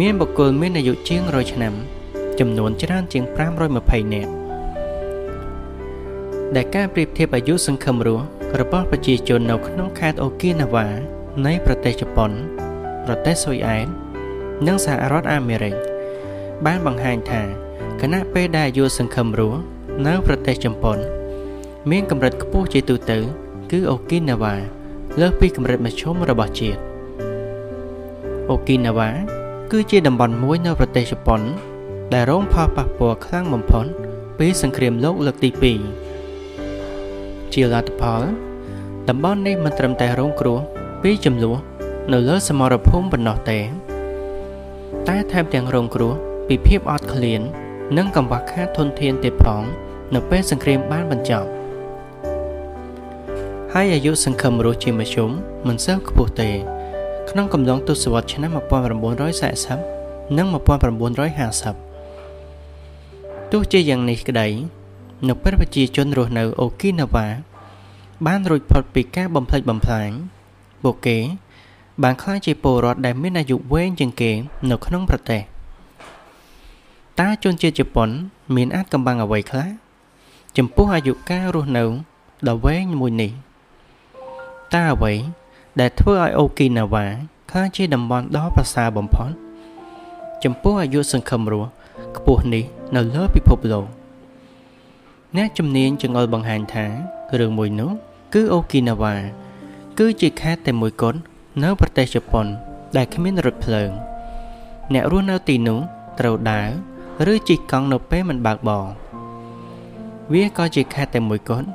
[0.00, 1.74] មានបុគ្គលមានអាយុជាង100ឆ្នាំ
[2.38, 3.24] ចំនួនច្រើនជាង
[3.68, 4.30] 520នាក់
[6.56, 8.26] ដែលការប្រៀបធៀបអាយុសង្ឃឹមរស់
[8.56, 10.86] របស់ប្រជាជននៅក្នុងខេត្តអូគីណាវ៉ា
[11.46, 12.30] នៃប្រទេសជប៉ុន
[13.06, 13.86] ប្រទេសស៊ុយអែត
[14.66, 15.74] និងសហរដ្ឋអាមេរិក
[16.66, 17.42] បានបង្ហាញថា
[18.00, 19.60] គណៈពេលដែលអាយុសង្ឃឹមរស់
[20.06, 20.98] នៅប្រទេសជប៉ុន
[21.90, 23.18] មានកម្រិតខ្ពស់ជាទូទៅ
[23.70, 24.54] គឺអូគីណាវ៉ា
[25.20, 26.80] លើសពីកម្រិតមធ្យមរបស់ជាតិ
[28.50, 29.10] អូគីណាវ៉ា
[29.72, 31.40] គឺជាតំបន់មួយនៅប្រទេសជប៉ុន
[32.14, 33.86] ដែលរងផលប៉ះពាល់ខ្លាំងបំផុត
[34.38, 36.07] ពីសង្គ្រាមលោកលើកទី2
[37.54, 38.22] ជាលទ្ធផល
[39.08, 40.58] តំបន់នេះមិនត្រឹមតែរងគ្រោះ
[41.02, 41.56] ពីចំនួន
[42.12, 43.58] នៅលើសមរភូមិប៉ុណ្ណោះទេ
[45.08, 46.12] តែថែមទាំងរងគ្រោះ
[46.48, 47.40] ពីភាពអត់ឃ្លាន
[47.96, 49.62] និងកង្វះខាតធនធានទៀតផង
[50.14, 51.48] នៅពេលសង្គ្រាមបានបញ្ចប់
[53.72, 55.30] ហើយអាយុសង្ឃឹមរស់ជាមធ្យម
[55.68, 56.50] មិនសូវខ្ពស់ទេ
[57.30, 60.56] ក្នុងកំឡុងទសវត្សរ៍ឆ្នាំ1940និង1950
[63.52, 64.48] ទោះជាយ៉ាងនេះក្តី
[65.26, 67.26] នៅពេលប្រជាជនរស់នៅអូគីណាវ៉ា
[68.26, 70.10] បានរួចផុតពីការបំផ្លិចបំផ្លាញ
[70.82, 71.18] ពួកគេ
[72.02, 74.30] បានក្លាយជាពលរដ្ឋដែលមានអាយុវែងជាងគេ
[74.70, 75.42] នៅក្នុងប្រទេស
[77.20, 78.08] តើជនជាតិជប៉ុន
[78.56, 79.68] មានអាចកំបាំងអ្វីខ្លះ
[80.56, 81.84] ចំពោះអាយុកាលរស់នៅ
[82.48, 83.30] ដ៏វែងមួយនេះ
[84.74, 85.12] តើអ្វី
[85.80, 87.06] ដែលធ្វើឲ្យអូគីណាវ៉ា
[87.50, 89.30] ក្លាយជាតំបន់ដ៏ប្រសើរបំផុត
[90.44, 91.70] ចំពោះអាយុសង្ឃឹមរស់
[92.16, 92.64] ខ្ពស់នេះ
[92.96, 93.97] នៅលើពិភពលោក
[95.36, 96.86] អ្នកជំនាញចង្អុលបង្ហាញថា
[97.38, 97.90] រឿងមួយនោះ
[98.34, 99.14] គឺអូគីណាវ៉ា
[99.98, 101.18] គឺជាខេត្តតែមួយគត់
[101.62, 102.46] នៅប្រទេសជប៉ុន
[102.96, 103.90] ដែលគ្មានរថភ្លើង
[104.92, 105.80] អ្នករស់នៅទីនោះ
[106.20, 106.62] ត្រូវដើ
[107.26, 108.86] រឬជិះកង់នៅពេលមិនបើកបរ
[110.32, 111.68] វាក៏ជាខេត្តតែមួយគត់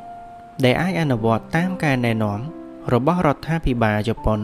[0.63, 2.39] ដែលអាចអនុវត្តតាមការណែនាំ
[2.93, 4.39] របស់រដ្ឋាភិបាលជប៉ុន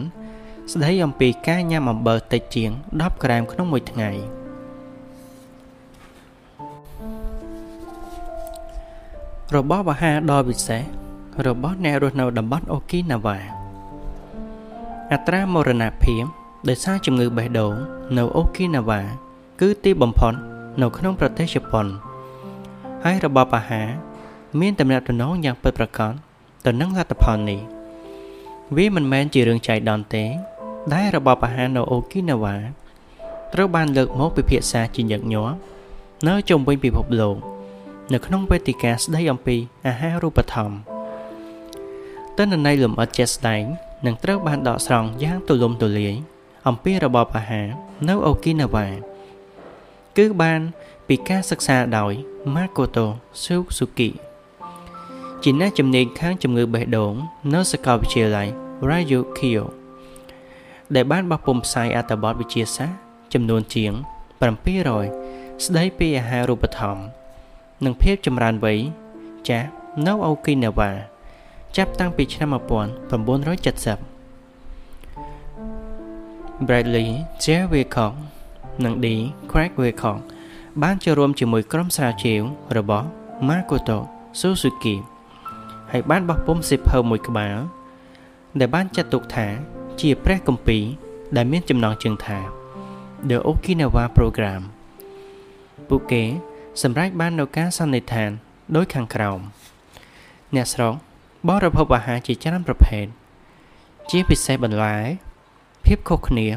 [0.71, 4.11] ស្ដីអំពីការញ៉ាំអំបិលតិចជាង10ក្រាមក្នុងមួយថ្ងៃ។
[9.55, 10.83] របបអាហារដ៏ពិសេស
[11.47, 13.37] របស់អ្នករស់នៅតំបន់អូគីណាវ៉ា
[15.13, 16.23] អត្រាមរណភាព
[16.69, 17.73] ដោយសារជំងឺបេះដូង
[18.17, 19.01] នៅអូគីណាវ៉ា
[19.61, 20.33] គឺទីបំផុត
[20.81, 21.85] នៅក្នុងប្រទេសជប៉ុន
[23.03, 23.87] ហើយរបបអាហារ
[24.59, 26.11] មានតំណែងតំណងយ៉ាងពិតប្រាកដ
[26.65, 27.61] ទៅនឹងលទ្ធផលនេះ
[28.75, 30.25] វាមិនមែនជារឿងចៃដន្យទេ
[30.93, 32.55] ដែលរបបអាហារនៅអូគីណាវ៉ា
[33.53, 35.53] ត្រូវបានលើកមកពិភាក្សាជាញឹកញាប់
[36.27, 37.37] នៅជុំវិញពិភពលោក
[38.13, 39.57] នៅក្នុងវេទិកាស្ដីអំពី
[39.87, 40.77] អាហារូបត្ថម្ភ
[42.37, 43.63] ទិន្នន័យលម្អិតជាក់ស្ដែង
[44.05, 46.15] នឹងត្រូវបានដកស្រង់យ៉ាងទូលំទូលាយ
[46.67, 47.67] អំពីរបបអាហារ
[48.07, 48.87] នៅអូគីណាវ៉ា
[50.17, 50.59] គឺបាន
[51.07, 52.13] ពីការសិក្សាដោយ
[52.55, 53.05] Makoto
[53.43, 54.09] Suzuki
[55.43, 57.13] ជាអ្នកជំនាញខាងជំងឺបេះដូង
[57.53, 58.47] នៅសាកលវិទ្យាល័យ
[58.89, 59.63] Ryukyo
[60.95, 62.97] ដែលបានបោះពុម្ពផ្សាយអត្ថបទវិទ្យាសាស្ត្រ
[63.33, 63.93] ចំនួនជាង
[64.77, 67.18] 700ស្ដីពីអាហារូបត្ថម្ភ
[67.85, 68.79] និងភាពចម្រើនវ័យ
[69.47, 69.67] ចាស់
[70.05, 70.91] នៅអូគីណាវ៉ា
[71.77, 74.19] ចាប់តាំងពីឆ្នាំ1970
[76.67, 77.07] Bradley
[77.43, 77.45] J.
[77.71, 78.13] Wilcox
[78.83, 79.07] និង D.
[79.51, 80.17] Craig Wilcox
[80.81, 82.41] បានចូលរួមជាមួយក្រុមស្រាវជ្រាវ
[82.77, 83.07] របស់
[83.47, 83.99] Makoto
[84.39, 84.95] Suzuki
[85.91, 87.57] ហើយបានបោះពុម្ពសិភៅមួយក្បាល
[88.59, 89.47] ដែលបានចាត់ទុកថា
[90.01, 90.83] ជាព្រះគម្ពីរ
[91.35, 92.39] ដែលមានចំណងជើងថា
[93.29, 94.61] The Okinawa Program
[95.89, 96.23] ពួកគេ
[96.81, 98.31] សម្រេចបាននូវការសន្និដ្ឋាន
[98.75, 99.39] ដោយខាងក្រោម
[100.55, 100.93] អ្នកស្រុក
[101.49, 103.05] បរិភោគអាហារជាច្រើនប្រភេទ
[104.11, 104.95] ជាពិសេសបន្លែ
[105.85, 106.47] ភាពខុសគ្នា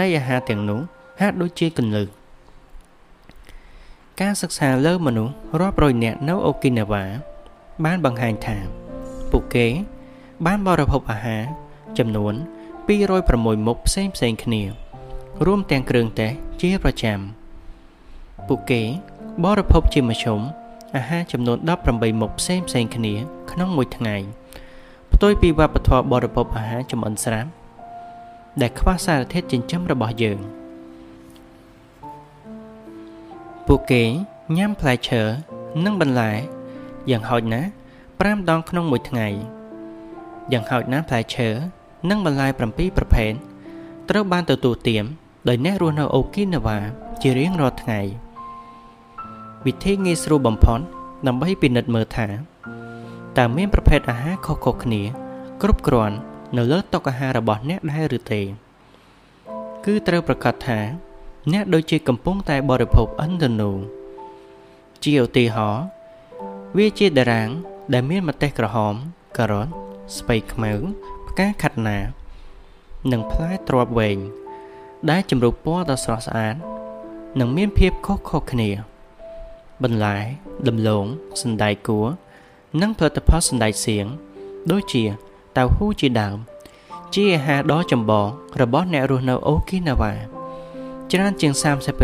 [0.00, 0.80] នៃអាហារទាំងនោះ
[1.20, 2.08] ហាក់ដូចជាកន្លឹះ
[4.20, 7.04] ការសិក្សាលើមនុស្សរាប់រយនាក់នៅអូគីណាវ៉ា
[7.84, 8.56] បានបង្ហាញថា
[9.30, 9.66] ពួកគេ
[10.46, 11.42] បានបរិភោគអាហារ
[11.98, 12.34] ចំនួន
[13.00, 14.62] 206មុខផ្សេងផ្សេងគ្នា
[15.46, 17.18] រួមទាំងគ្រឿងទេសជាប្រចាំ
[18.48, 18.82] ពួកគេ
[19.40, 20.40] បរិភោគជាមធ្យម
[20.96, 21.58] អាហារចំនួន
[21.88, 23.14] 18មុខផ្សេងផ្សេងគ្នា
[23.52, 24.16] ក្នុងមួយថ្ងៃ
[25.12, 27.50] ផ្ទុយពីវប្បធម៌បរិភោគអាហារចំអិនស្រាប់
[28.60, 30.38] ដែលខ្វះសារធាតុចិញ្ចឹមរបស់យើង
[33.66, 34.02] ពួកគេ
[34.56, 35.22] ញ៉ាំផ្លែឈើ
[35.84, 36.32] និងបន្លែ
[37.10, 37.68] យ៉ាងហោចណាស់
[38.12, 39.28] 5ដងក្នុងមួយថ្ងៃ
[40.52, 41.48] យ៉ាងហោចណាស់ផ្លែឈើ
[42.10, 43.32] និងបន្លែ7ប្រភេទ
[44.10, 45.04] ត្រូវបានទទួលទាន
[45.48, 46.78] ដោយអ្នករស់នៅអូគីណាវ៉ា
[47.22, 48.00] ជារៀងរាល់ថ្ងៃ
[49.66, 50.80] វិធីងាយស្រួលបំផុត
[51.26, 52.28] ដើម្បីពិនិត្យមើលថា
[53.38, 55.02] តើមានប្រភេទអាហារខុសៗគ្នា
[55.62, 56.16] គ្រប់គ្រាន់
[56.56, 58.40] នៅលើតុអាហាររបស់អ្នកដែរឬទេ
[59.84, 60.78] គឺត្រូវប្រកាសថា
[61.52, 63.72] អ្នកដូចជាកំពុងតែបរិភោគឥណ្ឌូនូ
[65.04, 65.84] ជាឧទាហរណ៍
[66.76, 67.48] វាជាតារាង
[67.92, 68.94] ដែលមានម្ទេសក្រហម
[69.38, 69.68] ការ៉ុត
[70.16, 70.72] ស្ពៃខ្មៅ
[71.28, 71.98] ផ្កាខាត់ណា
[73.12, 74.18] និងផ្លែទ្រាប់វែង
[75.10, 76.56] ដែលជំរុះពណ៌ដ៏ស្រស់ស្អាត
[77.40, 78.91] និងមានភាពខុសៗគ្នា
[79.84, 80.16] បន្លែ
[80.68, 81.04] ដំឡូង
[81.42, 82.06] សណ្តែកគួរ
[82.80, 84.06] និងផលិតផលសណ្តែកសៀង
[84.70, 85.04] ដូចជា
[85.56, 86.38] តៅហ៊ូជាដើម
[87.14, 88.28] ជាអាហារដ៏ចម្បង
[88.60, 90.12] របស់អ្នករស់នៅអូគីណាវ៉ា
[91.10, 91.52] ច្រើនជាង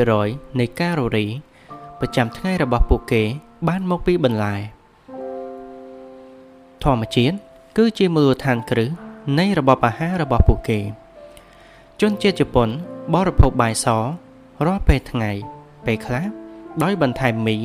[0.05, 1.27] 30%នៃកាឡូរី
[2.01, 3.23] ប្រចាំថ្ងៃរបស់ពួកគេ
[3.69, 4.55] បានមកពីបន្លែ
[6.85, 7.37] ធម្មជាតិ
[7.77, 8.91] គឺជាមូលដ្ឋានគ្រឹះ
[9.39, 10.81] នៃរបបអាហាររបស់ពួកគេ
[12.01, 12.69] ជនជាតិជប៉ុន
[13.15, 13.87] បរិភោគបាយស
[14.67, 15.31] រាល់ពេលថ្ងៃ
[15.87, 16.38] ពេលខ្លះ
[16.83, 17.57] ដោយបន្ថែមមី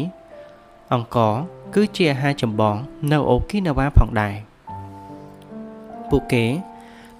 [0.93, 1.33] អង្ករ
[1.75, 2.75] គឺជាអាហារចម្បង
[3.11, 4.35] នៅអូគីណាវ៉ាផងដែរ
[6.09, 6.45] ពួកគេ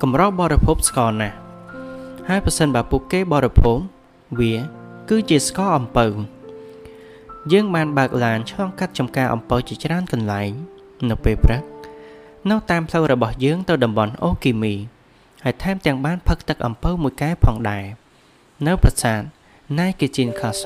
[0.02, 1.36] កម្របរិភោគស្ករណាស់
[2.28, 3.78] ហើយប្រសិនបើពួកគេបរិភោគ
[4.40, 4.54] វា
[5.10, 6.06] គឺជាស្ករអំពៅ
[7.52, 10.52] យើងបានបើកឡានឆ្លងកាត់ចំការអំពៅជាច្រើនកន្លែង
[11.10, 11.64] នៅពេលព្រឹក
[12.50, 14.74] នៅតាមផ្លូវរបស់យើងទៅតំបន់អូគីមី
[15.44, 17.86] ហើយថែមទាំងបានផឹកទឹកអំពៅមួយកែផងដែរ
[18.68, 19.22] នៅប្រាសាទ
[19.80, 20.66] ណៃគេជីនខាស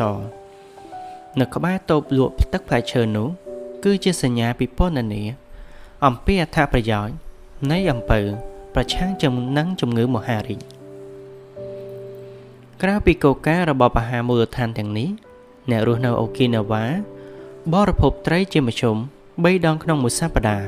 [1.40, 3.28] នៅក្បែរតូបលក់ទឹកផ្លែឈើនោះ
[3.84, 5.24] គឺជាសញ្ញាពិពណ៌នា
[6.06, 7.16] អំពីអត្ថប្រយោជន៍
[7.72, 8.20] នៃអំពៅ
[8.76, 10.62] ប្រឆាំងជាមួយនឹងជំងឺមហារីក
[12.82, 15.10] ក្រៅពីកូការបបអាហារមូលដ្ឋានទាំងនេះ
[15.70, 16.86] អ្នករស់នៅអូគីណាវ៉ា
[17.74, 18.98] បរិភោគត្រីជាមធ្យម
[19.32, 20.68] 3ដងក្នុងមួយសប្តាហ៍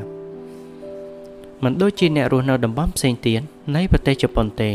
[1.63, 3.41] មិនដូចជាអ្នករស់នៅតំបន់ផ្សេងទៀត
[3.75, 4.71] នៃប្រទេសជប៉ុនទេ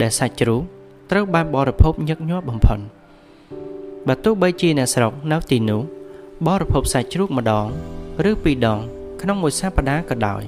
[0.00, 0.62] ដែលសាច់ជ្រូក
[1.10, 2.78] ត្រូវបានបរិភោគញឹកញាប់បំផុត
[4.08, 5.82] បើទោះបីជាអ្នកស្រុកនៅទីនោះ
[6.46, 7.66] បរិភោគសាច់ជ្រូកម្ដង
[8.30, 8.80] ឬពីរដង
[9.22, 10.42] ក្នុងមួយសប្តាហ៍ក៏ដោយ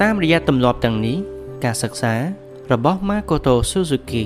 [0.00, 1.16] តាមរយៈទម្លាប់ទាំងនេះ
[1.64, 2.14] ការសិក្សា
[2.72, 4.24] របស់ Makoto Suzuki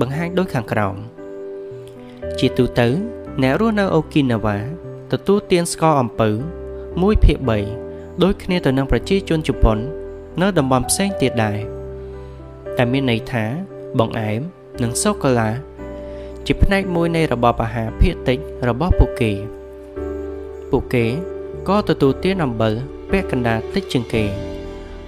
[0.00, 0.96] បង្ហាញដូចខាងក្រោម
[2.38, 2.88] ជាទូទៅ
[3.42, 4.58] អ្នករស់នៅអូគីណាវ៉ា
[5.12, 6.28] ទទួលទានស្ករអំពៅ
[6.76, 7.38] 1ភាគ
[7.80, 9.78] 3ដូចគ្នាទៅនឹងប្រជាជនជប៉ុន
[10.40, 11.58] នៅតំបន់ផ្សេងទៀតដែរ
[12.76, 13.44] តែមានន័យថា
[13.98, 14.40] បង្អែម
[14.82, 15.50] និងសូកូឡា
[16.50, 18.38] ជាផ្នែកមួយនៃរបបអាហារភាគតិច
[18.68, 19.32] របស់ពួកគេ
[20.70, 21.06] ពួកគេ
[21.68, 22.72] ក៏ទទួលទានអំបិល
[23.10, 24.24] ពាក់កណ្ដាលតិចជាងគេ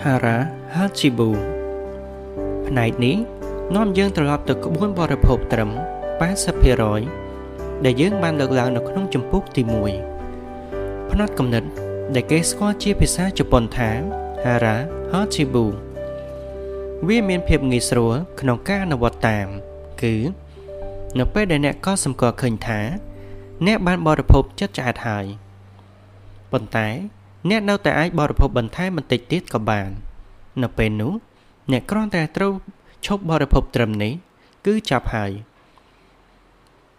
[0.04, 0.38] Hara
[0.76, 1.30] Hachibu
[2.68, 3.16] ផ្នែកនេះ
[3.76, 5.70] នាំយើងត្រឡប់ទៅក្បួនបរិភោគត្រឹម
[6.38, 7.29] 80%
[7.86, 9.62] ដែលយើងបានលើកឡើងនៅក្នុងចម្ពោះទី
[10.38, 11.70] 1ផ្នែកកំណត់
[12.16, 13.90] ដែលគេស្គាល់ជាភាសាជប៉ុនថា
[14.44, 14.76] Hara
[15.12, 15.66] Hachibu
[17.08, 19.48] វាមានភាពងាយស្រួលក្នុងការអនុវត្តតាម
[20.02, 20.16] គឺ
[21.20, 22.80] នៅពេលដែលអ្នកក៏សម្គាល់ឃើញថា
[23.68, 25.26] អ្នកបានបរិភោគចិត្តឆ្អែតហើយ
[26.52, 26.88] ប៉ុន្តែ
[27.50, 29.90] អ្នកនៅតែអាចបរិភោគបន្ថែមបន្តិចទៀតក៏បាន
[30.64, 31.14] នៅពេលនោះ
[31.72, 32.54] អ្នកគ្រាន់តែត្រូវ
[33.06, 34.14] ឈប់បរិភោគត្រឹមនេះ
[34.66, 35.32] គឺចាប់ហើយ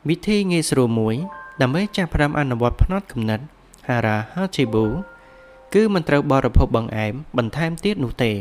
[0.09, 1.17] វិធីងាយស្រួលមួយ
[1.61, 3.41] ដើម្បីចាប់ផ្ដើមអនុវត្តផ្នត់គំនិត
[3.89, 4.85] Hara Hachibu
[5.75, 8.33] គឺមិនត្រូវបរិភោគបង្អែមបន្ថែមទៀតនោះទេ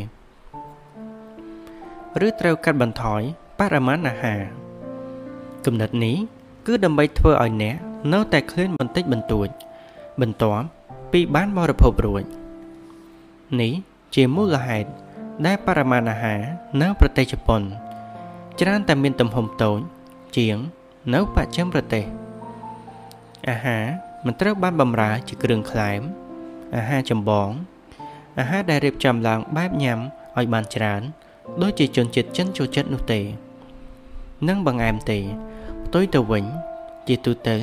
[2.26, 3.22] ឬត្រូវកាត់បន្ថយ
[3.60, 4.41] បរិមាណអាហារ
[5.66, 6.16] គំនិតនេះ
[6.68, 7.76] គឺដើម្បីធ្វើឲ្យអ្នក
[8.14, 9.47] នៅតែឃ្លានបន្តិចបន្តួច
[10.22, 10.66] បន្ទាប់
[11.12, 12.24] ពីបានបរិភោគរួច
[13.62, 13.74] នេះ
[14.16, 14.89] ជាមូលហេតុ
[15.45, 16.41] ដែលបរិមាណអាហារ
[16.82, 17.62] នៅប្រទេសជប៉ុន
[18.60, 19.80] ច្រើនតែមានទំហំតូច
[20.38, 20.57] ជាង
[21.14, 22.06] នៅបច្ចិមប្រទេស
[23.50, 23.86] អាហារ
[24.26, 26.02] មិនត្រូវបានបម្រើជាគ្រឿងក្លែម
[26.76, 27.50] អាហារចម្បង
[28.39, 30.00] អាហារដែលរៀបចំឡើងបែបញ៉ាំ
[30.38, 31.02] ឲ្យបានច្រើន
[31.62, 33.22] ដូចជាជនជាតិចិនចូលចិត្តនោះទេ
[34.47, 35.20] និងបង្អែមទេ
[35.86, 36.45] ផ្ទុយទៅវិញ
[37.08, 37.58] ជាទូទៅ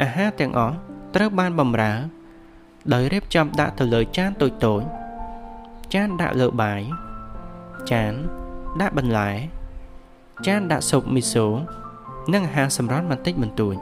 [0.00, 0.74] អាហារទាំងអស់
[1.14, 1.92] ត្រូវបានបម្រើ
[2.92, 4.82] ដោយរៀបចំដាក់ទៅលើចានតូចតូច
[5.94, 6.82] ចានដាក់លើបាយ
[7.90, 8.12] ចាន
[8.80, 9.30] ដាក់បន្លែ
[10.46, 11.46] ចានដាក់ស៊ុបមីសូ
[12.32, 13.76] និងអាហារសម្រន់បន្តិចបន្តួច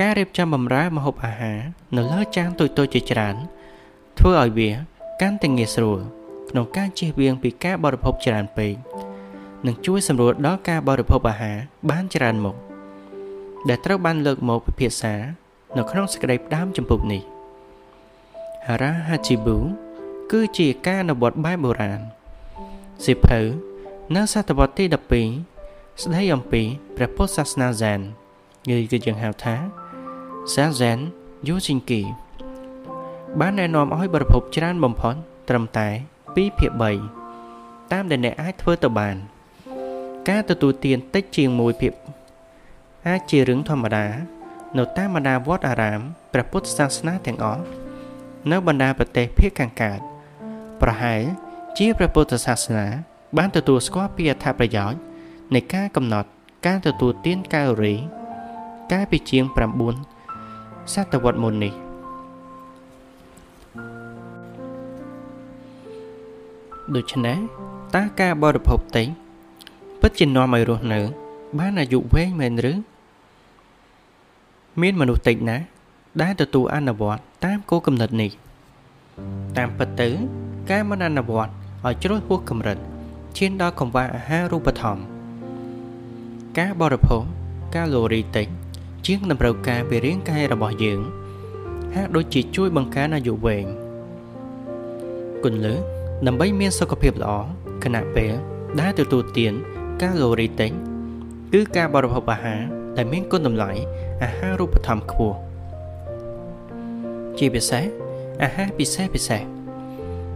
[0.00, 1.58] ការរៀបចំបម្រើម្ហូបអាហារ
[1.96, 3.36] នៅលើចានតូចៗជាច្រើន
[4.18, 4.70] ធ្វើឲ្យវា
[5.20, 6.00] កាន់តែងាយស្រួល
[6.50, 8.74] ក្នុងការជៀសវាងពីការបរិភោគច្រើនពេក
[9.66, 11.56] និងជួយសម្រួលដល់ការបរិភោគអាហារ
[11.90, 12.56] បានច្រើនមុខ
[13.68, 15.14] ដែលត្រូវបានលើកមកពិភាក្សា
[15.76, 17.22] នៅក្នុងសេចក្តីផ្ដាំចម្ពោះនេះ
[18.66, 19.58] Hara Hachibu
[20.32, 22.00] គឺជាការអនុវត្តបែបបុរាណ
[23.04, 23.40] សិភៅ
[24.16, 24.84] នៅសតវត្សទី
[25.20, 25.55] 12
[26.02, 26.62] ស្ដីអំពី
[26.96, 28.00] ព្រះពុទ្ធសាសនាហ្សែន
[28.74, 29.56] ឬគឺយើងហៅថា
[30.54, 30.98] សាហ្សែន
[31.48, 32.02] យូស៊ីងគី
[33.40, 35.14] បានណែនាំឲ្យបរិភពច្រើនបំផុត
[35.48, 35.88] ត្រឹមតែ
[36.24, 36.70] 2ភាគ
[37.30, 39.16] 3តាមដែលអ្នកអាចធ្វើទៅបាន
[40.28, 41.92] ការទទួលទានតិចជាង1ភាគ
[43.08, 44.06] អាចជារឿងធម្មតា
[44.78, 46.00] នៅតាមបណ្ដាវត្តអារាម
[46.32, 47.64] ព្រះពុទ្ធសាសនាទាំងអស់
[48.50, 50.00] នៅបណ្ដាប្រទេសភាគខាងកើត
[50.82, 51.22] ប្រហែល
[51.78, 52.86] ជាព្រះពុទ្ធសាសនា
[53.36, 55.00] បានទទួលស្គាល់ពីអត្ថប្រយោជន៍
[55.54, 56.28] នៃការកំណត់
[56.66, 57.94] ការទទួលទានកាឡូរី
[58.92, 59.44] កាលពីជាង
[60.20, 61.74] 9សតវត្សមុននេះ
[66.94, 67.38] ដូច្នេះ
[67.94, 69.06] តើការបរិភោគតិច
[70.00, 71.00] ពិតជានាំឲ្យរស់នៅ
[71.58, 72.74] បានអាយុវែងមែនឬ
[74.80, 75.64] មានមនុស្សតិចណាស់
[76.22, 78.30] ដែលទទួលអនុវត្តតាមគោលគំនិតនេះ
[79.56, 80.08] តាមពិតទៅ
[80.70, 81.52] ការមិនអនុវត្ត
[81.84, 82.78] ឲ្យជ្រុលហួសកម្រិត
[83.36, 85.15] ឈានដល់កង្វះអាហារូបត្ថម្ភ
[86.62, 87.22] ការបរិភោគ
[87.74, 88.48] កាឡូរីតិច
[89.06, 91.00] ជាងតម្រូវការពីរាងកាយរបស់យើង
[91.94, 93.66] ហាក់ដូចជាជួយបង្កើនអាយុវែង
[95.44, 95.74] គុណលើ
[96.26, 97.32] ដើម្បីមានសុខភាពល្អ
[97.84, 98.32] ខណៈពេល
[98.80, 99.52] ដែលទទួលទាន
[100.02, 100.70] កាឡូរីតិច
[101.52, 102.62] គឺការបរិភោគអាហារ
[102.96, 103.72] ដែលមានគុណតម្លៃ
[104.24, 105.36] អាហារូបត្ថម្ភខ្ពស់
[107.38, 107.84] ជាពិសេស
[108.42, 109.42] អាហារពិសេសពិសេស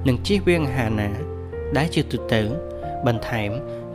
[0.08, 1.10] និងជៀសវាងអាហារណា
[1.76, 2.40] ដែលជាទូទៅ
[3.06, 3.50] បន្ថែម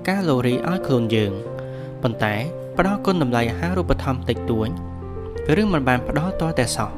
[0.08, 1.34] កាឡូរីឲ្យខ្លួនយើង
[2.06, 2.36] ប៉ុន្តែ
[2.78, 4.70] ផ្ដល់គុណតម្លៃអាហារូបត្ថម្ភតិចតួច
[5.62, 6.90] ឬមិនបានផ្ដល់តតែសោះ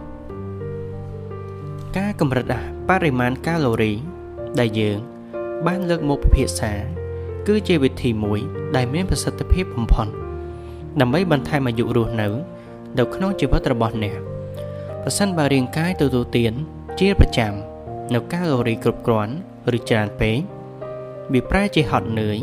[1.98, 2.46] ការកម្រិត
[2.90, 3.94] បរិមាណកាឡូរី
[4.60, 4.98] ដែលយើង
[5.68, 6.74] បានលើកមកពិភាក្សា
[7.48, 8.40] គឺជាវិធីមួយ
[8.76, 10.08] ដែលមានប្រសិទ្ធភាពបំផុត
[11.00, 12.28] ដើម្បីបន្ថែមអាយុរស់នៅ
[12.98, 14.18] នៅក្នុងជីវិតរបស់អ្នក
[15.04, 16.54] ប្រសិនបើរាងកាយទទួលទាន
[17.00, 17.54] ជាប្រចាំ
[18.14, 19.34] នៅកាឡូរីគ្រប់គ្រាន់
[19.78, 20.38] ឬច្រើនពេក
[21.34, 22.38] វាប្រែជាហត់នឿយ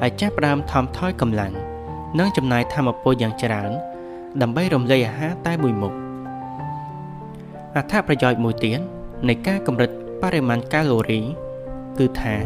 [0.00, 1.54] ហើយចាប់ផ្ដើមថមថយកម្លាំង
[2.18, 3.70] និងចំណាយធម៌ពលយ៉ាងច្រើន
[4.42, 5.94] ដើម្បីរំលាយអាហារតែមួយមុខ
[7.76, 8.80] អត្ថប្រយោជន៍មួយទៀត
[9.28, 9.90] នៃការកម្រិត
[10.22, 11.20] បរិមាណកាឡូរី
[11.98, 12.36] គឺថា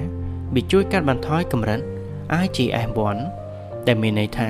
[0.55, 1.81] វាជួយកាត់បន្ថយកម្រិត
[2.43, 3.19] IGF-1
[3.87, 4.49] ដែលមានន័យថា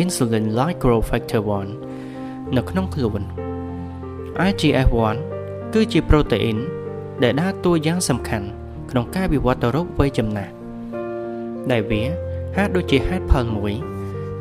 [0.00, 1.42] Insulin Like Growth Factor
[1.98, 3.22] 1នៅក្នុងខ្លួន
[4.48, 5.16] IGF-1
[5.74, 6.58] គឺជាប្រូតេអ៊ីន
[7.22, 8.48] ដែលដើរតួយ៉ាងសំខាន់
[8.90, 10.52] ក្នុងការវិវត្តទៅរកវ័យចំណាស់
[11.70, 12.02] ដែលវា
[12.56, 13.74] ហាក់ដូចជាហេតុផលមួយ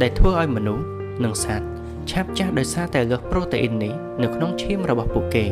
[0.01, 0.85] ដែលធ្វើឲ្យមនុស្ស
[1.23, 1.67] និងសត្វ
[2.11, 5.45] ឆាប់ចាស់ដោយសារតែលើសប្រូតេអ៊ីននេះនៅក្នុងឈាមរបស់ពួកគេ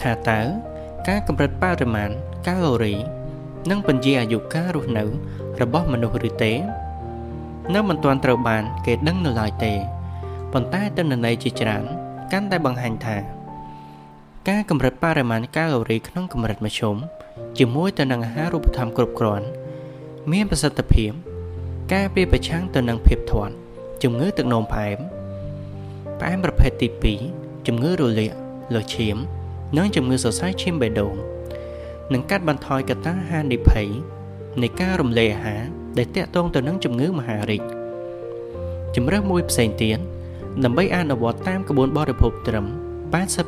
[0.00, 0.40] ថាតើ
[1.08, 2.10] ការកម្រិតបរិមាណ
[2.46, 2.94] កាឡូរី
[3.70, 5.04] នឹងបញ្ជាអាយុកាលរស់នៅ
[5.60, 6.52] របស់មនុស្សឬទេ
[7.74, 9.74] នៅមិនទាន់ត្រូវបាន គេដឹងនៅឡើយទេ
[10.52, 11.84] ប៉ុន្តែទិន្នន័យជាច្រើន
[12.32, 13.16] កាន់តែបង្ហាញថា
[14.48, 16.96] ការកម្រិតបរិមាណកាឡូរីក្នុងកម្រិតមធ្យម
[17.58, 19.46] ជាមួយទៅនឹងអាហារូបត្ថម្ភគ្រប់គ្រាន់
[20.32, 21.12] មានប្រសិទ្ធភាព
[21.94, 23.54] ការពារប្រឆាំងទៅនឹងភាពធាត់
[24.02, 24.98] ជំងឺទឹកនោមផ្អែម
[26.18, 26.88] ផ្អែមប្រភេទទី
[27.28, 28.32] 2ជំងឺរលាក
[28.74, 29.16] លើឈាម
[29.76, 31.14] និងជំងឺសរសៃឈាមបេះដូង
[32.12, 33.88] និងកាត់បន្ថយកត្តាហានិភ័យ
[34.62, 35.64] នៃការរំលាយអាហារ
[35.98, 37.62] ដែលតាក់ទងទៅនឹងជំងឺមហារីក
[38.96, 39.98] ជំរើសមួយផ្សេងទៀត
[40.64, 42.66] ដើម្បីអនុវត្តតាមក្បួនបរិភោគត្រឹម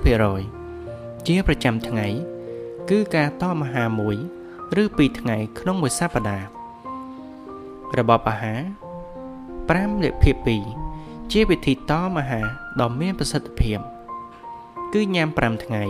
[0.03, 2.07] 80%ជាប្រចាំថ្ងៃ
[2.91, 4.17] គឺការតមអាហារមួយ
[4.83, 6.60] ឬ2ថ្ងៃក្នុងមួយសប្តាហ៍
[7.99, 8.61] របបអាហារ
[9.37, 10.37] 5លក្ខភាព
[10.85, 12.47] 2ជាវិធីតមអាហារ
[12.81, 13.79] ដ៏មានប្រសិទ្ធភាព
[14.93, 15.85] គឺញ៉ាំ5ថ្ងៃ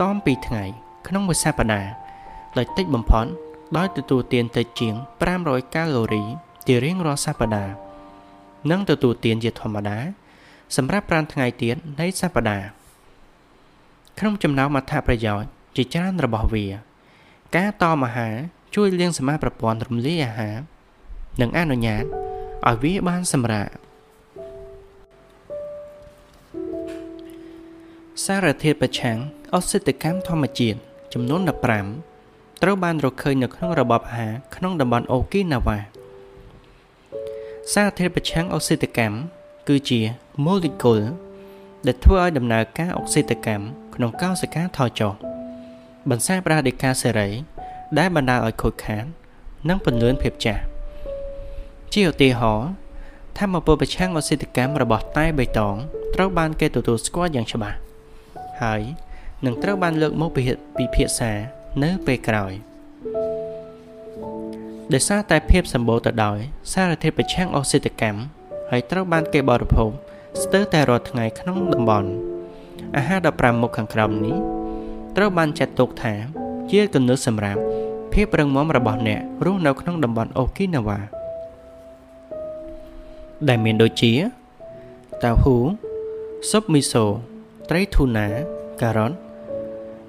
[0.00, 0.64] តម2ថ្ងៃ
[1.06, 1.90] ក្នុងមួយសប្តាហ៍
[2.56, 3.26] ដោយតិចបំផុត
[3.76, 4.94] ដោយទទួលទានតិចជាង
[5.34, 6.24] 500កាឡូរី
[6.66, 7.74] ជារៀងរាល់សប្តាហ៍
[8.70, 9.98] និងទទួលទានជាធម្មតា
[10.76, 12.66] សម្រាប់5ថ្ងៃទៀតនៃសប្តាហ៍
[14.18, 16.66] ក្នុងចំណោមអត្ថប្រយោជន៍ជាច្រើនរបស់វា
[17.56, 18.34] ការតមអាហារ
[18.74, 20.56] ជួយលាងសម្អាតប្រព័ន្ធរំលាយអាហារ
[21.40, 22.04] និងអនុញ្ញាត
[22.68, 23.68] ឲ្យវាបានសម្រាក
[28.24, 29.18] សារធាតុប្រឆាំង
[29.54, 30.78] អុកស៊ីតកម្មធម្មជាតិ
[31.12, 31.40] ចំនួន
[32.02, 35.78] 15ត្រូវបានរកឃើញនៅក្នុងរបបអាហារក្នុងតំបន់អូគីណាវ៉ា
[37.72, 39.16] សារធាតុប្រឆាំងអុកស៊ីតកម្ម
[39.68, 40.00] គឺជា
[40.46, 41.06] molecule
[41.86, 43.64] ដែលធ្វើឲ្យដំណើរការអុកស៊ីតកម្ម
[43.94, 45.12] ក្នុងកោសិកាថយចុះ
[46.10, 47.28] បន្សាបរ៉ាឌីកាសេរី
[47.98, 49.04] ដែលបណ្ដាលឲ្យខូចខាត
[49.68, 50.62] និងពន្លឿនភាពចាស់
[51.94, 52.70] ជាឧទាហរណ៍
[53.38, 55.74] ធម្មពលប្រឆាំងអុកស៊ីតកម្មរបស់តែបៃតង
[56.14, 57.78] ត្រូវបានគេទទួលស្គាល់យ៉ាងច្បាស់
[58.62, 58.82] ហើយ
[59.44, 61.32] នឹងត្រូវបានលើកមកពិភាក្សា
[61.82, 62.52] នៅពេលក្រោយ
[64.92, 66.38] ដោយសារតែភាពសម្បូរទៅដោយ
[66.72, 68.20] សារធាតុប្រឆាំងអុកស៊ីតកម្ម
[68.70, 69.90] ហើយត្រូវបានគេបរិភោគ
[70.42, 72.10] ស្ទើរតែរាល់ថ្ងៃក្នុងតំបន់
[72.96, 74.36] អាហារ15មុខខាងក្រោមនេះ
[75.16, 76.14] ត្រូវបានចាត់ទុកថា
[76.70, 77.60] ជាគន្លឹះសម្រាប់
[78.12, 81.15] ភាពរឹងមាំរបស់អ្នករស់នៅក្នុងតំបន់អូគីណាវ៉ា
[83.48, 84.12] ដែលមានដូចជា
[85.22, 85.56] តាហ៊ូ
[86.50, 87.04] ស៊ុបមីសូ
[87.68, 88.26] ត្រីធូណា
[88.82, 89.12] ការ៉ុត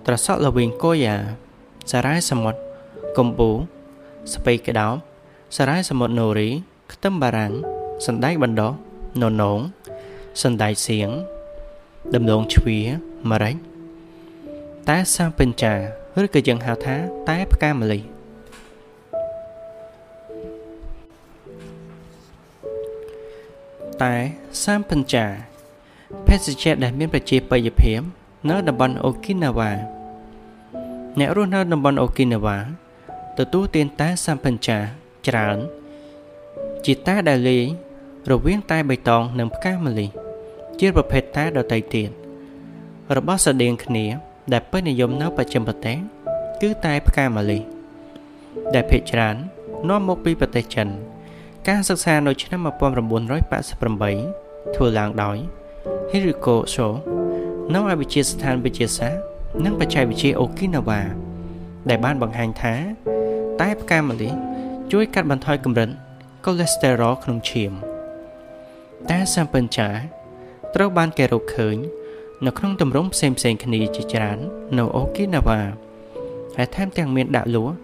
[0.06, 1.16] ត្រសក់ល្វីងកូយ៉ា
[1.92, 2.60] សារ៉ាយសមុទ្រ
[3.18, 3.50] កំពូ
[4.34, 4.96] ស្ពៃក្តោប
[5.56, 6.50] សារ៉ាយសមុទ្រណូរី
[6.92, 7.54] ខ្ទឹមបារាំង
[8.06, 8.72] សណ្តែកបណ្ដោះ
[9.22, 9.60] ននង
[10.44, 11.10] សណ្តែកសៀង
[12.16, 12.80] ដំឡូងជ្វា
[13.32, 13.56] ម្រេច
[14.90, 15.74] តែសាពេញចា
[16.24, 16.96] ឬក៏យើងហៅថា
[17.30, 18.17] តែផ្កាម្លិះ
[24.04, 24.14] តែ
[24.64, 25.26] សាមពេញចា
[26.28, 28.00] ភេសជ្ជៈដែលមានប្រជាប្រិយភាព
[28.50, 29.72] នៅតំបន់អូគីណាវ៉ា
[31.20, 32.58] អ្នករស់នៅតំបន់អូគីណាវ៉ា
[33.38, 34.78] ទទួលទានតែសាមពេញចា
[35.28, 35.58] ច្រើន
[36.86, 37.66] ជាតែដែលលាយ
[38.32, 40.10] រវាងតែបៃតងនិងផ្កាម្លិះ
[40.80, 42.10] ជាប្រភេទតែដទៃទៀត
[43.18, 44.06] របស់ស្រដៀងគ្នា
[44.54, 45.98] ដែលពេញនិយមនៅបច្ចិមប្រទេស
[46.62, 47.62] គឺតែផ្កាម្លិះ
[48.74, 49.36] ដែលភាគច្រើន
[49.90, 50.88] នាំមកពីប្រទេសចិន
[51.72, 55.38] ការសិក្សានៅឆ្នាំ1988ធ្វើឡើងដោយ
[56.12, 56.88] Hiriko Sho
[57.74, 59.22] នៅឯវិទ្យាស្ថានវិទ្យាសាស្ត្រ
[59.66, 61.02] និងបច្ចេកវិទ្យាអូគីណាវ៉ា
[61.90, 62.76] ដែលបានបង្ហាញថា
[63.62, 64.34] តែផ្កាម្លិះ
[64.92, 65.90] ជួយកាត់បន្ថយកម្រិត
[66.46, 67.72] កូលេស្តេរ៉ុលក្នុងឈាម
[69.10, 69.90] តែសាំពិនចា
[70.76, 71.78] ត្រូវបានគេរកឃើញ
[72.46, 74.40] នៅក្នុងទម្រង់ផ្សេងផ្សេងគ្នាជាច្រើន
[74.78, 75.60] នៅអូគីណាវ៉ា
[76.58, 77.76] ហើយថែមទាំងមានដាក់លក់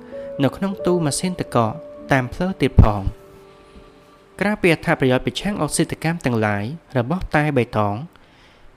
[0.44, 1.58] នៅក្នុងទូម៉ាស៊ីនតកក
[2.12, 3.04] តាមផ្លូវទៀតផង
[4.42, 6.64] ក្រៅពីអត្ថប្រយោជន៍ប្រឆាំងអុកស៊ីតកម្មទាំងឡាយ
[6.98, 7.96] របស់តែបៃតង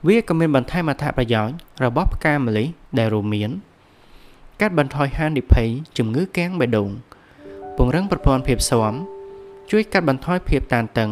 [0.07, 3.51] វាក៏មានបន្ថែមអត្ថប្រយោជន៍របស់ផ្កាម្លិះដែលរួមមាន
[4.61, 6.89] កាត់បន្ថយហានិភ័យជំងឺកាំងបេះដូង
[7.77, 8.93] ពង្រឹងប្រព័ន្ធភាពស៊ាំ
[9.71, 11.11] ជួយកាត់បន្ថយភាពតានតឹង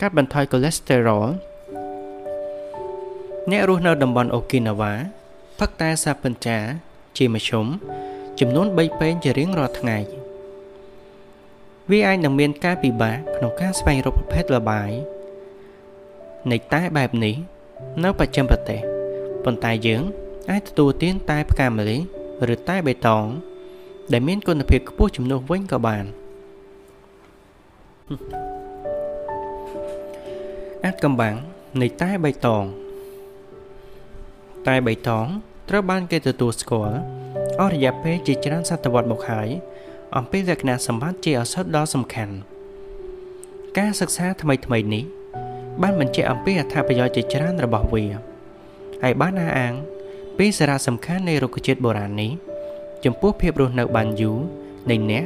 [0.00, 1.28] កាត់បន្ថយកូលេស្តេរ៉ុល
[3.50, 4.92] អ្នករស់នៅតំបន់អូគីណាវ៉ា
[5.58, 6.58] ផឹកតែសាពិនចា
[7.18, 7.66] ជាមធ្យម
[8.40, 10.19] ចំនួន3ពេងជារៀងរាល់ថ្ងៃ
[11.90, 14.90] វាអាចនឹងមានការពិបាកក្នុងការស្វែងរកប្រភេទលបាយ
[16.50, 17.34] នៃតែបែបនេះ
[18.04, 18.80] នៅបច្ចិមប្រទេស
[19.44, 20.02] ប៉ុន្តែយើង
[20.50, 22.00] អាចទទួលទានតែផ្កាម្លិះ
[22.54, 23.26] ឬតែបៃតង
[24.12, 26.04] ដែលមានគុណភាពខ្ពស់ជំនួសវិញក៏បាន
[30.84, 31.36] អាចកំបាំង
[31.82, 32.64] នៃតែបៃតង
[34.68, 35.26] តែបៃតង
[35.68, 36.96] ត្រូវបានគេទទួលស្គាល់
[37.60, 39.48] អស់រយៈពេលជាច្រើនសតវត្សមកហើយ
[40.16, 42.34] អំពីលក្ខណៈសម្បត្តិជាឱសថដ៏សំខាន់
[43.78, 45.04] ការសិក្សាថ្មីៗនេះ
[45.82, 48.04] បានបញ្ជាក់អំពីអត្ថប្រយោជន៍ជាច្រើនរបស់វា
[49.02, 49.72] ហើយបានអះអាង
[50.38, 52.30] ពីសារៈសំខាន់នៃរុក្ខជាតិបុរាណនេះ
[53.04, 54.38] ចំពោះភាពរស់នៅបានយូរ
[54.90, 55.24] នៃអ្នក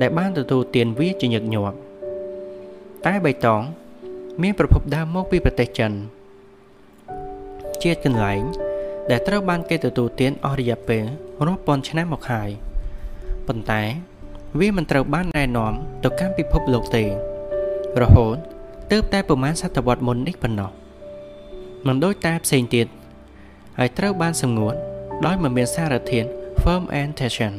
[0.00, 1.76] ដែលបានទទួលទានវាជាញឹកញាប់
[3.06, 3.62] តែបៃតង
[4.42, 5.92] មានប្រភពដើមមកពីប្រទេសចិន
[7.82, 8.42] ជាកន្លែង
[9.10, 11.04] ដែលត្រូវបានគេទទួលទានអស់រយៈពេល
[11.46, 12.50] រាប់ពាន់ឆ្នាំមកហើយ
[13.48, 13.82] ប៉ុន្តែ
[14.58, 15.72] វាមិនត្រូវបានណែនាំ
[16.04, 17.04] ទៅកាន់ពិភពលោកទេ
[18.00, 18.36] រហូត
[18.92, 20.70] ទើបតែប្រមាណសតវត្សមុននេះប៉ុណ្ណោះ
[21.86, 22.86] មិនដូចតែផ្សេងទៀត
[23.78, 24.74] ហើយត្រូវបានសម្ងួត
[25.26, 26.28] ដោយមិនមានសារធាតុ
[26.62, 27.52] fermentation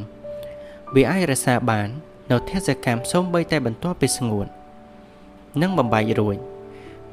[0.96, 1.88] វាអាចរក្សាបាន
[2.32, 4.48] នៅទេសកម្មសូម្បីតែបន្ទាប់ពីស្ងួត
[5.62, 6.38] និងបំបែករួច។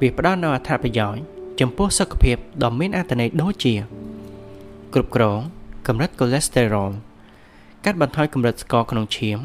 [0.00, 1.22] វាផ្ដល់នូវអត្ថប្រយោជន៍
[1.60, 3.74] ចំពោះសុខភាពដ៏មានអត្ថន័យដូចជា
[4.94, 5.38] គ្រប់គ្រង
[5.86, 6.92] កម្រិតកូលេស្តេរ៉ុល
[7.84, 9.40] កាត់បន្ថយកម្រិតស្ករក្នុងឈាម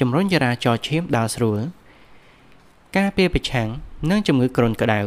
[0.00, 1.60] ជំរុញចរាចរណ៍ឈាមដើរស្រួល
[2.96, 3.68] ការពារប្រឆាំង
[4.10, 5.00] នឹងជំងឺគ្រុនក្តៅ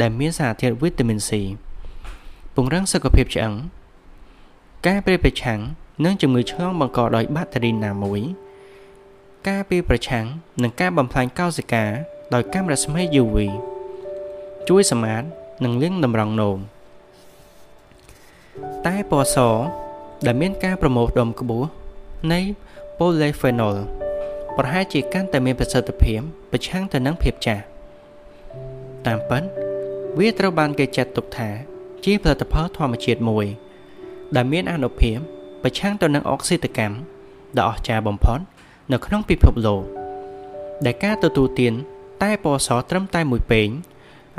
[0.00, 1.30] ដែលមានសារធាតុវីតាមីន C
[2.54, 3.54] ពង្រឹងសុខភាពឆ្អឹង
[4.86, 5.60] ការពារប្រឆាំង
[6.04, 8.20] នឹងជំងឺឆ្លងបង្កដោយបាក់តេរីណាមួយ
[9.48, 10.24] ការពារប្រឆាំង
[10.62, 11.84] នឹងការបំផ្លាញកោសិកា
[12.34, 13.36] ដោយកាំរស្មី UV
[14.68, 15.24] ជួយសម្អាត
[15.64, 16.58] និងលាងតម្រង់នោម
[18.86, 19.36] តែពណ៌ស
[20.26, 21.66] ដែលមានការប្រមូលផ្ដុំខ្ពស់
[22.32, 22.40] នៃ
[22.98, 23.76] polyphenol
[24.58, 26.20] ប្រហែលជាកាន់តែមានប្រសិទ្ធភាព
[26.52, 27.62] ប្រឆាំងទៅនឹងភាពចាស់
[29.06, 29.42] តាមពិត
[30.18, 31.48] វាត្រូវបានគេចាត់ទុកថា
[32.04, 33.46] ជាផលិតផលធម្មជាតិមួយ
[34.36, 35.16] ដែលមានអនុភាព
[35.62, 36.96] ប្រឆាំងទៅនឹងអុកស៊ីតកម្ម
[37.58, 38.40] ដ៏អស្ចារ្យបំផុត
[38.92, 39.82] នៅក្នុងពិភពលោក
[40.86, 41.74] ដែលការទទួលទាន
[42.22, 43.68] តែពណ៌សត្រឹមតែមួយពេង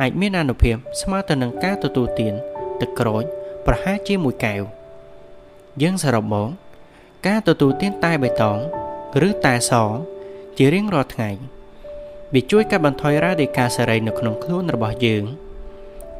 [0.01, 2.33] អាចមានអនុភាពស្មើទៅនឹងការទទួលទាន
[2.81, 3.23] ទឹកក្រូច
[3.65, 4.61] ប្រហែលជាមួយកែវ
[5.81, 6.49] យើងសរុបមក
[7.27, 8.59] ការទទួលទានតែបៃតង
[9.27, 9.71] ឬតែស
[10.57, 11.29] ជារៀងរាល់ថ្ងៃ
[12.33, 15.23] វាជួយកាត់បន្ថយរ៉ាឌីកាសេរីនៅក្នុងខ្លួនរបស់យើង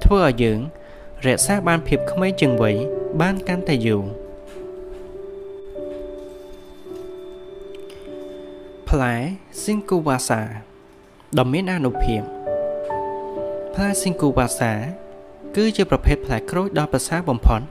[0.04, 0.60] ធ្វើឲ្យយើង
[1.26, 2.76] រក្សាបានភាពក្មេងជាងវ័យ
[3.22, 4.04] បានកាន់តែយូរ
[8.90, 9.16] ផ្លែ
[9.64, 10.42] ស៊ីងគូវ៉ាសា
[11.38, 12.22] ដ៏មានអានុភាព
[13.74, 14.72] ផ្លែស៊ីងគូវ៉ាសា
[15.56, 17.62] គឺជាប្រភេទផ្លែក្រូចដ៏ប្រសើរបំផុត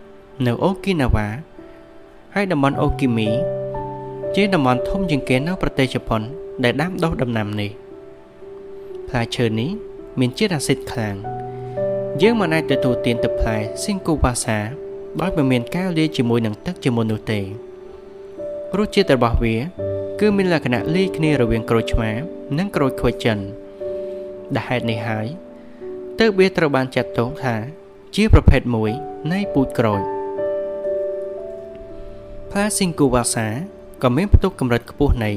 [0.47, 1.29] នៅអូគីណាវ៉ា
[2.35, 3.31] ហើយតំបន់អូគីមី
[4.37, 6.23] ជាតំបន់ធំជាងគេនៅប្រទេសជប៉ុន
[6.65, 7.71] ដែលដាំដុះដំណាំនេះ
[9.09, 9.71] ផ្លែឈើនេះ
[10.21, 11.17] មានជាតិអាស៊ីតខ្លាំង
[12.23, 14.59] យើងមិនអាចទទួលទានទឹកផ្លែស៊ីងគូវ៉ាសា
[15.21, 17.41] ដោយមិនមានការលាយជាមួយនឹងទឹកជាមុននោះទេ
[18.79, 19.57] រសជាតិរបស់វា
[20.21, 22.11] គឺមានលក្ខណៈលាយគ្នារវាងក្រូចឆ្មា
[22.59, 23.39] និងក្រូចខូចចិន
[24.55, 25.27] ដែលហេតុនេះហើយ
[26.19, 27.55] ទើបវាត្រូវបានចាត់ទុកថា
[28.17, 28.91] ជាប្រភេទមួយ
[29.33, 30.03] នៃពូជក្រូច
[32.51, 33.49] ផ្លែស៊ីងគូវ៉ាសា
[34.03, 35.31] ក៏មានផ្ទុកកម្រិតខ្ពស់នៃ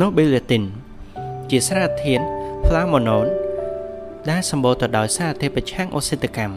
[0.00, 0.64] Nobelatin
[1.50, 2.24] ជាសារធាតុ
[2.66, 3.28] flavonoid
[4.30, 6.56] ដែលសម្បូរទៅដោយសារធាតុប្រឆាំងអុកស៊ីតកម្ម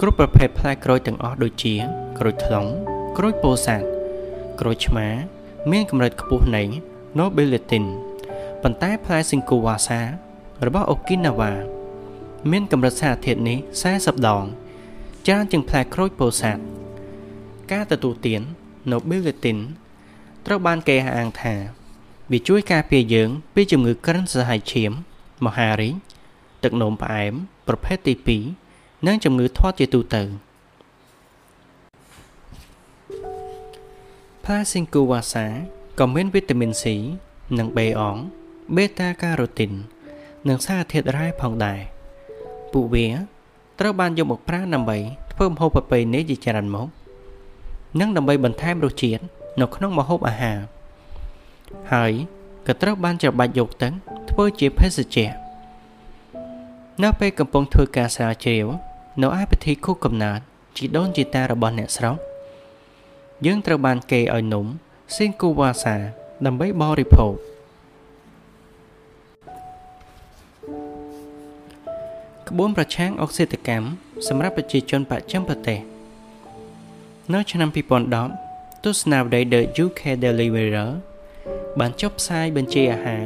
[0.00, 1.74] គ្រប់ប្រភេទផ្លែក្រូចទាំងអស់ដូចជា
[2.18, 2.66] ក្រូចថ្លុង
[3.18, 3.86] ក្រូចពោធិ៍សាត់
[4.60, 5.06] ក្រូចឆ្មា
[5.70, 6.62] មានកម្រិតខ្ពស់នៃ
[7.18, 7.84] Nobelatin
[8.62, 10.00] ប៉ុន្តែផ្លែស៊ីងគូវ៉ាសា
[10.66, 11.52] របស់អូគីណាវ៉ា
[12.50, 13.58] មានកម្រិតសារធាតុនេះ
[13.92, 14.44] 40ដង
[15.26, 16.62] ច្រើនជាងផ្លែក្រូចពោធិ៍សាត់
[17.72, 18.42] ការទទួលទាន
[18.90, 19.58] Nobelatin
[20.50, 21.54] ត្រូវបានគេហាងថា
[22.32, 24.92] វាជួយការពារយើង ពីជំងឺក្រិនសរសៃឈាម
[25.46, 25.94] មហារីក
[26.62, 27.32] ទឹកនោមផ្អែម
[27.68, 30.22] ប្រភេទទី2និងជំងឺធាត់ជាទូទៅ
[34.44, 35.46] ផ្លែស៊ីងគូវ៉ាសា
[35.98, 36.84] ក៏មានវីតាមីន C
[37.58, 38.16] និង B អង
[38.76, 39.72] បេតាការ៉ូទីន
[40.48, 41.80] និងសារធាតុរ៉ែផងដែរ
[42.72, 43.08] ពួកវា
[43.80, 44.98] ត្រូវបានយកមកប្រើដើម្បី
[45.32, 46.88] ធ្វើម្ហូបប្រពៃណីជាច្រើនមុខ
[48.00, 49.24] និងដើម្បីបន្ថែមរសជាតិ
[49.60, 50.58] នៅក្នុងម្ហូបអាហារ
[51.92, 52.12] ហើយ
[52.66, 53.92] ក៏ត្រូវបានច្របាច់យកទឹក
[54.30, 55.30] ធ្វើជាភេសជ្ជៈ
[57.02, 58.66] នៅពេលកំពុងធ្វើការស្រាវជ្រាវ
[59.22, 60.40] នៅឯពិធីខួបកំណើត
[60.76, 62.16] ជីដូនជីតារបស់អ្នកស្រុក
[63.46, 64.66] យើងត្រូវបានគេឲ្យនំ
[65.16, 65.96] ស៊ីងគូវ៉ាសា
[66.46, 67.34] ដើម្បីបរិភោគ
[72.48, 73.86] ក្បួនប្រឆាំងអុកស៊ីតកម្ម
[74.28, 75.78] សម្រាប់ប្រជាជនបច្ចឹមប្រទេស
[77.34, 78.47] នៅឆ្នាំ2010
[78.84, 80.92] ទស្សនាវដ្តី The UK Daily Mirror
[81.78, 83.24] បានចុះផ្សាយបញ្ជីអាហារ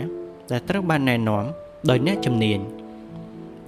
[0.51, 1.45] ដែលត្រូវបានណែនាំ
[1.91, 2.61] ដោយអ្នកជំនាញ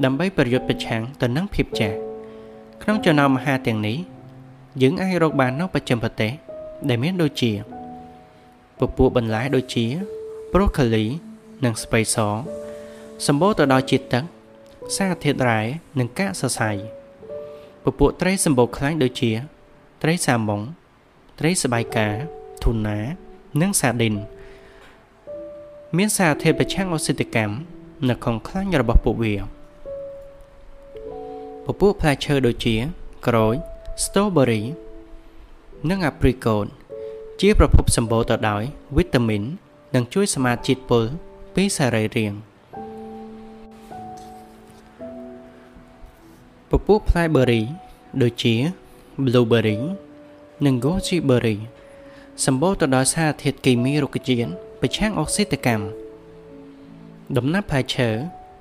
[0.04, 1.96] ដើម្បីប្រយុទ្ធប្រឆាំងទៅនឹងភាពចាស់
[2.82, 3.98] ក្នុងចំណោមអាហារទាំងនេះ
[4.82, 6.32] យើងអាចរកបាននៅបច្ចឹមប្រទេស
[6.88, 7.52] ដែលមានដូចជា
[8.78, 9.86] ពពួកបន្លែដូចជា
[10.52, 11.04] ប្រូកាលី
[11.64, 12.16] និងស្ពៃស
[13.26, 14.24] សម្បូរទៅដោយជាតិទឹក
[14.96, 15.60] សារធាតុរ៉ែ
[15.98, 16.70] និងកាកសរសៃ
[17.84, 19.32] ពពួកត្រីសម្បូរខ្លាញ់ដូចជា
[20.02, 20.62] ត្រីសាម៉ុង
[21.38, 22.08] ត្រីស្បែកកា
[22.64, 22.98] ធូណា
[23.60, 24.14] និងសាឌីន
[25.96, 27.54] មានសារធាតុប្រឆាំងអុកស៊ីតកម្ម
[28.08, 29.34] នៅក្នុងខ្លាញ់របស់ពួកវា
[31.64, 32.76] ពពួកផ្លែឈើដូចជា
[33.26, 33.54] ក្រូច
[34.02, 34.62] strawberry
[35.90, 36.66] និង apricot
[37.40, 38.62] ជាប្រភពសម្បូរទៅដោយ
[38.96, 39.42] វីតាមីន
[39.94, 41.04] និងជួយសម្អាតជាតិពុល
[41.54, 42.38] ពីសរីរាង្គ
[46.70, 47.62] ពពួកផ្លែ berry
[48.22, 48.54] ដូចជា
[49.24, 49.78] blueberry
[50.64, 51.56] និង goji berry
[52.44, 54.48] សម្បូរទៅដោយសារធាតុគីមីរុក្ខជាតិ
[54.80, 55.84] ប្រឆាំងអុកស៊ីតកម្ម
[57.36, 58.08] ដំណាប់ផ្លែឈើ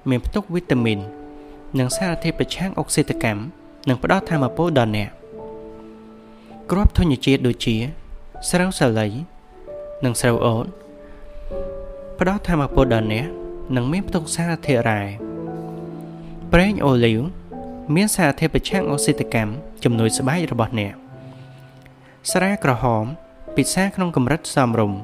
[0.09, 0.99] មានផ្ទុកវីតាមីន
[1.79, 3.41] និងសារធាតុប្រឆាំងអុកស៊ីតកម្ម
[3.89, 5.09] និងផ្ដល់ធម៌ពលដល់អ្នក
[6.71, 7.75] គ្រាប់ធញ្ញជាតិដូចជា
[8.49, 9.07] ស្រូវសាលី
[10.05, 10.65] និងស្រូវអូត
[12.19, 13.25] ផ្ដល់ធម៌ពលដល់អ្នក
[13.75, 15.01] និងមានផ្ទុកសារធាតុរ៉ែ
[16.53, 17.19] ប្រេងអូលីវ
[17.95, 19.51] មានសារធាតុប្រឆាំងអុកស៊ីតកម្ម
[19.83, 21.02] ជំនួយស្បែករបស់អ្នក
[22.31, 23.05] ស្រាក្រហម
[23.55, 24.99] ពិសាក្នុងកម្រិតសមរម្យ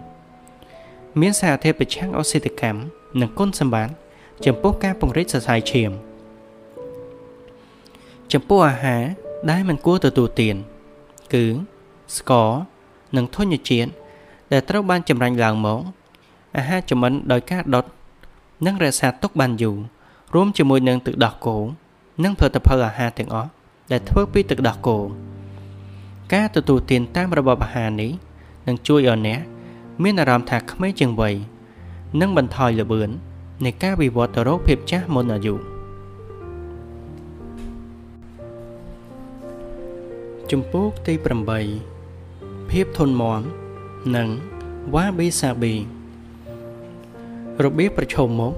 [1.22, 2.80] មានសារធាតុប្រឆាំងអុកស៊ីតកម្ម
[3.20, 3.94] និងគុណសម្បត្តិ
[4.46, 5.92] ចំពោះការពង្រីកសរសៃឈាម
[8.34, 9.04] ចំពោះអាហារ
[9.50, 10.56] ដែលមិនគួរទទួលទាន
[11.34, 11.46] គឺ
[12.18, 12.50] ស្ករ
[13.18, 13.90] និងធញ្ញជាតិ
[14.52, 15.82] ដែលត្រូវបានចម្រាញ់ឡើងមក
[16.58, 17.86] អាហារចម្មិនដោយការដុត
[18.66, 19.78] និងរក្សាទុកបានយូរ
[20.34, 21.58] រួមជាមួយនឹងទឹកដោះគោ
[22.24, 23.50] និងផលិតផលអាហារទាំងអស់
[23.92, 25.00] ដែលធ្វើពីទឹកដោះគោ
[26.34, 28.12] ការទទួលទានតាមរបបអាហារនេះ
[28.68, 29.40] នឹងជួយឲ្យអ្នក
[30.04, 31.36] មានអារម្មណ៍ថាក្មេងជាងវ័យ
[32.20, 33.10] និងបន្ថយល្បឿន
[33.66, 35.56] នៃការវិវត្តទៅរកភាពចាស់មុនអាយុ
[40.52, 41.14] ជំពូកទី
[41.92, 43.42] 8ភាពធន់មាំ
[44.16, 44.28] និង
[44.94, 45.74] វ៉ាប៊ីសាប៊ី
[47.64, 48.54] របៀបប្រឈមមុខ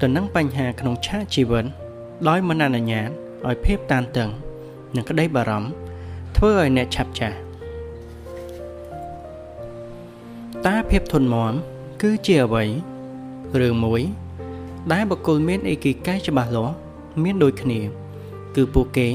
[0.00, 1.64] ទៅនឹងបញ្ហាក្នុងឆាកជីវិត
[2.28, 3.08] ដោយមិនអនុញ្ញាត
[3.46, 4.30] ឲ្យភាពតានតឹង
[4.96, 5.85] និងក្តីបារម្ភ
[6.36, 7.36] ធ្វើឲ្យអ្នកឆាប់ចាស់
[10.66, 11.52] តើភាពធន់មាំ
[12.02, 12.64] គឺជាអ្វី
[13.60, 14.02] រឿងមួយ
[14.92, 16.74] ដែលបុគ្គលមានអេគីកាយច្បាស់លាស់
[17.22, 17.80] មានដូចគ្នា
[18.56, 19.08] គឺពួកគេ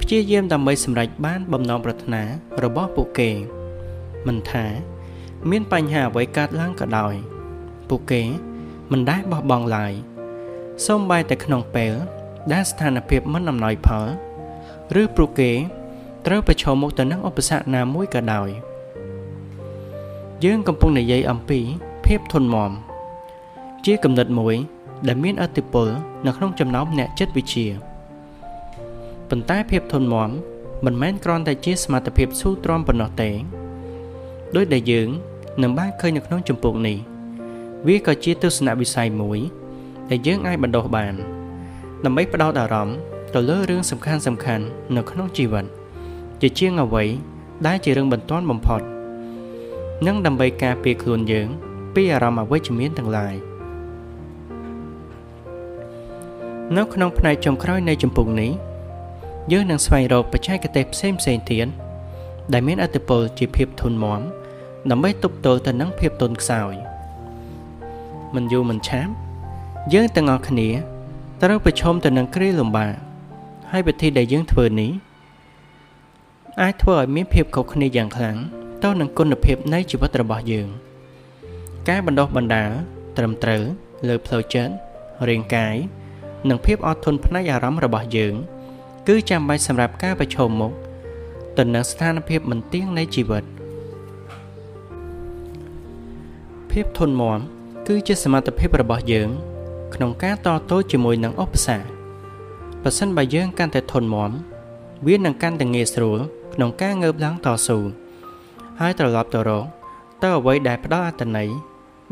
[0.00, 2.22] ព្យាយាមដើម្បីសម្រេចបានបំណងប្រាថ្នា
[2.64, 3.30] របស់ពួកគេ
[4.26, 4.64] មិនថា
[5.50, 7.14] មានបញ្ហាអ្វីកើតឡើងក៏ដោយ
[7.88, 8.22] ពួកគេ
[8.92, 9.92] មិនដែលបោះបង់ឡើយ
[10.86, 11.92] សូម្បីតែក្នុងពេល
[12.52, 14.06] ដែលស្ថានភាពមិនអំណោយផល
[15.00, 15.52] ឬពួកគេ
[16.26, 18.48] ត្រូវប្រឈមមុខទៅនឹងឧបសគ្គណាមួយក៏ដោយ
[20.44, 21.60] យើងកំពុងនិយាយអំពី
[22.06, 22.72] ភាពធន់មាំ
[23.86, 24.54] ជាគំនិតមួយ
[25.08, 25.88] ដែលមានអតិពល
[26.26, 27.66] នៅក្នុងចំណោមអ្នកចិត្តវិទ្យា
[29.28, 30.30] ប៉ុន្តែភាពធន់មាំ
[30.84, 33.30] មិនមែនគ្រាន់តែជាសមត្ថភាពស៊ូទ្រាំប៉ុណ្ណោះទេ
[34.56, 35.08] ដោយដែលយើង
[35.62, 36.98] នឹងបានឃើញនៅក្នុងចម្ពោះនេះ
[37.86, 39.38] វាក៏ជាទស្សនវិស័យមួយ
[40.10, 41.14] ដែលយើងអាចបណ្ដុះបាន
[42.04, 42.96] ដើម្បីផ្ដោតអារម្មណ៍
[43.34, 44.64] ទៅលើរឿងសំខាន់សំខាន់
[44.96, 45.66] នៅក្នុងជីវិត
[46.44, 47.04] ជាជាងអ្វី
[47.66, 48.80] ដែលជារឿងបន្ទាន់បំផុត
[50.06, 51.48] និងដើម្បីការពារខ្លួនយើង
[51.94, 53.34] ពីអារម្មណ៍អវិជ្ជមានទាំងឡាយ
[56.76, 58.52] នៅក្នុងផ្នែកចុងក្រោយនៃចម្ពោះនេះ
[59.52, 61.66] យើងនឹងស្វែងរកបច្ចេកទេសផ្សេងផ្សេងទៀត
[62.52, 64.20] ដែលមានអត្ថប្រយោជន៍ជាភាពធន់មាំ
[64.90, 66.74] ដើម្បីទប់ទល់ទៅនឹងភាពទន់ខ្សោយ
[68.34, 69.12] មិនយូរមិនឆាប់
[69.92, 70.68] យើងទាំងអស់គ្នា
[71.42, 72.92] ត្រូវប្រឈមទៅនឹងគ្រាលំបាក
[73.70, 74.92] ហើយវិធីដែលយើងធ្វើនេះ
[76.60, 78.36] អាចធ្វើឲ្យមានភាពខុសគ្នាយ៉ាងខ្លាំង
[78.84, 80.68] ទៅនឹងគុណភាពនៃជីវិតរបស់យើង
[81.88, 82.70] ការបណ្ដុះបណ្ដាល
[83.16, 83.62] ត្រឹមត្រូវ
[84.08, 84.72] លើផ្លូវចិត្ត
[85.28, 85.74] រាងកាយ
[86.48, 88.34] និងភាពអត់ធន់ផ្នែកអារម្មណ៍របស់យើង
[89.08, 90.72] គឺចាំបាច់សម្រាប់ការប្រឈមមុខ
[91.58, 93.44] ទៅនឹងស្ថានភាពមិនទៀងនៃជីវិត
[96.70, 97.38] ភាពធន់មាំ
[97.88, 99.28] គឺជាសមត្ថភាពរបស់យើង
[99.94, 101.86] ក្នុងការតទល់ជាមួយនឹងឧបសគ្គ
[102.82, 104.30] បើសិនបើយើងកាន់តែធន់មាំ
[105.06, 106.20] វានឹងកាន់តែងាយស្រួល
[106.54, 107.78] ក្នុងការងើបឡើងតស៊ូ
[108.80, 109.64] ហើយត្រឡប់ទៅរក
[110.22, 111.48] ទៅអ្វីដែលផ្ដល់អត្ថន័យ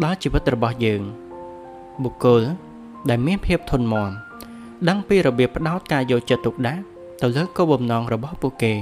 [0.04, 1.02] ដល់ជីវិតរបស់យើង
[2.02, 2.42] បុគ្គល
[3.10, 4.10] ដែលមានភាពធន់មាំ
[4.88, 6.82] ដឹងពីរបៀបផ្ដោតការយកចិត្តទុកដាក់
[7.22, 8.74] ទៅលើគោលបំណងរបស់ពួកគេ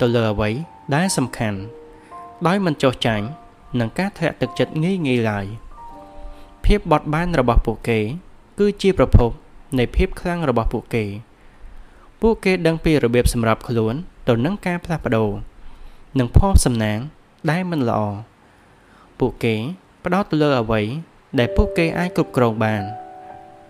[0.00, 0.50] ទៅលើអ្វី
[0.94, 1.58] ដែលសំខាន់
[2.46, 3.26] ដោយមិនចោះចាញ់
[3.80, 5.46] នឹងការធ្លាក់ទឹកចិត្តងាយងាយឡើយ
[6.64, 7.98] ភាពបត់បែនរបស់ពួកគេ
[8.58, 9.30] គឺជាប្រភព
[9.78, 11.04] នៃភាពខ្លាំងរបស់ពួកគេ
[12.20, 13.94] ពួកគេដឹងពីរបៀបសម្រាប់ខ្លួន
[14.30, 15.30] ទៅនឹងការផ្លាស់ប្ដូរ
[16.18, 16.98] និងភ័ព្វសំណាង
[17.50, 18.02] ដែលមិនល្អ
[19.18, 19.54] ពួកគេ
[20.04, 20.80] ផ្ដោតទៅលើអ្វី
[21.38, 22.82] ដែលពួកគេអាចគ្រប់គ្រងបាន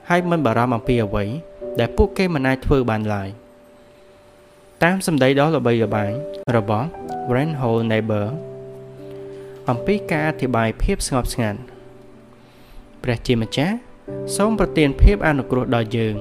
[0.09, 1.25] ហើយមិនបារម្ភអំពីអ្វី
[1.81, 3.29] ដែលពួកគេមិនអាចធ្វើបានឡើយ
[4.83, 6.11] តាមសម្ដីដ៏ល្បីល្បាញ
[6.57, 6.89] របស់
[7.35, 8.29] Reinhold Niebuhr
[9.71, 11.61] អំពីការអធិប្បាយភាពស្ងប់ស្ងាត់
[13.03, 13.77] ព្រះជាម្ចាស់
[14.37, 16.15] សូមប្រទានភាពអនុគ្រោះដល់យើង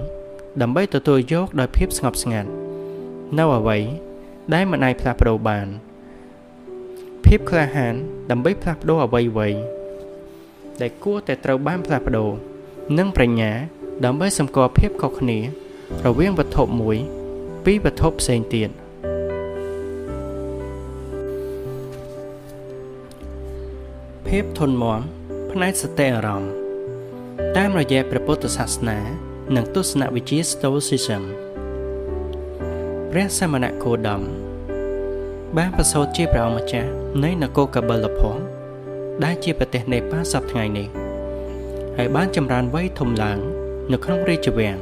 [0.62, 2.50] ដើម្បីទទួលយកដោយភាពស្ងប់ស្ងាត់
[3.38, 3.80] នៅអ្វី
[4.54, 5.68] ដែលមិនអាចផ្លាស់ប្ដូរបាន
[7.26, 7.94] ភាពក្លាហាន
[8.32, 9.60] ដើម្បីផ្លាស់ប្ដូរអ្វីៗ
[10.82, 12.30] ដែលគួរតែត្រូវបានផ្លាស់ប្ដូរ
[12.98, 13.52] និងប្រាជ្ញា
[14.06, 15.40] ដើម្បីសម្គាល់ភាពខុសគ្នា
[16.06, 16.98] រវាងវត្ថុមួយ
[17.66, 18.70] ពីវត្ថុផ្សេងទៀត
[24.28, 25.02] ភាពធន់មាំ
[25.52, 26.52] ផ្នែកសតិអារម្មណ៍
[27.58, 29.00] តាមរយៈព្រះពុទ្ធសាសនា
[29.56, 31.24] និងទស្សនវិជ្ជា Stoicism
[33.14, 34.22] ព្រះសមណគោតម
[35.58, 36.90] បានប្រសូតជាព្រះអង្គម្ចាស់
[37.24, 38.36] នៃនគរកបិលភព
[39.24, 40.88] ដែលជាប្រទេសនេប៉ាលសប្តាហ៍ថ្ងៃនេះ
[41.98, 43.38] ហើយបានចម្រើនវ័យធំឡើង
[43.92, 44.78] នៅក្នុងរាជវាំង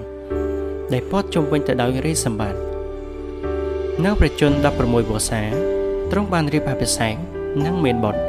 [0.94, 2.60] ដែលព័ទ្ធជុំវិញទៅដោយរាជសម្បត្តិ
[4.06, 4.52] នៅប្រជជន
[4.82, 5.44] 16វស្សា
[6.12, 7.14] ទ្រង់បានរៀបអភិសេក
[7.66, 8.22] និងមានបុត្រ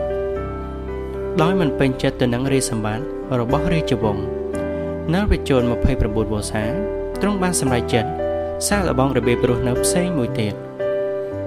[1.43, 3.05] ដោយមិនពេញចិត្តទៅនឹងរាជសម្បត្តិ
[3.41, 4.25] របស់រាជវង្ស
[5.15, 5.63] នៅប្រជជន
[5.97, 6.65] 29វស្សា
[7.21, 8.11] ទ្រង់បានសម្រេចចិត្ត
[8.67, 10.55] សាកល្បងរបៀបរស់នៅផ្សេងមួយទៀត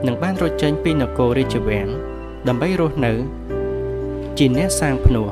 [0.06, 1.88] និងបានរត់ចេញពីនគររាជវាំង
[2.48, 3.14] ដើម្បីរស់នៅ
[4.38, 5.28] ជាអ្នកសាងភ្នោះ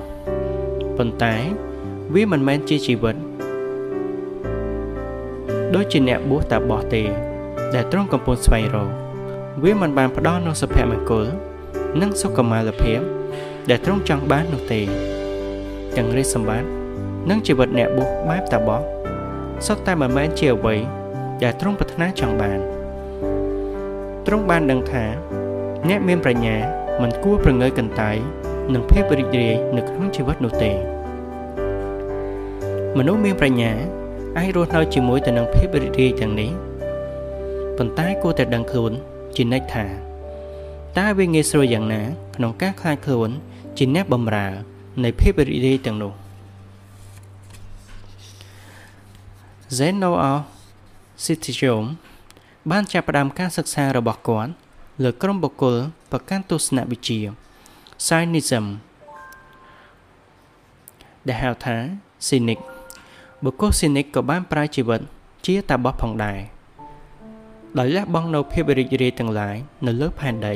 [0.97, 1.35] ប៉ុន្តែ
[2.13, 3.15] វាមិនមែនជាជីវិត
[5.75, 7.03] ដូចជាអ្នកបួសតាបោះទេ
[7.75, 8.89] ដែលទ្រង់កំពុងស្វែងរក
[9.63, 11.25] វាមិនបានផ្ដល់នូវសុភមង្គល
[12.01, 12.99] និងសុខុមាលភាព
[13.69, 14.81] ដែលទ្រង់ចង់បាននោះទេ
[15.95, 16.69] ទាំងរាជសម្បត្តិ
[17.29, 18.81] និងជីវិតអ្នកបួសបែបតាបោះ
[19.65, 20.98] សុទ្ធតែមិនមែនជាអ្វី
[21.43, 22.59] ដែលទ្រង់ប្រាថ្នាចង់បាន
[24.25, 25.05] ទ្រង់បានដឹងថា
[25.89, 26.55] អ្នកមានប្រាជ្ញា
[27.01, 28.17] មិនគួរប្រងើយកន្តើយ
[28.73, 30.71] នឹងភាពរីករាយនៅក្នុងជីវិតនោះទេ
[32.97, 33.71] មនុស្សមានប្រាជ្ញា
[34.37, 36.51] អាចរស់នៅជាមួយទៅនឹងភាពរីករាយទាំងនេះ
[37.77, 38.91] ប៉ុន្តែគួរតែដឹងខ្លួន
[39.35, 39.85] ជានិច្ចថា
[40.97, 42.01] តើវាងាយស្រួលយ៉ាងណា
[42.35, 43.29] ក្នុងការខ្លាចខ្លួន
[43.77, 44.47] ជាអ្នកបម្រើ
[45.03, 46.13] នៃភាពរីករាយទាំងនោះ
[51.25, 51.83] Zeno of Citium
[52.71, 54.51] បានចាប់ផ្ដើមការសិក្សារបស់គាត់
[55.03, 55.75] លើក្រុមបុគ្គល
[56.11, 57.19] ប្រកាន់ទស្សនវិជ្ជា
[58.07, 58.65] Cynicism
[61.27, 61.77] ដែលហៅថា
[62.27, 62.59] Cynic
[63.43, 65.01] បុគ្គល Cynic ក៏បានប្រើជីវិត
[65.45, 66.39] ជាតាបោះផងដែរ
[67.77, 69.55] ដោយលះបង់នៅភាពរីករាយទាំងឡាយ
[69.85, 70.55] នៅលើផែនដី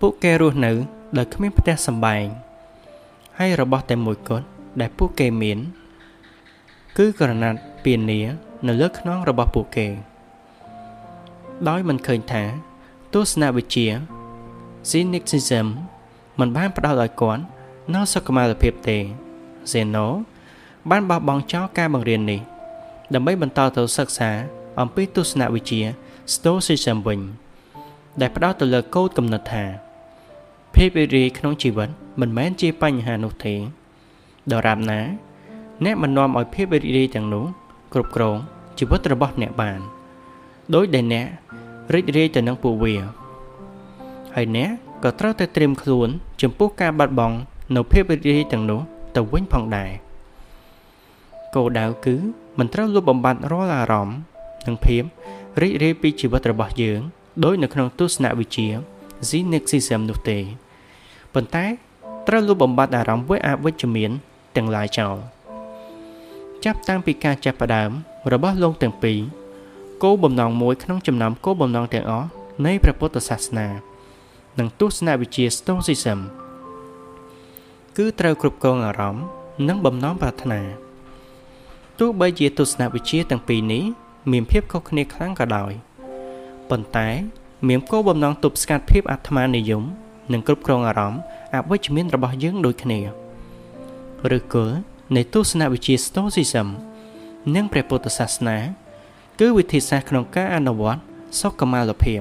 [0.00, 0.72] ពួកគេរស់នៅ
[1.18, 2.26] ដោយគ្មានផ្ទះសម្បែង
[3.38, 4.46] ហើយរបស់តែមួយគត់
[4.80, 5.58] ដែលពួកគេមាន
[6.96, 8.20] គឺក្រណាត់ ពានា
[8.66, 9.88] នៅលើខ្នងរបស់ពួកគេ
[11.68, 12.44] ដោយមិនឃើញថា
[13.14, 13.86] ទស្សនវិជ្ជា
[14.90, 15.66] cynicism
[16.40, 17.42] មិនបានផ្ដល់ឲ្យគាត់
[17.94, 18.98] នូវសុខុមាលភាពទេ
[19.72, 20.06] Zeno
[20.90, 22.40] បានបោះបង់ចោលការបង្រៀននេះ
[23.14, 24.30] ដើម្បីបន្តទៅសិក្សា
[24.80, 25.80] អំពីទស្សនវិជ្ជា
[26.32, 27.20] Stoicism វិញ
[28.20, 29.64] ដែលផ្ដោតទៅលើគោលគំនិតថា
[30.74, 31.88] ភាពរីករាយក្នុងជីវិត
[32.20, 33.54] មិនមែនជាបញ្ហានោះទេ
[34.52, 35.00] ដរាបណា
[35.84, 37.46] អ្នកមិននាំឲ្យភាពរីករាយទាំងនោះ
[37.92, 38.36] គ្រប់គ្រង
[38.78, 39.80] ជីវិតរបស់អ្នកបាន
[40.74, 41.26] ដោយដែលអ្នក
[41.94, 42.94] រីករាយទៅនឹងពួកវា
[44.36, 44.70] ហើយអ្នក
[45.04, 46.08] ក៏ត្រូវតែត្រៀមខ្លួន
[46.42, 47.36] ចំពោះការបាត់បង់
[47.76, 48.80] នៅភាពរីករាយទាំងនោះ
[49.16, 49.90] ទៅវិញផងដែរ
[51.54, 52.16] គោលដៅគឺ
[52.58, 54.16] មិនត្រូវលុបបំបាត់រាល់អារម្មណ៍
[54.66, 55.02] និងភាព
[55.60, 57.00] រីករាយពីជីវិតរបស់យើង
[57.44, 58.66] ដោយនៅក្នុងទស្សនវិជ្ជា
[59.28, 60.38] Zenexism នោះទេ
[61.34, 61.66] ប៉ុន្តែ
[62.28, 64.10] ត្រូវលុបបំបាត់អារម្មណ៍វិអវិជ្ជមាន
[64.56, 65.16] ទាំងឡាយចោល
[66.64, 67.90] ចាប់តាំងពីការចាប់ផ្ដើម
[68.32, 69.20] របស់លោកទាំងពីរ
[70.02, 72.28] គោលបំណងមួយក្នុងចំណោមគោលបំណងទាំងអស់
[72.66, 73.68] នៃព្រះពុទ្ធសាសនា
[74.58, 76.20] និងទស្សនវិជ្ជា Stoicism
[77.96, 79.24] គឺត្រូវគ្រប់គ្រងអារម្មណ៍
[79.68, 80.60] និងបំណងប្រាថ្នា
[81.98, 83.84] ទោះបីជាទស្សនវិជ្ជាទាំងពីរនេះ
[84.32, 85.72] មានភាពខុសគ្នាខ្លាំងក៏ដោយ
[86.70, 87.08] ប៉ុន្តែ
[87.68, 89.84] មានគោលបំណងទប់ស្កាត់ភាពអាត្មានិយម
[90.32, 91.20] និងគ្រប់គ្រងអារម្មណ៍
[91.54, 93.00] អវិជ្ជមានរបស់យើងដូចគ្នា
[94.36, 94.76] ឬគល់
[95.14, 96.68] នៃទស្សនវិជ្ជា Stoicism
[97.54, 98.58] និងព្រះពុទ្ធសាសនា
[99.40, 101.02] គឺវិធីសាស្ត្រក្នុងការអនុវត្ត
[101.40, 102.20] សុខុមាលភាព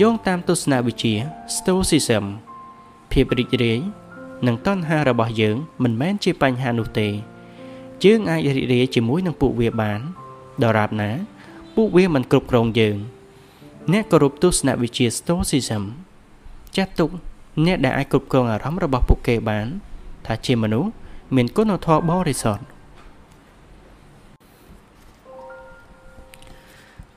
[0.00, 1.14] យោងតាមទស្សនវិជ្ជា
[1.56, 2.24] Stoicism
[3.12, 3.78] ភាពរីករាយ
[4.46, 7.08] និងតណ្ហារបស់យើងមិនមែនជាបញ្ហានោះទេ
[8.04, 10.00] យើងអាចរីករាយជាមួយនឹងពួកវាបាន
[10.62, 11.10] ដរាបណា
[11.76, 12.96] ពួកវាមិនគ្រប់គ្រងយើង
[13.92, 15.82] អ្នកគោរពទស្សនវិជ្ជា Stoicism
[16.76, 17.10] ចាត់ទុក
[17.66, 19.66] អ្នកដែលអាចគ្រប់គ្រងអារម្មណ៍របស់ពួកគេបាន
[20.26, 20.90] ថាជាមនុស្ស
[21.36, 22.64] មានគុណធម៌បរិសុទ្ធ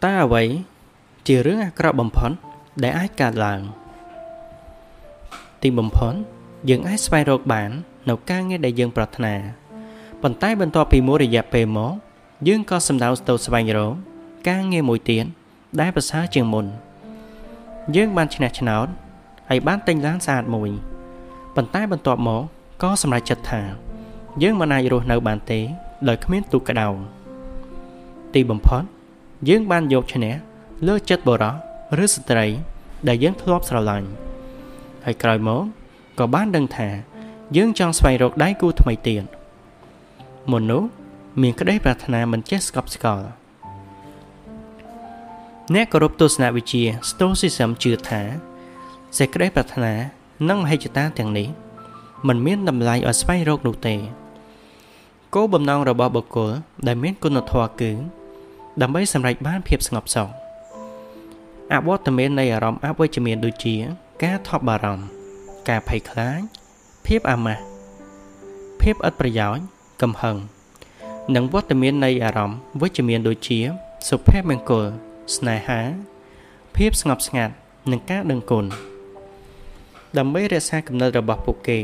[0.03, 0.43] តើអ្វី
[1.27, 2.31] ជារឿងអាក្រក់បំផុត
[2.83, 3.61] ដែលអាចកើតឡើង
[5.61, 6.13] ទីបំផុត
[6.69, 7.69] យើងអាចស្វែងរកបាន
[8.09, 9.33] នៅការងារដែលយើងប្រាថ្នា
[10.21, 11.93] ប៉ុន្តែបន្ទាប់ពីមួយរយៈពេលមក
[12.47, 13.93] យើងក៏សម្ដៅទៅស្វែងរក
[14.49, 15.25] ការងារមួយទៀត
[15.79, 16.65] ដែលប្រសើរជាងមុន
[17.95, 18.87] យើងបានឈ្នះឆ្នោត
[19.49, 20.69] ហើយបានទិញឡានស្អាតមួយ
[21.55, 22.43] ប៉ុន្តែបន្ទាប់មក
[22.81, 23.86] ក៏សម្រេចចិត្តថា
[24.43, 25.59] យើងមិនអាចរស់នៅបានទេ
[26.07, 26.87] ដោយគ្មានទូកក្តៅ
[28.33, 28.83] ទីបំផុត
[29.49, 30.33] យើងបានយកឈ្នះ
[30.87, 31.55] លើចិត្តបរោះ
[32.03, 32.45] ឬស្ត្រី
[33.07, 34.07] ដែលយើងធ្លាប់ស្រឡាញ់
[35.05, 35.63] ហើយក្រោយមក
[36.19, 36.89] ក៏បានដឹងថា
[37.57, 39.23] យើងចង់ស្វែងរកដៃគូថ្មីទៀត
[40.53, 40.89] មនុស្ស
[41.41, 43.27] មានក្តីប្រាថ្នាមិនចេះស្កប់ស្កល់
[45.73, 48.21] អ្នកគោរពទស្សនវិជ្ជា Stoicism ជឿថា
[49.17, 49.93] សេចក្តីប្រាថ្នា
[50.49, 51.47] និងមហិច្ឆតាទាំងនេះ
[52.27, 53.95] មិនមានតម្លៃឲ្យស្វែងរកនោះទេ
[55.35, 56.51] គោលបំណងរបស់បុគ្គល
[56.87, 57.91] ដែលមានគុណធម៌គឺ
[58.81, 60.29] ដើម្បីសម្រេចបានភាពស្ងប់សុខ
[61.73, 63.75] អវត្តមាននៃអារម្មណ៍អវិជ្ជមានដូចជា
[64.23, 65.05] ការថប់បារម្ភ
[65.69, 66.39] ការភ័យខ្លាច
[67.05, 67.63] ភាពអាម៉ាស់
[68.81, 69.63] ភាពឥតប្រយោជន៍
[70.01, 70.37] កំហឹង
[71.35, 73.59] និងវត្តមាននៃអារម្មណ៍វិជ្ជមានដូចជា
[74.09, 74.85] សុភមង្គល
[75.35, 75.81] ស្នេហា
[76.75, 77.53] ភាពស្ងប់ស្ងាត់
[77.91, 78.65] និងការដឹងគុណ
[80.17, 81.79] ដើម្បីរក្សាគំនិតរបស់ពួកគេ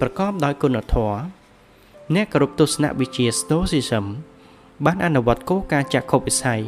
[0.00, 1.39] ប្រកបដោយគុណធម៌
[2.14, 4.06] អ្នកគោរពទស្សនវិជ្ជា Stoicism
[4.84, 6.60] បានអនុវត្តគោលការណ៍ចក្ខុវិស័យ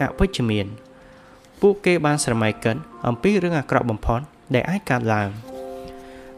[0.00, 0.66] អវិជ្ជមាន
[1.60, 2.76] ពួកគេបានស្រមៃកិន
[3.06, 4.20] អំពីរឿងអាក្រក់បំផុត
[4.54, 5.28] ដែលអាចកើតឡើង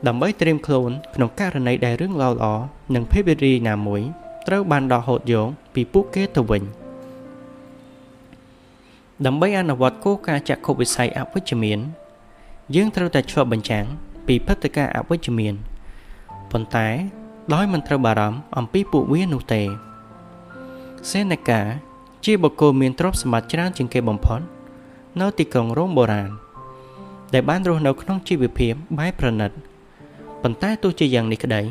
[0.07, 2.63] ដើម្បីត្រៀមខ្លួនក្នុងករណីដែលរឿងល្អៗ
[2.95, 4.03] និងភាពរីករាយណាមួយ
[4.47, 6.63] ត្រូវបានដកហូតយកពីពួកគេទៅវិញ
[9.27, 11.79] ដើម្បីអនុវត្តគោលការណ៍ចក្ខុវិស័យអវិជ្ជមាន
[12.75, 13.85] យើងត្រូវតែឆ្លុះបញ្ចាំង
[14.27, 15.55] ពីព្រឹត្តិការណ៍អវិជ្ជមាន
[16.51, 16.89] ប៉ុន្តែ
[17.55, 19.63] ដោយមិនត្រូវបារម្ភអំពីពួកវានោះទេ
[21.11, 21.61] សេនេកា
[22.25, 24.41] ជាបុគ្គលមានទ្រព្យសម្បត្តិច្រើនជាងគេបំផុត
[25.21, 26.31] នៅទីក្រុងរ៉ូមបុរាណ
[27.35, 29.51] ដែលបានរស់នៅក្នុងជីវភាពបែបប្រណិត
[30.43, 31.63] ប៉ុន្តែទោះជាយ៉ាងនេះក្តី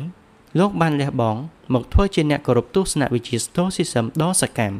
[0.58, 1.40] លោកបានលះបង់
[1.74, 4.78] មកធ្វើជាអ្នកគោរពទស្សនវិជ្ជា Stoicism ដ៏សកម្ម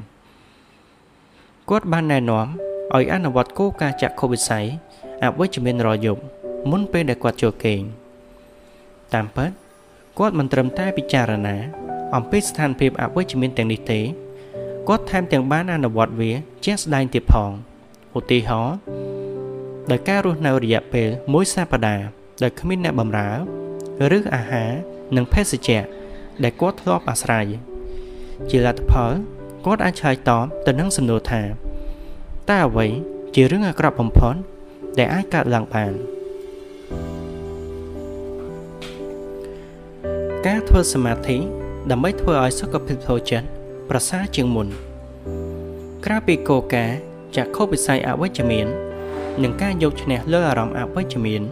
[1.71, 2.47] គាត់បានណែនាំ
[2.95, 4.67] ឲ្យអនុវត្តគោលការណ៍ចក្ខុវិស័យ
[5.25, 6.23] អវិជ្ជមានរាល់យប់
[6.71, 7.81] មុនពេលដែលគាត់ចូលគេង
[9.15, 9.51] តាមពិត
[10.19, 11.57] គាត់មិនត្រឹមតែពិចារណា
[12.17, 14.01] អំពីស្ថានភាពអវិជ្ជមានទាំងនេះទេ
[14.89, 16.33] គាត់ថែមទាំងបានអនុវត្តវា
[16.65, 17.51] ជាក់ស្ដែងទៀតផង
[18.19, 18.77] ឧទាហរណ៍
[19.91, 22.07] ដោយការរស់នៅរយៈពេលមួយសប្តាហ៍
[22.43, 23.31] ដោយគ្មានអ្នកបម្រើ
[24.17, 24.71] ឬអាហារ
[25.17, 25.85] និងភេសជ្ជៈ
[26.43, 27.47] ដែលគាត់ធ្លាប់អាស្រ័យ
[28.51, 29.13] ជាលទ្ធផល
[29.67, 31.43] គាត់អាចឆ្លើយតបទៅនឹងសំណួរថា
[32.51, 32.87] តើអ្វី
[33.35, 34.35] ជារឿងអាក្រក់បំផុត
[34.99, 35.93] ដែលអាចកើតឡើងបាន
[40.45, 41.37] ការធ្វើសមាធិ
[41.91, 43.47] ដើម្បីធ្វើឲ្យសុខភាពផ្លូវចិត្ត
[43.91, 44.69] ប្រសើរជាងមុន
[46.05, 46.97] ក្រៅពីគោលការណ៍
[47.37, 48.67] ចក្ខុវិស័យអវិជ្ជមាន
[49.43, 51.43] និងការយកឈ្នះលើអារម្មណ៍អវិជ្ជមាន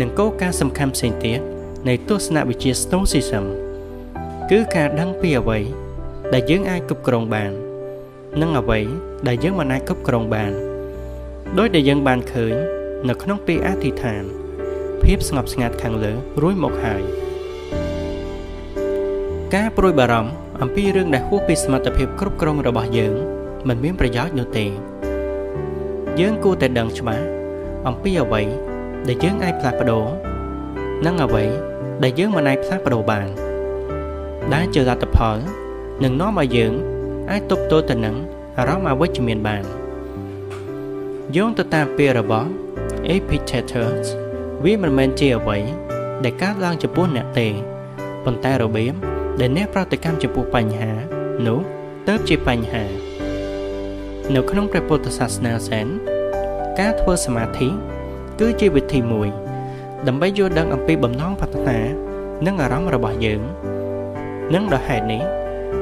[0.00, 1.40] និងគោលការណ៍សំខាន់ផ្សេងទៀត
[1.88, 3.44] នៃទស្សនវិជ្ជា Stoicism
[4.50, 5.58] គឺការដឹងពីអ្វី
[6.32, 7.52] ដែលយើងអាចគ្រប់គ្រងបាន
[8.40, 8.80] និងអ្វី
[9.28, 10.52] ដែលយើងមិនអាចគ្រប់គ្រងបាន
[11.58, 12.54] ដោយដែលយើងបានឃើញ
[13.08, 14.22] នៅក្នុងពេលអធិដ្ឋាន
[15.02, 17.02] ភាពស្ងប់ស្ងាត់ខាងលើរួចមកហើយ
[19.56, 20.30] ការព្រួយបារម្ភ
[20.62, 23.14] អំពីរឿងដែលហួសពីសមត្ថភាពគ្រប់គ្រងរបស់យើង
[23.68, 24.66] មិនមានប្រយោជន៍នោះទេ
[26.20, 27.24] យើងគួរតែដឹងច្បាស់
[27.88, 28.42] អំពីអ្វី
[29.08, 30.06] ដែលយើងអាចផ្លាស់ប្ដូរ
[31.06, 31.44] និងអ្វី
[32.02, 33.28] ដែលយើងមិនអាចផ្លាស់ប្ដូរបាន
[34.54, 35.38] ដែលជាលទ្ធផល
[36.04, 36.72] នឹងនាំឲ្យយើង
[37.30, 38.16] អាចទប់ទល់ទៅនឹង
[38.58, 39.64] អារម្មណ៍អវិជ្ជមានបាន
[41.36, 42.48] យោងទៅតាមពាក្យរបស់
[43.14, 44.04] Epictetus
[44.64, 45.58] វាមិនមែនជាអ្វី
[46.24, 47.48] ដែលកើតឡើងចំពោះអ្នកទេ
[48.24, 50.92] ប៉ុន្តែរបៀប ដែលអ្នកប្រតិកម្មចំពោះបញ្ហា
[51.46, 51.60] នោះ
[52.08, 52.84] ទៅជាបញ្ហា
[54.34, 55.86] នៅក្នុងព្រះពុទ្ធសាសនាសែន
[56.80, 57.68] ការធ្វើសមាធិ
[58.40, 59.28] គឺជាវិធីមួយ
[60.06, 61.78] ដើម្បីយល់ដឹងអំពីបំណងប្រាថ្នា
[62.46, 63.42] និងអារម្មណ៍របស់យើង
[64.54, 65.22] និងដោយហេតុនេះ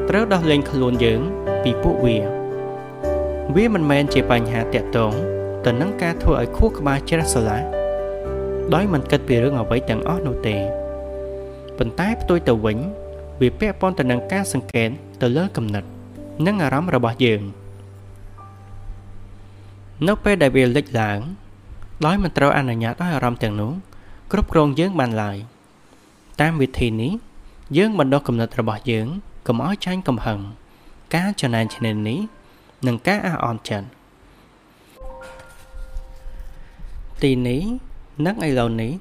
[0.08, 1.20] ត្រូវដោះលែងខ្លួនយើង
[1.62, 2.18] ពីពួកវា
[3.54, 5.12] វាមិនមែនជាបញ្ហាតាក់ទង
[5.64, 7.60] ទៅនឹងការធ្វើឲ្យខួរក្បាលជ្រះស្រឡះ
[8.74, 10.56] ដោយមិនគិតពីរឿងអ្វីទាំងអស់នោះទេ
[11.78, 12.78] ប៉ុន្តែផ្ទុយទៅវិញ
[13.40, 14.90] វាពាក់ព័ន្ធទៅនឹងការសង្កេត
[15.22, 15.84] ទៅលើគំនិត
[16.46, 17.42] និងអារម្មណ៍របស់យើង
[20.06, 21.20] នៅពេលដែលវាលេចឡើង
[22.06, 23.72] ដោយមិនត្រូវអនុញ្ញាតឲ្យអារម្មណ៍ទាំងនោះ
[24.32, 25.36] គ្រប់គ្រងយើងបានឡើយ
[26.40, 27.12] តាមវិធីនេះ
[27.76, 29.06] យើងបណ្ដុះគំនិតរបស់យើង
[29.46, 30.40] កុំឲ្យចាញ់កំហឹង
[31.14, 32.20] ការចំណែនឈ្នានីស
[32.86, 33.88] និងការអះអន់ចិត្ត
[37.22, 37.62] ទីនេះ
[38.26, 38.92] និងឥឡូវនេះ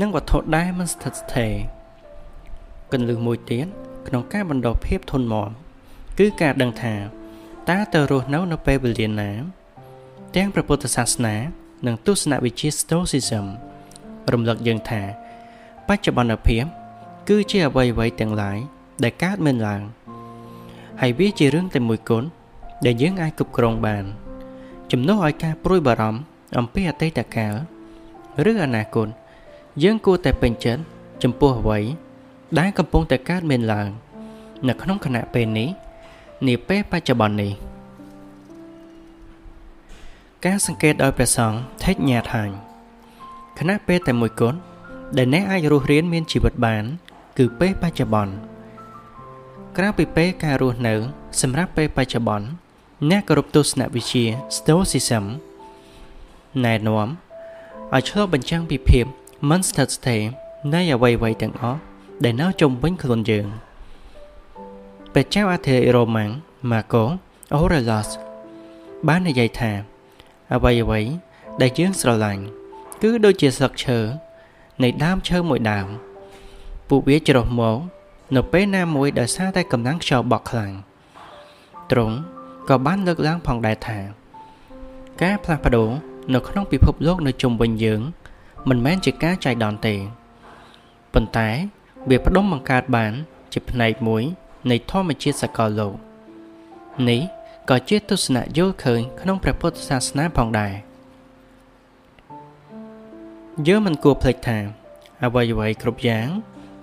[0.00, 1.54] នឹងវត្ថុដែលមិនស្ថិតស្ថេរ
[2.92, 3.66] កន្លឹះមួយទៀត
[4.08, 5.50] ក្នុងការបណ្ដុះភាពធន់មាំ
[6.18, 6.94] គឺការដឹងថា
[7.70, 9.30] តើទៅរស់នៅនៅពេលវេលាណា
[10.36, 11.36] ទាំងព្រះពុទ្ធសាសនា
[11.86, 13.46] និងទស្សនវិជ្ជា Stoicism
[14.32, 15.02] រំលឹកយើងថា
[15.88, 16.64] បច្ចុប្បន្នភាព
[17.28, 18.58] គឺជាអ្វីៗទាំងឡាយ
[19.04, 19.82] ដែលកើតមានឡើង
[21.00, 22.28] ហើយវាជារឿងតែមួយគត់
[22.86, 24.04] ដែលយើងអាចគ្រប់គ្រងបាន
[24.92, 26.20] ជំនួសឲ្យការព្រួយបារម្ភ
[26.58, 27.54] អំពីអតីតកាល
[28.50, 29.08] ឬអនាគត
[29.82, 30.82] យើងគួរតែពេញចិត្ត
[31.22, 31.78] ចំពោះអ្វី
[32.56, 33.88] ដែលកំពុងតែកើតមានឡើង
[34.68, 35.68] នៅក្នុងគណៈពេលនេះ
[36.46, 37.52] នាពេលបច្ចុប្បន្ននេះ
[40.44, 42.48] ការសង្កេតដោយព្រះសង្ឃថេចញាថាញ
[43.58, 44.58] គណៈពេលតែមួយគត់
[45.16, 46.84] ដែលអ្នកអាចរស់រៀនមានជីវិតបាន
[47.38, 48.32] គឺពេលបច្ចុប្បន្ន
[49.76, 50.94] ក្រៅពីពេលការរស់នៅ
[51.40, 52.46] សម្រាប់ពេលបច្ចុប្បន្ន
[53.10, 54.24] អ្នកគោរពទស្សនវិជ្ជា
[54.56, 55.24] Stoicism
[56.64, 57.08] ណែនាំ
[57.94, 59.04] ឲ្យឆ្លុះបញ្ចាំងពីភាព
[59.50, 60.22] មិនស្ថិតស្ថេរ
[60.74, 61.87] នៃអ្វីៗទាំងអស់
[62.24, 63.46] ដែលនៅជុំវិញខ្លួនយើង
[65.12, 66.30] ព្រះចៅអធិរាជរ៉ូម៉ាំង
[66.70, 67.04] Marco
[67.56, 68.08] Aurelius
[69.08, 69.72] បាននិយាយថា
[70.54, 71.00] អ្វីអ្វី
[71.60, 72.42] ដែលយើងស្រឡាញ់
[73.02, 73.98] គឺដូចជាស្លឹកឈើ
[74.82, 75.86] នៃដើមឈើមួយដើម
[76.88, 77.78] ពួកវាច្រោះមក
[78.36, 80.72] នៅពេលណាមួយដោយសារតែកម្លាំងខ្យល់បក់ខ្លាំង
[81.90, 82.16] ទ្រង់
[82.68, 83.98] ក៏បានលើកឡើងផងដែរថា
[85.22, 85.88] ការផ្លាស់ប្ដូរ
[86.34, 88.00] នៅក្នុងពិភពលោកនៅជុំវិញយើង
[88.68, 89.94] មិនមែនជាការចៃដន្យទេ
[91.14, 91.48] ប៉ុន្តែ
[92.08, 93.12] វាផ្ដុំបង្កើតបាន
[93.52, 94.22] ជាផ្នែកមួយ
[94.70, 95.94] នៃធម្មជាតិសកលលោក
[97.08, 97.20] នេះ
[97.70, 100.74] ក៏ជាទស្សនៈយល់ឃើញក្នុងព្រះពុទ្ធសាសនាផងដែរ
[103.66, 104.58] យើងមិនគួរភ្លេចថា
[105.24, 106.28] អ្វីអ្វីគ្រប់យ៉ាង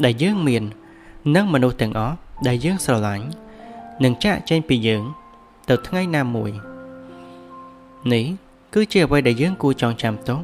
[0.06, 0.64] ដែលយើងមាន
[1.36, 2.16] និងមនុស្សទាំងអស់
[2.48, 3.26] ដែលយើងស្រឡាញ់
[4.04, 5.04] នឹងចាក់ចែងពីយើង
[5.70, 6.52] ទៅថ្ងៃណាមួយ
[8.14, 8.26] នេះ
[8.74, 10.40] គឺជាអ្វីដែលយើងគួរចងចាំទុក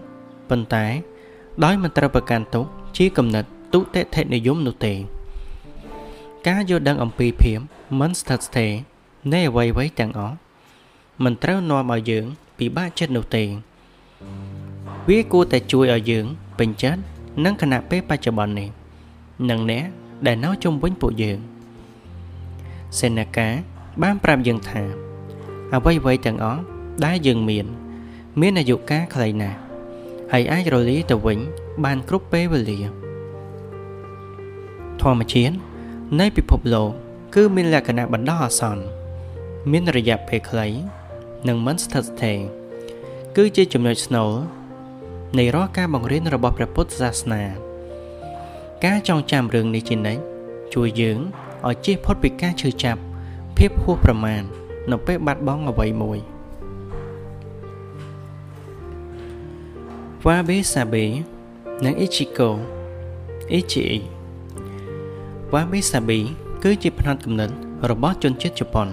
[0.49, 0.85] ប៉ុន្តែ
[1.63, 2.65] ដោយមិនត្រូវប្រកាន់ទុក
[2.97, 4.93] ជាគំនិត ទុតិធិនិយមនោះទេ
[6.47, 7.59] ការយល់ដឹងអំពីភាព
[7.99, 8.71] មិនស្ថិតស្ថេរ
[9.33, 10.35] នៃអ្វីៗទាំងអស់
[11.23, 12.25] មិនត្រូវនាំឲ្យយើង
[12.57, 13.43] ពិបាកចិត្តនោះទេ
[15.09, 16.25] វាគួរតែជួយឲ្យយើង
[16.59, 17.01] ពេញចិត្ត
[17.45, 18.69] នឹងគណៈពេលបច្ចុប្បន្ននេះ
[19.49, 19.85] និងអ្នក
[20.27, 21.39] ដែលនៅជុំវិញពួកយើង
[22.99, 23.47] សេនាកា
[24.01, 24.81] បានប្រាប់យើងថា
[25.73, 26.61] អ្វីៗទាំងអស់
[27.05, 27.65] ដែលយើងមាន
[28.41, 29.57] មានអាយុកាលខ្លីណាស់
[30.31, 31.39] ហើយអាចរលាយទៅវិញ
[31.83, 33.00] បានគ្រប់ពេលវេលា
[35.01, 35.55] ធម្មជាតិ
[36.19, 36.89] នៃពិភពលោក
[37.35, 38.83] គឺមានលក្ខណៈបណ្ដោះអាសន្ន
[39.71, 40.67] មានរយៈពេលខ្លី
[41.47, 42.39] និងមិនស្ថិតស្ថេរ
[43.35, 44.31] គឺជាចំណុចស្នូល
[45.37, 47.43] នៃរាល់ការបង្រៀនរបស់ព្រះពុទ្ធសាសនា
[48.85, 50.21] ការចងចាំរឿងនេះជានិច្ច
[50.73, 51.19] ជួយយើង
[51.67, 53.01] ឲ្យជៀសផុតពីការឈឺចាប់
[53.57, 54.43] ភាពហួសប្រមាណ
[54.91, 56.19] នៅពេលបាត់បង់អ្វីមួយ
[60.25, 61.05] វ៉ាបេសាបេ
[61.85, 62.49] និងអ៊ីជីកូ
[63.51, 63.87] អ៊ីជី
[65.53, 66.19] វ៉ាបេសាបេ
[66.63, 67.49] គឺជាផ្នត់គំនិត
[67.89, 68.87] របស់ជនជាតិជប៉ុន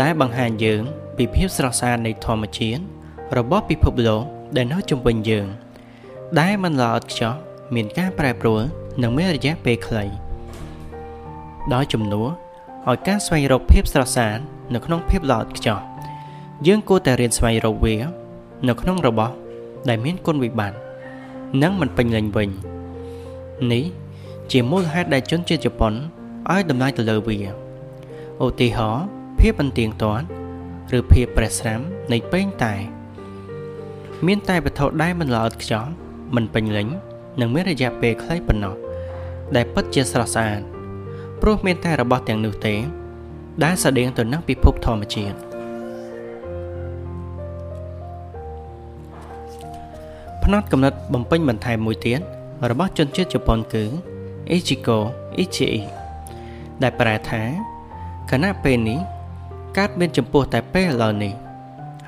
[0.00, 0.82] ដែលបង្ហាញយើង
[1.16, 2.82] ពីភាពស្រស់ស្អាតនៃធម្មជាតិ
[3.38, 4.22] របស់ពិភពលោក
[4.56, 5.46] ដែលនៅជុំវិញយើង
[6.40, 7.34] ដែលមិនល្អឥតខ្ចោះ
[7.74, 8.62] មានការប្រែប្រួល
[9.02, 10.04] និងមានរយៈពេលខ្លី
[11.74, 12.28] ដោយជំនួស
[12.88, 14.38] ឲ្យការស្វែងរកភាពស្រស់ស្អាត
[14.74, 15.78] នៅក្នុងភាពល្អឥតខ្ចោះ
[16.66, 17.96] យើងគួរតែរៀនស្វែងរកវា
[18.68, 19.32] នៅក្នុងរបស់
[19.88, 20.78] ដែលមានគុណវិបត្តិ
[21.62, 22.48] និងមិនពេញលេញវិញ
[23.72, 23.84] នេះ
[24.52, 25.92] ជាមូលហេតុដែលជនជាតិជប៉ុន
[26.52, 27.38] ឲ្យតម្លៃទៅលើវា
[28.44, 29.04] ឧទាហរណ៍
[29.40, 30.26] ភាពអន្ទៀងទាត់
[30.96, 31.80] ឬភាពប្រេះស្រាំ
[32.12, 32.74] នៃពេងតែ
[34.26, 35.84] មានតែវត្ថុដែលមិនល្អឥតខ្ចោះ
[36.34, 36.88] មិនពេញលេញ
[37.40, 38.74] និងមានរយៈពេលខ្លីប៉ុណ្ណោះ
[39.56, 40.60] ដែលពិតជាស្រស់ស្អាត
[41.40, 42.74] ព្រោះមានតែរបស់ទាំងនោះទេ
[43.64, 45.36] ដែលស្តៀងទៅនឹងពិភពធម្មជាតិ
[50.44, 52.20] ផ្នត់កំណត់បំពេញបន្ថែមមួយទៀត
[52.70, 53.84] របស់ជនជាតិជប៉ុនគឺ
[54.56, 54.98] Ichiko
[55.42, 55.80] Ichii
[56.82, 57.42] ដែលប្រែថា
[58.30, 59.00] គណៈពេលនេះ
[59.76, 61.34] កើតមានចំពោះតែពេលឥឡូវនេះ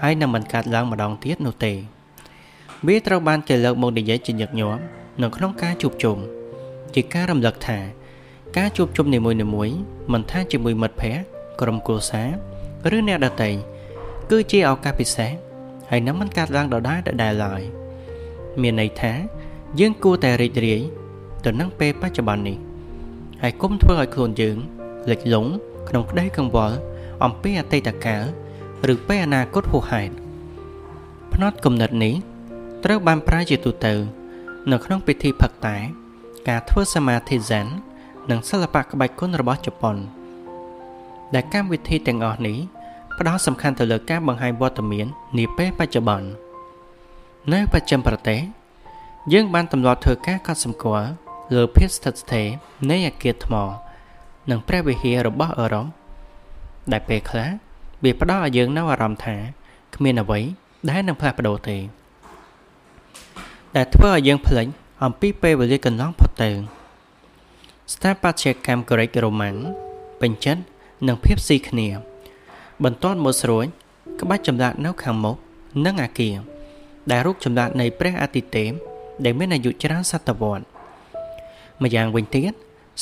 [0.00, 1.72] ហើយនឹងមិនកើតឡើងម្ដងទៀតនោះទេ
[2.86, 4.80] វាត្រូវបានគេលើកមកនិយាយជាញឹកញាប់
[5.22, 6.16] នៅក្នុងការជួបជុំ
[6.94, 7.78] ជាការរំលឹកថា
[8.56, 11.22] ការជួបជុំនីមួយៗមិនថាជាមួយមិត្តភ័ក្តិ
[11.60, 12.22] ក្រុមគ្រួសា
[12.90, 13.50] រឬអ្នកដទៃ
[14.30, 15.30] គឺជាឱកាសពិសេស
[15.90, 17.62] ហើយនឹងមិនកើតឡើងដដែលដដែលឡើយ
[18.60, 19.12] មានន័យថា
[19.80, 20.82] យើងគួរតែរីករាយ
[21.44, 22.58] ទៅនឹងពេលបច្ចុប្បន្ននេះ
[23.42, 24.56] ហើយគុំធ្វើឲ្យខ្លួនយើង
[25.10, 25.50] លិចលង់
[25.88, 26.76] ក្នុងក្តីកង្វល់
[27.24, 28.24] អំពីអតីតកាល
[28.92, 30.14] ឬពេលអនាគតហួសហេតុ
[31.32, 32.14] ផ្នត់គំនិតនេះ
[32.84, 33.94] ត្រូវបានប្រើជាទូទៅ
[34.70, 35.76] នៅក្នុងពិធីផឹកតែ
[36.48, 37.66] ការធ្វើសមាធិ Zen
[38.30, 39.96] និងសិល្បៈក្បាច់គុណរបស់ជប៉ុន
[41.34, 42.58] ដែលកម្មវិធីទាំងអស់នេះ
[43.18, 45.06] ផ្ដោតសំខាន់ទៅលើការបង្ហាញវត្តមាន
[45.38, 46.28] នាពេលបច្ចុប្បន្ន
[47.52, 48.40] នៅបច្ចិមប្រទេស
[49.32, 51.10] យើងបានទម្លាប់ធ្វើការកត់សម្គាល់
[51.56, 52.46] លើភាពស្ថិតស្ថេរ
[52.90, 53.54] នៃអគារថ្ម
[54.50, 55.86] និងព្រះវិហាររបស់អឺរ៉ុប
[56.92, 57.50] ដែលពេលខ្លះ
[58.04, 59.36] វាផ្ដល់ឲ្យយើងនៅអារម្មណ៍ថា
[59.94, 60.40] គ្មានអ្វី
[60.90, 61.78] ដែលនឹងផ្លាស់ប្ដូរទេ
[63.76, 64.66] ដែលធ្វើឲ្យយើងភ្លេច
[65.04, 66.50] អំពីពេលវេលាកន្លងផុតទៅ
[67.92, 69.56] ស្ថាបត្យកម្មក្រិករូម៉ាំង
[70.20, 70.62] ពេញចិត្ត
[71.06, 71.88] និងភាពស៊ីគ្នា
[72.84, 73.66] បន្ទាប់មកស្រួច
[74.20, 75.36] ក្បាច់ចម្លាក់នៅខាងមុខ
[75.84, 76.36] និងអាគារ
[77.10, 78.70] ដែលរូបចម្លាក់នៃព្រះអាទិទេព
[79.24, 80.69] ដែលមានអាយុច្រើនសតវត្ស
[81.82, 82.52] ម្យ៉ាងវិញទៀត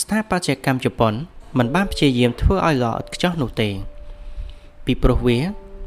[0.00, 1.14] ស្ថាបត្យកម្មជប៉ុន
[1.58, 3.68] មិនបានព្យាយាមធ្វើឲ្យល្អឥតខ្ចោះនោះទេ
[4.84, 5.38] ពីព្រោះវា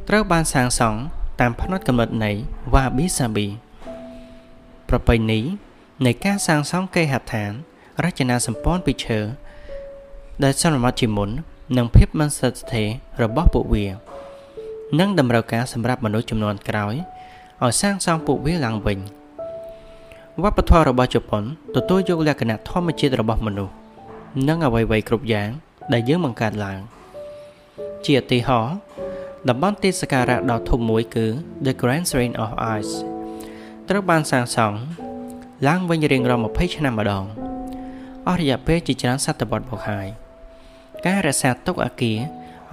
[0.10, 1.00] ត្រូវបានសាងសង់
[1.42, 2.32] តាមផ្នត់គំនិតនៃ
[2.74, 3.48] Wabi Sabi
[4.90, 5.40] ប្រពៃណី
[6.06, 7.52] នៃការសាងសង់គេហដ្ឋាន
[8.04, 9.20] រចនាសម្ព័ន្ធពីឈើ
[10.44, 11.30] ដែលសន្មតជាមុន
[11.78, 12.88] និងភាពមិនស្ថិតស្ថេរ
[13.22, 13.86] របស់ពួកវា
[15.00, 16.96] និងតម្រូវការសម្រាប់មនុស្សចំនួនក្រោយ
[17.64, 19.00] ឲ្យសាងសង់ពួកវាឡើងវិញ
[20.40, 21.44] វប្បធម៌របស់ជប៉ុន
[21.76, 23.74] ទទួលយកលក្ខណៈធម្មជាតិរបស់មនុស្ស
[24.48, 25.50] និងអ្វីៗគ្រប់យ៉ាង
[25.94, 26.80] ដែលយើងបង្កើតឡើង
[28.06, 28.76] ជាឧទាហរណ៍
[29.50, 31.26] តំបន់ទេសសក្ការៈដ៏ធំមួយគឺ
[31.66, 32.94] The Grand Shrine of Ice
[33.90, 34.78] ត្រូវបានសាងសង់
[35.68, 37.26] ឡើងវិញរៀងរាល់20ឆ្នាំម្ដង
[38.28, 40.08] អស់រយៈពេលជាច្រើនសតវត្សមកហើយ
[41.06, 42.18] ការរក្សាទុកអាគារ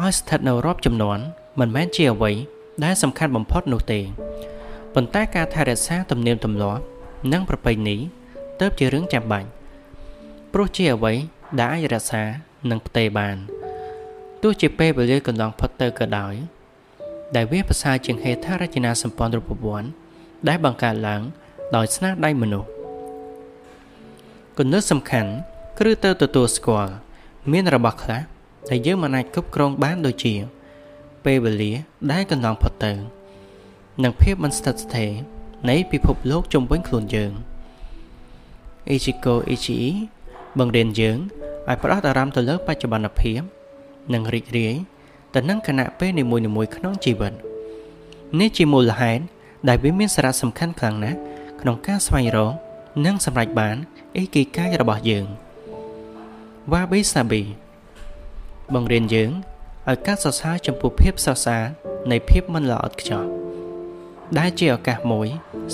[0.00, 1.18] ឲ្យស្ថិតនៅរាប់ចំនួន
[1.60, 2.32] មិនមែនជាអ្វី
[2.84, 4.00] ដែលសំខាន់បំផុតនោះទេ
[4.94, 6.82] ប៉ុន្តែការថែរក្សាទំនៀមទម្លាប់
[7.32, 7.96] និងប្រពៃណី
[8.60, 9.48] ទៅជារឿងចាំបាច់
[10.52, 11.12] ព្រោះជាអ្វី
[11.58, 12.22] ដែលអាចរក្សា
[12.70, 13.36] និងផ្ទេរបាន
[14.42, 16.34] ទោះជាពេលវេលាកន្លងផុតទៅក៏ដោយ
[17.36, 19.90] ដែលវាប្រសើរជាងហេដ្ឋារចនាសម្ព័ន្ធរូបវ័ន្ត
[20.48, 21.22] ដែលបង្កើតឡើង
[21.76, 22.68] ដោយស្នាដៃមនុស្ស
[24.58, 25.32] គន្លឹះសំខាន់
[25.78, 26.92] គឺទៅទទួលស្គាល់
[27.52, 28.22] មានរបស់ខ្លះ
[28.70, 30.34] ដែលយើងមិនអាចគ្រប់គ្រងបានដូចជា
[31.24, 31.72] ពេលវេលា
[32.12, 32.92] ដែលកន្លងផុតទៅ
[34.02, 35.12] និងភាពមិនស្ថិតស្ថេរ
[35.66, 37.32] នៃពិភពលោកជុំវិញខ្លួនយើង
[38.90, 39.80] អេជីកូអេជី
[40.58, 41.18] បង្រៀនយើង
[41.68, 43.40] ឲ្យផ្ដោតអារម្មណ៍ទៅលើបច្ចុប្បន្នភាព
[44.14, 44.74] និងរីករាយ
[45.34, 47.32] ទៅនឹងគណៈពេលនីមួយៗក្នុងជីវិត
[48.40, 49.22] នេះជាមូលហេតុ
[49.68, 51.18] ដែលវាមានសារៈសំខាន់ខ្លាំងណាស់
[51.60, 52.54] ក្នុងការស្វែងរក
[53.06, 53.76] និងសម្រេចបាន
[54.16, 55.26] អេគីកាយរបស់យើង
[56.72, 57.42] វ៉ាប៊ីសាប៊ី
[58.74, 59.30] បង្រៀនយើង
[59.88, 61.62] ឲ្យការសរសើរចំពោះភាពសរសើរ
[62.10, 63.37] នៃភាពមិនល្អឥតខ្ចោះ
[64.36, 65.28] ដែលជាឱកាសមួយ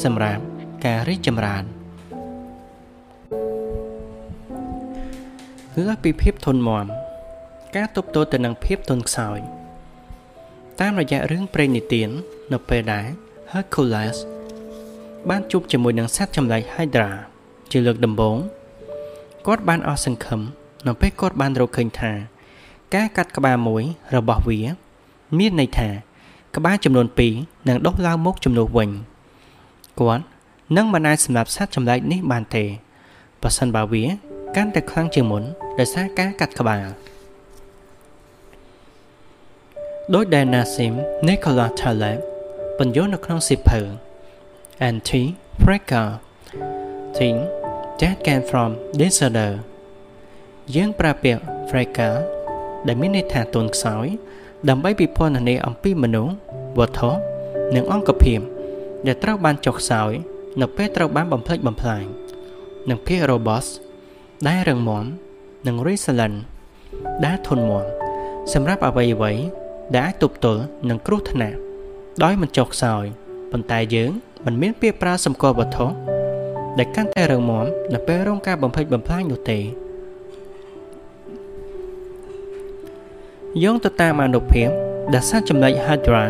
[0.05, 0.43] សម្រាប់
[0.85, 1.65] ការរីកចម្រើន
[5.77, 6.87] លើសពីភាពធន់មាំ
[7.77, 9.39] ការទប់ទល់ទៅនឹងភាពទន់ខ្សោយ
[10.81, 12.09] តាមរយៈរឿងព្រេងនិទាន
[12.53, 13.07] នៅពេលដែល
[13.53, 14.17] Hercules
[15.31, 17.11] បានជួបជាមួយនឹងសត្វចម្លែក Hydra
[17.71, 18.37] ជាលើកដំបូង
[19.47, 20.41] គាត់បានអស់សង្ឃឹម
[20.87, 22.13] នៅពេលគាត់បានរកឃើញថា
[22.95, 23.83] ការកាត់ក្បាលមួយ
[24.17, 24.61] របស់វា
[25.39, 25.89] មានន័យថា
[26.57, 28.91] ក្បាលចំនួន2 នឹងដុះឡើងមកចំនួនវិញ
[30.01, 30.25] គាត់
[30.77, 32.65] នឹងមិនអាចសម្លាប់សត្វចម្លែកនេះបានទេ
[33.43, 34.05] បើសិនបើវា
[34.57, 35.43] កាន់តែខ្លាំងជាងមុន
[35.79, 36.87] ដោយសារការកាត់ក្បាល
[40.15, 40.95] ដោយដែល Nassim
[41.27, 42.19] Nicholas Taleb
[42.79, 43.81] បញ្យល់នៅក្នុងសិភៅ
[44.89, 45.23] Anti
[45.63, 46.09] Fractal
[47.17, 47.39] Thing
[48.01, 48.71] that came from
[49.01, 49.53] disorder
[50.75, 52.15] យើងប្រើពាក្យ fractal
[52.87, 54.07] ដែលមានន័យថាទន់ខ្សោយ
[54.69, 56.35] ដើម្បីពិពណ៌នាអំពីមនុស្ស
[56.79, 57.11] វត្ថុ
[57.75, 58.41] និងអង្គភាព
[59.07, 60.13] ដែលត្រូវបានចុះខ្សោយ
[60.61, 62.05] នៅពេលត្រូវបានបំផ្លិចបំផ្លាញ
[62.91, 63.71] និងពាក្យ robust
[64.49, 65.05] ដែលរឹងមាំ
[65.67, 66.37] និង resilient
[67.25, 67.87] ដែលធន់មាំ
[68.53, 69.33] សម្រាប់អ្វីអ្វី
[69.95, 71.57] ដែលអាចទប់ទល់នឹងគ្រោះថ្នាក់
[72.23, 73.05] ដោយមិនចុះខ្សោយ
[73.53, 74.11] ប៉ុន្តែយើង
[74.47, 75.87] មិនមានពាក្យប្រើសម្គាល់វត្ថុ
[76.79, 79.61] ដែលកាន់តែរឹងមាំនៅពេលរងការបំផ្លិចបំផ្លាញនោះទេ
[83.63, 84.69] យោងទៅតាមអនុភាព
[85.15, 86.25] ដែលសាចំណុច Hydra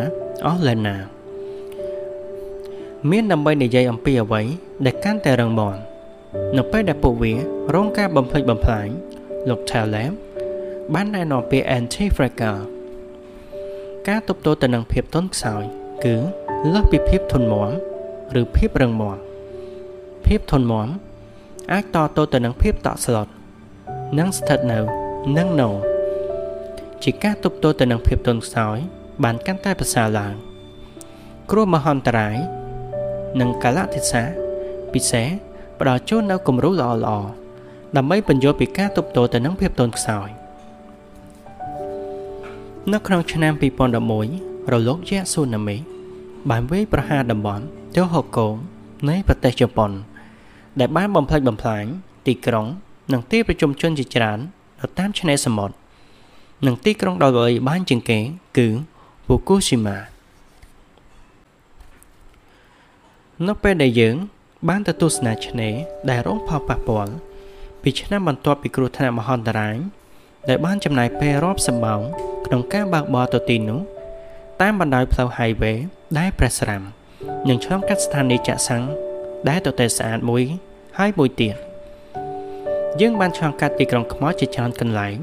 [0.45, 1.14] អស់លេណា
[3.11, 4.41] មានដើម្បីនិយាយអំពីអ្វី
[4.85, 5.77] ដែលកាន់តែរឹងមាំ
[6.57, 7.33] នៅពេលដែលពួកវា
[7.75, 8.87] រងការបំផ្លិចបំផ្លាញ
[9.49, 10.11] លោក Taleb
[10.93, 12.63] បានណែនាំពី anti-fragile
[14.07, 15.63] ការទប់ទល់ទៅនឹងភាពទន់ខ្សោយ
[16.05, 16.15] គឺ
[16.73, 17.71] លើសពីភាពធន់មាំ
[18.39, 19.17] ឬភាពរឹងមាំ
[20.25, 20.87] ភាពធន់មាំ
[21.71, 23.27] អាចតទល់ទៅនឹងភាពតក់ស្លុត
[24.19, 24.79] និងស្ថិតនៅ
[25.37, 25.69] នឹងនៅ
[27.03, 28.77] ជាការទប់ទល់ទៅនឹងភាពទន់ខ្សោយ
[29.23, 30.33] បានកាន់តែប្រសើរឡើង
[31.51, 32.37] គ្រោះមហន្តរាយ
[33.39, 34.25] និងកលៈទេសៈ
[34.93, 35.27] ពិសេស
[35.79, 36.99] ផ្ដល់ជូននូវគំរូល្អៗ
[37.97, 40.29] ដើម្បីបញ្យល់ពីការទប់ទល់ទៅនឹងភាពទន់ខ្សោយ
[42.93, 43.53] នៅក្នុងឆ្នាំ
[44.13, 45.77] 2011រលកយៈស៊ូណាមី
[46.49, 47.63] បានវាយប្រហារតំបន់
[47.95, 48.47] ទោហូកូ
[49.09, 49.91] នៃប្រទេសជប៉ុន
[50.79, 51.85] ដែលបានបំផ្លិចបំផ្លាញ
[52.27, 52.65] ទីក្រុង
[53.13, 54.39] និងទីប្រជុំជនជាច្រើន
[54.81, 55.75] នៅតាមឆ្នេរសមុទ្រ
[56.65, 58.19] និងទីក្រុងដ៏ល្បីល្បាញជាងគេ
[58.57, 58.67] គឺ
[59.25, 59.97] ហ្វូគូស៊ីម៉ា
[63.43, 64.15] នៅពេលដែលយើង
[64.69, 65.73] បានទៅទស្សនាឆ្នេរ
[66.09, 67.13] ដែលរងផលប៉ះពាល់
[67.81, 69.75] ពីឆ្នាំបន្ទាប់ពីគ្រោះថ្នាក់មហន្តរាយ
[70.49, 72.01] ដែលបានចំណាយពេលរាប់សម្បោង
[72.45, 73.79] ក្នុងការបើកបរទៅទីនោះ
[74.61, 75.77] តាមបណ្ដោយផ្លូវ highway
[76.19, 76.81] ដែលប្រេះស្រាំ
[77.49, 78.83] និងឆ្លងកាត់ស្ថានីយ៍ចាក់សាំង
[79.49, 80.43] ដែលទទេស្អាតមួយ
[80.97, 81.55] ហើយមួយទៀត
[83.01, 85.17] យើងបានឆ្លងកាត់ទីក្រុងខ្មោចជាច្រើនកន្លែង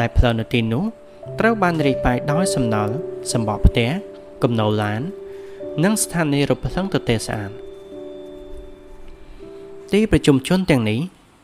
[0.00, 0.84] ដែលផ្លូវនៅទីនោះ
[1.40, 2.94] ត្រូវបានរាយប៉ាយដោយសំណល់
[3.32, 3.90] សម្បកផ្ទះ
[4.42, 5.02] គំនរឡាន
[5.80, 7.50] និងស្ថានីយ៍រថភ្លើងទទេស្អាត
[9.92, 11.00] ទីប្រជុំជនទាំងនេះ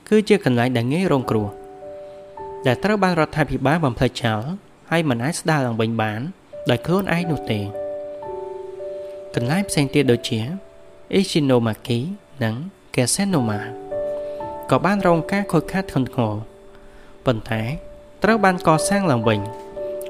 [0.09, 1.49] គឺជាកន្លែងដែលងាយរងគ្រោះ
[2.67, 4.43] ដែលត្រូវបានរដ្ឋាភិបាលបំផ្លិចចោល
[4.91, 6.21] ហើយមិនអាចស្ដារឡើងវិញបាន
[6.71, 7.61] ដោយខ្លួនឯងនោះទេ
[9.35, 10.41] កន្លែងផ្សេងទៀតដូចជា
[11.19, 11.99] Ichinomaki
[12.45, 12.55] និង
[12.95, 13.61] Kesenoma
[14.71, 16.35] ក៏បានរងការខូចខាតធ្ងន់ធ្ងរ
[17.27, 17.63] ប៉ុន្តែ
[18.23, 19.41] ត្រូវបានកសាងឡើងវិញ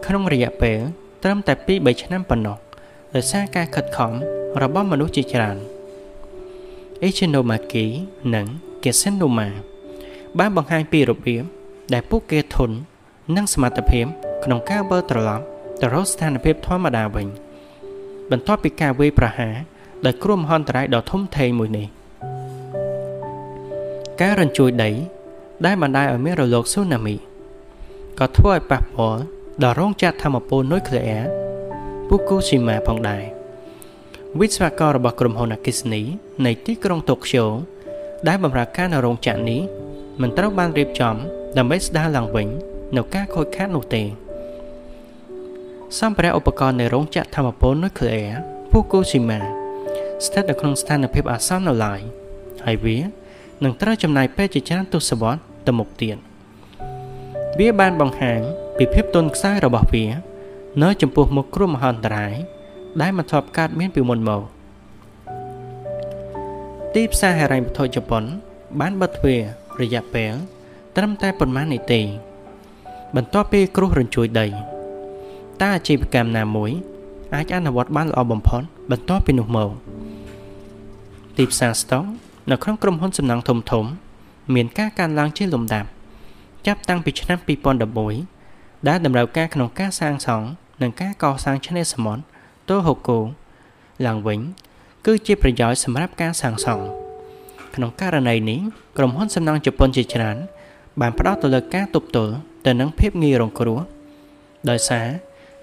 [0.07, 0.79] ក្នុងរយៈពេល
[1.23, 2.59] ត្រឹមតែ2-3ឆ្នាំប៉ុណ្ណោះ
[3.15, 4.13] ដោយសារការខិតខំ
[4.63, 5.57] របស់មនុស្សជាច្រើន
[7.07, 7.85] Ichinomaki
[8.35, 8.47] និង
[8.83, 9.49] Kesenoma
[10.39, 11.43] បានបង្ហាញពីរបៀប
[11.93, 12.77] ដែលពួកគេធន់
[13.37, 14.07] និងសមត្ថភាព
[14.45, 15.45] ក្នុងការវិលត្រឡប់
[15.81, 17.27] ទៅរកស្ថានភាពធម្មតាវិញ
[18.31, 19.55] បន្ទាប់ពីការវាយប្រហារ
[20.07, 21.87] ដោយគ្រោះមហន្តរាយដ៏ធំធេងមួយនេះ
[24.21, 24.91] ការរញ្ជួយដី
[25.67, 27.17] ដែលបណ្ដាលឲ្យមានរលកស៊ូណាមី
[28.19, 29.21] ក៏ធ្វើឲ្យប៉ះពាល់
[29.63, 31.48] ដល់រោងចក្រធម្មពលនុយក្លេអ៊ែរ
[32.11, 33.25] ពូគូស៊ីម៉ាផងដែរ
[34.41, 36.03] វិស្វកររបស់ក្រុមហ៊ុនអាគិសនី
[36.47, 37.45] នៃទីក្រុងតូក្យូ
[38.29, 39.61] ដែលបម្រើការនៅរោងចក្រនេះ
[40.23, 41.15] មិនត្រូវបានរៀបចំ
[41.59, 42.49] ដើម្បីស្ដារឡើងវិញ
[42.97, 44.03] នៅការខូចខាតនោះទេ
[46.01, 48.39] សម្ភារៈឧបករណ៍នៃរោងចក្រធម្មពលនុយក្លេអ៊ែរ
[48.71, 49.41] ហ្វូគូស៊ីម៉ា
[50.25, 52.01] ស្ថិតនៅក្នុងស្ថានភាពអាសន្ននៅឡើយ
[52.67, 52.99] ហើយវា
[53.65, 56.17] នឹងត្រូវចំណាយពេលជាច្រើនទសវត្សរ៍ទៅមុខទៀត
[57.59, 58.41] វាបានបង្ហាញ
[58.79, 60.28] ពីភាពទន់ខ្សោយរបស់វា
[60.83, 62.35] នៅចំពោះមុខគ្រោះមហន្តរាយ
[63.01, 64.43] ដែលមិនធ្លាប់កើតមានពីមុនមក
[66.95, 68.23] ទីផ្សារហិរញ្ញវត្ថុជប៉ុន
[68.81, 69.41] បានបិទទ្វារ
[69.81, 70.33] រយៈពេល
[70.97, 72.03] ត្រឹមតែប៉ុន្មាននាទី
[73.17, 74.47] បន្ទាប់ពីគ្រោះរញ្ជួយដី
[75.61, 76.71] តើអាជីវកម្មណាមួយ
[77.35, 79.71] អាចអនុវត្តបានល្អបំផុតបន្ទាប់ពីនោះមក
[81.37, 82.05] ទីផ្សារស្តុក
[82.51, 83.85] នៅក្នុងក្រុមហ៊ុនសំណង់ធំធំ
[84.55, 85.89] មានការកើនឡើងជាលំដាប់
[86.67, 88.38] ចាប់តាំងពីឆ្នាំ2011
[88.87, 90.47] ដែលតម្រូវការក្នុងការសាងសង់
[90.83, 92.23] និងការកសាងឆ្នេរសមុទ្រ
[92.69, 93.19] តូហូកូ
[94.07, 94.41] ឡើងវិញ
[95.07, 96.85] គឺជាប្រយោជន៍សម្រាប់ការសាងសង់
[97.75, 98.61] ក្នុងករណីនេះ
[98.97, 100.37] ក្រុមហ៊ុនសំណង់ជប៉ុនជាច្រើន
[101.01, 102.35] បានផ្ដោតទៅលើការទប់ទល់
[102.67, 103.79] ទៅនឹងភាពងាយរងគ្រោះ
[104.71, 105.07] ដោយសារ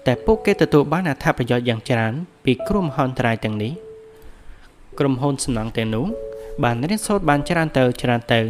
[0.06, 2.12] តែពួកគេទទួលបានអត្ថប្រយោជន៍យ៉ាងច្រើន
[2.44, 3.72] ពីគ្រោះមហន្តរាយទាំងនេះ
[4.98, 6.06] ក្រុមហ៊ុនសំណង់ទាំងនោះ
[6.64, 8.40] បានរៀនសូត្របានច្រើនទៅច្រើនទៅ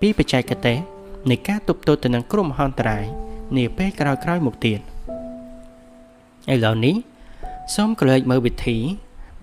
[0.00, 0.78] ពីបច្ចេកទេស
[1.30, 3.04] នៃការទប់ទល់ទៅនឹងគ្រោះមហន្តរាយ
[3.56, 4.80] នាពេលក្រោយៗមកទៀត
[6.52, 6.94] ឥឡូវនេះ
[7.74, 8.76] សូមកលើកមើលវិធី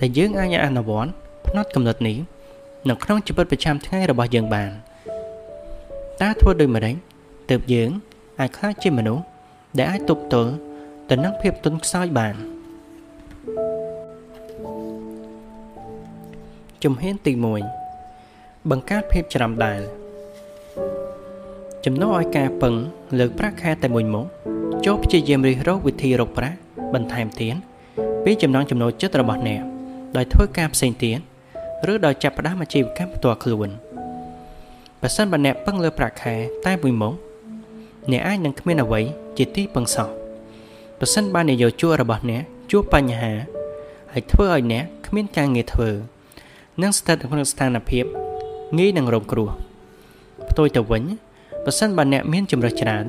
[0.01, 1.11] ដែលយើងអាចអនុវត្ត
[1.47, 2.17] ផ្នត់កំណត់នេះ
[2.89, 4.71] នៅក្នុងជីវិតប្រចាំថ្ងៃរបស់យើងបាន
[6.21, 6.95] តើធ្វើដូចម្តេច
[7.49, 7.89] ទើបយើង
[8.39, 9.23] អាចក្លាយជាមនុស្ស
[9.77, 10.51] ដែលអាចទប់ទល់
[11.09, 12.35] ទៅនឹងភាពទន់ខ្សោយបាន
[16.83, 17.33] ជំហានទី
[18.01, 19.81] 1បង្កើតភាពច្រាំដែល
[21.85, 22.73] ចំណុចឲ្យការពឹង
[23.19, 24.25] លើកប្រាក់ខែតែមួយមុខ
[24.85, 26.57] ចូលព្យាយាមរិះរកវិធីរកប្រាក់
[26.93, 27.55] បន្ថែមទៀត
[28.23, 29.61] ពីចំណងចំណូលចិត្តរបស់អ្នក
[30.17, 31.19] ដោយធ្វើការផ្សេងទៀត
[31.91, 33.69] ឬដោយចាប់ផ្ដើមអាជីវកម្មផ្ទាល់ខ្លួន
[35.01, 36.35] បើសិនបើអ្នកពឹងលើប្រាក់ខែ
[36.65, 37.13] តែមួយមុខ
[38.11, 39.01] អ្នកអាចនឹងគ្មានអ្វី
[39.37, 40.09] ជាទីពឹងសោះ
[40.99, 43.33] បើសិនបើនយោជករបស់អ្នកជួបបញ្ហា
[44.13, 45.89] ហើយធ្វើឲ្យអ្នកគ្មានការងារធ្វើ
[46.81, 48.05] និងស្ថិតក្នុងស្ថានភាព
[48.77, 49.49] ងាយនឹងរងគ្រោះ
[50.49, 51.03] ផ្ទុយទៅវិញ
[51.65, 53.05] បើសិនបើអ្នកមានជំរើសច្រើន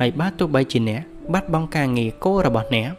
[0.00, 1.02] ហើយបើទោះបីជាអ្នក
[1.34, 2.90] បាត់បង់ការងារគោលរបស់អ្នក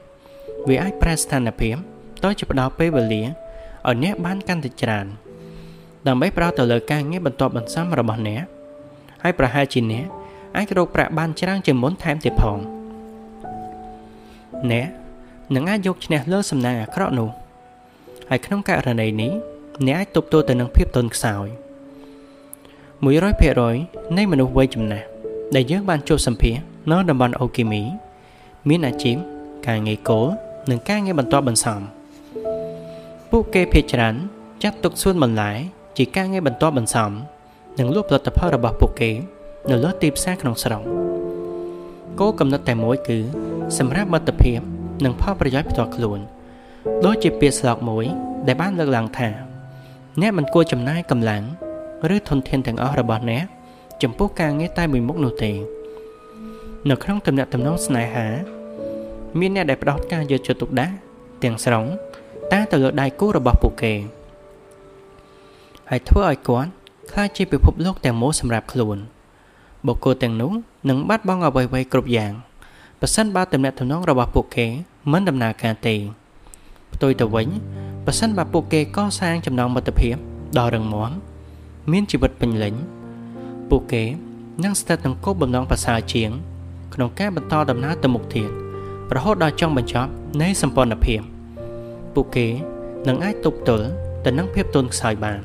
[0.67, 1.75] វាអាចប្រែស្ថានភាព
[2.23, 3.27] ទៅជាផ្ដល់ពេលវេលាឲ្យ
[4.03, 5.05] អ្នកបានកាន់តែច្រើន
[6.07, 8.43] ដើម្បីប្រោសទៅលើការងារបន្ទាប់បន្សំរបស់អ្នក
[9.23, 10.05] ហើយប្រហែលជាអ្នក
[10.57, 12.57] អាចរកប្រាក់បានច្រើនជាងមុនថែមទៀតផង
[14.71, 14.87] អ្នក
[15.55, 17.29] នឹងអាចយកឈ្នះលើសំណាងអាក្រក់នោះ
[18.29, 19.31] ហើយក្នុងករណីនេះ
[19.87, 21.47] អ្នកអាចទប់ទល់ទៅនឹងភាពទន់ខ្សោយ
[23.05, 25.05] 100%នៃមនុស្សវ័យចំណាស់
[25.55, 26.55] ដែលយើងបានជួបសម្ភាស
[26.91, 27.81] នៅតំបន់អូគីមី
[28.69, 29.15] មានអាជីព
[29.67, 30.27] ការងារគោល
[30.69, 31.81] និងការងារបន្ទាប់បន្សំ
[33.31, 34.15] ពួកគេភាគច្រើន
[34.63, 35.51] ចាត់ទុកសួនបន្លែ
[35.97, 37.11] ជាការងារបន្ទាប់បន្សំ
[37.79, 39.11] និងលក់ផលិតផលរបស់ពួកគេ
[39.69, 40.81] នៅលើទីផ្សារក្នុងស្រុក
[42.19, 43.19] គោលកំណត់តែមួយគឺ
[43.77, 44.59] សម្រាប់មិត្តភាព
[45.05, 46.19] និងផលប្រយោជន៍ផ្ទាល់ខ្លួន
[47.05, 48.05] ដូចជាពាក្យស្លោកមួយ
[48.47, 49.29] ដែលបានលើកឡើងថា
[50.21, 51.43] អ្នកមិនគួរចំណាយកម្លាំង
[52.15, 53.45] ឬធនធានទាំងអស់របស់អ្នក
[54.03, 55.51] ចំពោះការងារតែមួយមុខនោះទេ
[56.89, 58.27] នៅក្នុងទំនាក់ទំនងស្នេហា
[59.39, 60.93] មានអ្នកដែលផ្ដោតការយកចិត្តទុកដាក់
[61.43, 61.85] ទាំងស្រុង
[62.51, 63.93] តែទៅលើដៃគូរបស់ពួកគេ
[65.89, 66.69] ហើយធ្វើឲ្យគាត់
[67.11, 68.97] ខ្លាចជាពិភពលោកទាំងមូលសម្រាប់ខ្លួន
[69.87, 70.51] បុគ្គលទាំងនោះ
[70.89, 72.33] នឹងបាត់បង់អ្វីៗគ្រប់យ៉ាង
[73.01, 74.65] ប៉ះសិនបើទំនាក់ទំនងរបស់ពួកគេ
[75.11, 75.95] មិនដំណើរការទេ
[76.93, 77.47] ផ្ទុយទៅវិញ
[78.05, 80.15] ប៉ះសិនបើពួកគេកសាងចំណងមិត្តភាព
[80.57, 81.11] ដ៏រឹងមាំ
[81.91, 82.75] មានជីវិតពេញលេញ
[83.69, 84.03] ពួកគេ
[84.63, 86.31] នឹងស្ថិតក្នុងគោលបំណងប្រសើរជាង
[86.93, 88.49] ក្នុងការបន្តដំណើរទៅមុខទៀត
[89.15, 90.11] រហូតដល់ចុងបញ្ចប់
[90.41, 91.21] នៃសម្ព័ន្ធភាព
[92.13, 92.47] ពួកគេ
[93.07, 93.87] នឹងអាចទប់ទល់
[94.25, 95.41] ទៅនឹងភាពទន់ខ្សោយបាន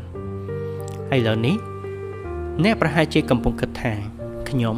[1.15, 1.57] ឥឡូវនេះ
[2.65, 3.93] អ្នកប្រហែលជាកំពុងគិតថា
[4.49, 4.77] ខ្ញុំ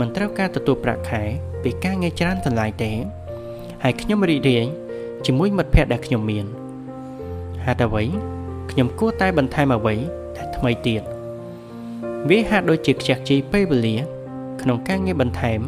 [0.00, 1.22] មិនត្រូវការទទួលប្រាក់ខែ
[1.62, 2.92] ពីការងារច្រើនកន្លែងទេ
[3.82, 4.64] ហើយខ្ញុំរីករាយ
[5.26, 6.46] ជាមួយមិត្តភ័ក្តិដែលខ្ញុំមាន
[7.64, 8.04] ហេតុអ្វី
[8.70, 10.25] ខ្ញុំគួរតែបន្ថែមអ្វីដែល
[10.56, 11.02] ថ្មីទៀត
[12.28, 13.96] វាហាក់ដូចជាខ្ជះខ្ជាយពេលវេលា
[14.62, 15.60] ក្នុងការងារបន្ថែម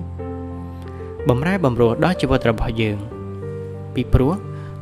[1.28, 2.98] បំរែបំរួលដល់ជីវិតរបស់យើង
[3.94, 4.32] ពីព្រោះ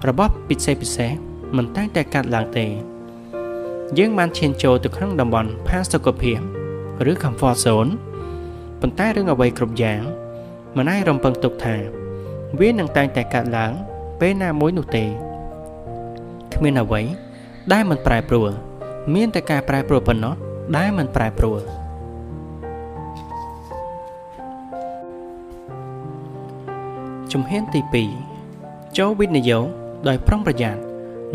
[0.08, 1.10] របស់ពិសេសពិសេស
[1.56, 2.66] មិនតែងតែកាត់ឡើងទេ
[3.98, 6.38] យើងបានឈានចូលទៅក្នុងតំបន់ផាសុកភាព
[7.10, 7.90] ឬ comfort zone
[8.80, 10.02] ប៉ុន្តែរឿងអ្វីគ្រប់យ៉ាង
[10.76, 11.76] មិនអាចរំពឹងទុកថា
[12.60, 13.72] វានឹងតែងតែកាត់ឡើង
[14.20, 15.04] ពេលណាមួយនោះទេ
[16.54, 17.02] គ្មានអ្វី
[17.72, 18.50] ដែលមិនប្រែប្រួល
[19.14, 20.34] មានតែការប្រែប្រួលប៉ុណ្ណោះ
[20.76, 21.60] ដែលមិនប្រែប្រួល
[27.32, 27.80] ជំហានទី
[28.42, 29.66] 2ចូលវិនិយោគ
[30.08, 30.80] ដោយប្រុងប្រយ័ត្ន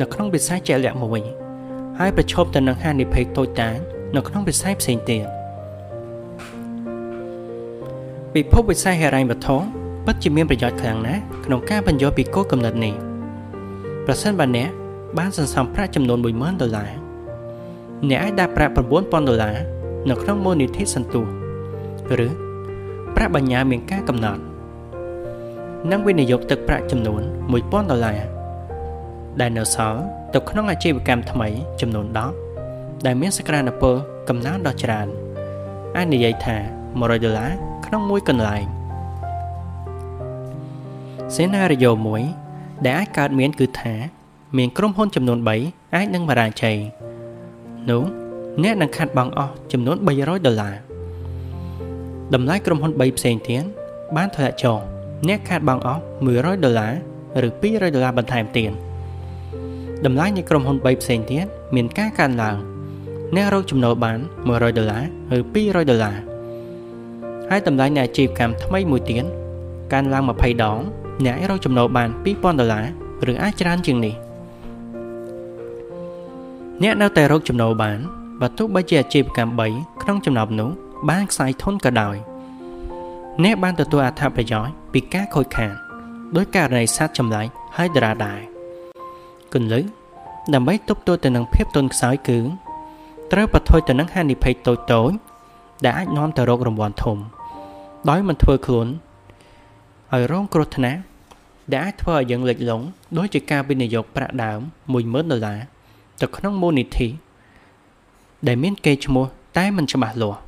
[0.02, 1.22] នៅក្នុងវិស័យជាក់លាក់មួយ
[1.99, 3.77] ហើយប្រឈមទៅនឹងហានិភ័យតូចតាច
[4.15, 5.26] នៅក្នុងវិស័យផ្សេងទៀត
[8.34, 9.57] ពិភពវិស័យហិរញ្ញវត្ថុ
[10.06, 12.95] ពិតជាមានប្រយោជន៍ខ្លាំងណាស់ក្នុងការបញ្យល់ពីគោលគំនិតនេះ
[14.06, 14.69] ប្រសិនបើអ្នក
[15.18, 17.01] បានសន្សំប្រាក់ចំនួន10000ដុល្លារ
[18.10, 19.57] អ្នកអាចដាក់ប្រាក់9000ដុល្លារ
[20.10, 21.26] នៅក្នុងមូលនិធិសន្ទុះ
[22.28, 22.30] ឬ
[23.15, 24.41] ប្រាក់បញ្ញើមានការកំណត់
[25.91, 27.22] និងវិនិយោគទឹកប្រាក់ចំនួន
[27.52, 28.19] 1000ដុល្លារ
[29.41, 30.02] ដែលនៅសល់
[30.34, 31.48] ទៅក្នុងអាជីវកម្មថ្មី
[31.82, 32.06] ចំនួន
[32.56, 33.95] 10ដែលមានសក្តានុពល
[34.30, 35.07] កំណើនដ៏ច្រើន
[35.95, 36.57] អាចនិយាយថា
[36.90, 37.52] 100ដុល្លារ
[37.86, 38.65] ក្នុងមួយកន្លែង
[41.36, 42.22] សេណារីយ៉ូមួយ
[42.86, 43.94] ដែលអាចកើតមានគឺថា
[44.57, 46.78] មានក្រុមហ៊ុនចំនួន3អាចនឹងបរាជ័យ
[47.89, 48.03] នោះ
[48.63, 50.75] អ្នកនឹងខាត់បង់អស់ចំនួន300ដុល្លារ
[52.33, 53.63] តម្លៃក្រុមហ៊ុន3ផ្សេងទៀត
[54.15, 54.77] បានធ្លាក់ចុះ
[55.27, 56.01] អ្នកខាត់បង់អស់
[56.31, 58.71] 100ដុល្លារឬ200ដុល្លារបន្ថែមទៀត
[60.05, 61.45] តម្លៃនៃក្រុមហ៊ុន3ផ្សេងទៀត
[61.75, 62.57] មានការកើនឡើង
[63.35, 65.03] អ្នករកចំណូលបាន100ដុល្លារ
[65.37, 66.17] ឬ200ដុល្លារ
[67.49, 69.25] ហើយតម្លៃនៃអាជីវកម្មថ្មីមួយទៀត
[69.93, 70.79] កើនឡើង20ដង
[71.25, 72.81] អ្នកអាចរកចំណូលបាន2000ដុល្លា
[73.27, 74.15] រឬអាចច្រើនជាងនេះ
[76.83, 77.99] អ្នកនៅតែរកចំណូលបាន
[78.41, 80.69] បើទោះបីជាអាជីវកម្ម3ក្នុងចំណោមនោះ
[81.09, 82.15] បានខ្សែធនក៏ដោយ
[83.43, 85.73] អ្នកបានទទួលអត្ថប្រយោជន៍ពីការខូចខាត
[86.35, 87.47] ដោយករណីសត្វចម្លែក
[87.77, 88.39] ហើយដរាដែរ
[89.53, 89.83] គន្លឹះ
[90.53, 92.39] ដើម្បីទប់ទល់ទៅនឹងភាពទន់ខ្សោយគឺ
[93.31, 95.11] ត្រូវបថុយទៅនឹងហានិភ័យតូចតូច
[95.85, 97.17] ដែលអាចនាំទៅរករង្វាន់ធំ
[98.09, 98.87] ដោយមិនធ្វើខ្លួន
[100.13, 100.99] ឲ្យរងគ្រោះថ្នាក់
[101.71, 102.85] ដែលអាចធ្វើឲ្យយើងលិចលង់
[103.17, 104.59] ដោយជាការវិនិយោគប្រាក់ដើម
[104.91, 105.59] 10000ដុល្លារ
[106.21, 107.07] ទៅក្នុងមូលនិធិ
[108.47, 109.25] ដែលមានកេរ្តិ៍ឈ្មោះ
[109.57, 110.39] តែមិនច្បាស់លាស់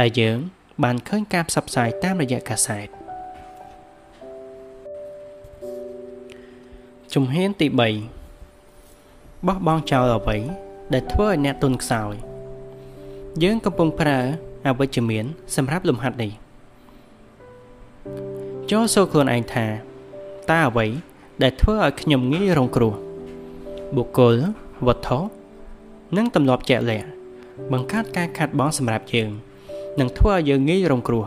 [0.00, 0.38] ដែលយើង
[0.84, 2.88] បានឃើញការផ្សព្វផ្សាយតាមរយៈកាសែត
[7.14, 7.80] ជំហានទី3
[9.46, 10.38] បោះបង់ចោលអ្វី
[10.92, 12.14] ដែលធ្វើឲ្យអ្នកទុនខ្សោយ
[13.42, 14.18] យើងកំពុងប្រើ
[14.66, 15.24] អវិជ្ជមាន
[15.56, 16.32] សម្រាប់លំហាត់នេះ
[18.70, 19.66] ចូលសួរខ្លួនឯងថា
[20.50, 20.86] តើអ្វី
[21.42, 22.94] ដែលធ្វើឲ្យខ្ញុំងាយរងគ្រោះ
[23.96, 24.36] បុគ្គល
[24.86, 25.18] វត្ថុ
[26.16, 27.08] និងទម្លាប់ជាក់លាក់
[27.72, 29.30] បង្កើតការខាត់បងសម្រាប់យើង
[30.00, 31.24] និងធ្វើឲ្យយើងងាយរងគ្រោះ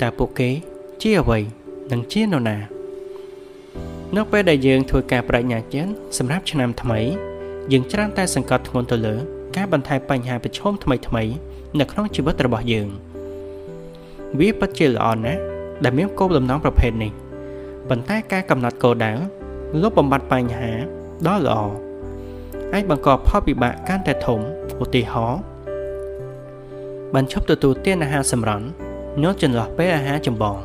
[0.00, 0.50] តើពួកគេ
[1.02, 1.38] ជាអ្វី
[1.92, 2.58] និងជានរណា
[4.16, 7.00] នៅពេលដែលយើងធ្វើការបញ្ញាចិត្តសម្រាប់ឆ្នាំថ្មី
[7.72, 9.14] យើងច្រើនតែសង្កត់ធ្ងន់ទៅលើ
[9.56, 11.22] ការបន្ថែមបញ្ហាប្រឈមថ្មីថ្មី
[11.78, 12.88] នៅក្នុងជីវិតរបស់យើង
[14.38, 15.40] វាពិតជាល្អណាស់
[15.84, 17.12] ដែលមានគោលបំណងប្រភេទនេះ
[17.88, 19.12] ប៉ុន្តែការកំណត់គោលដៅ
[19.82, 20.70] លុបបំបាត់បញ្ហា
[21.26, 21.85] ដ៏ល្អ
[22.74, 24.40] អាចបង្កផលវិបាកកាន់តែធំ
[24.82, 25.40] ឧទាហរណ៍
[27.14, 28.66] បានឈប់ទទួលទានអាហារសម្រន់
[29.22, 30.56] ញ៉ូតចន្លោះពេលអាហារចម្បង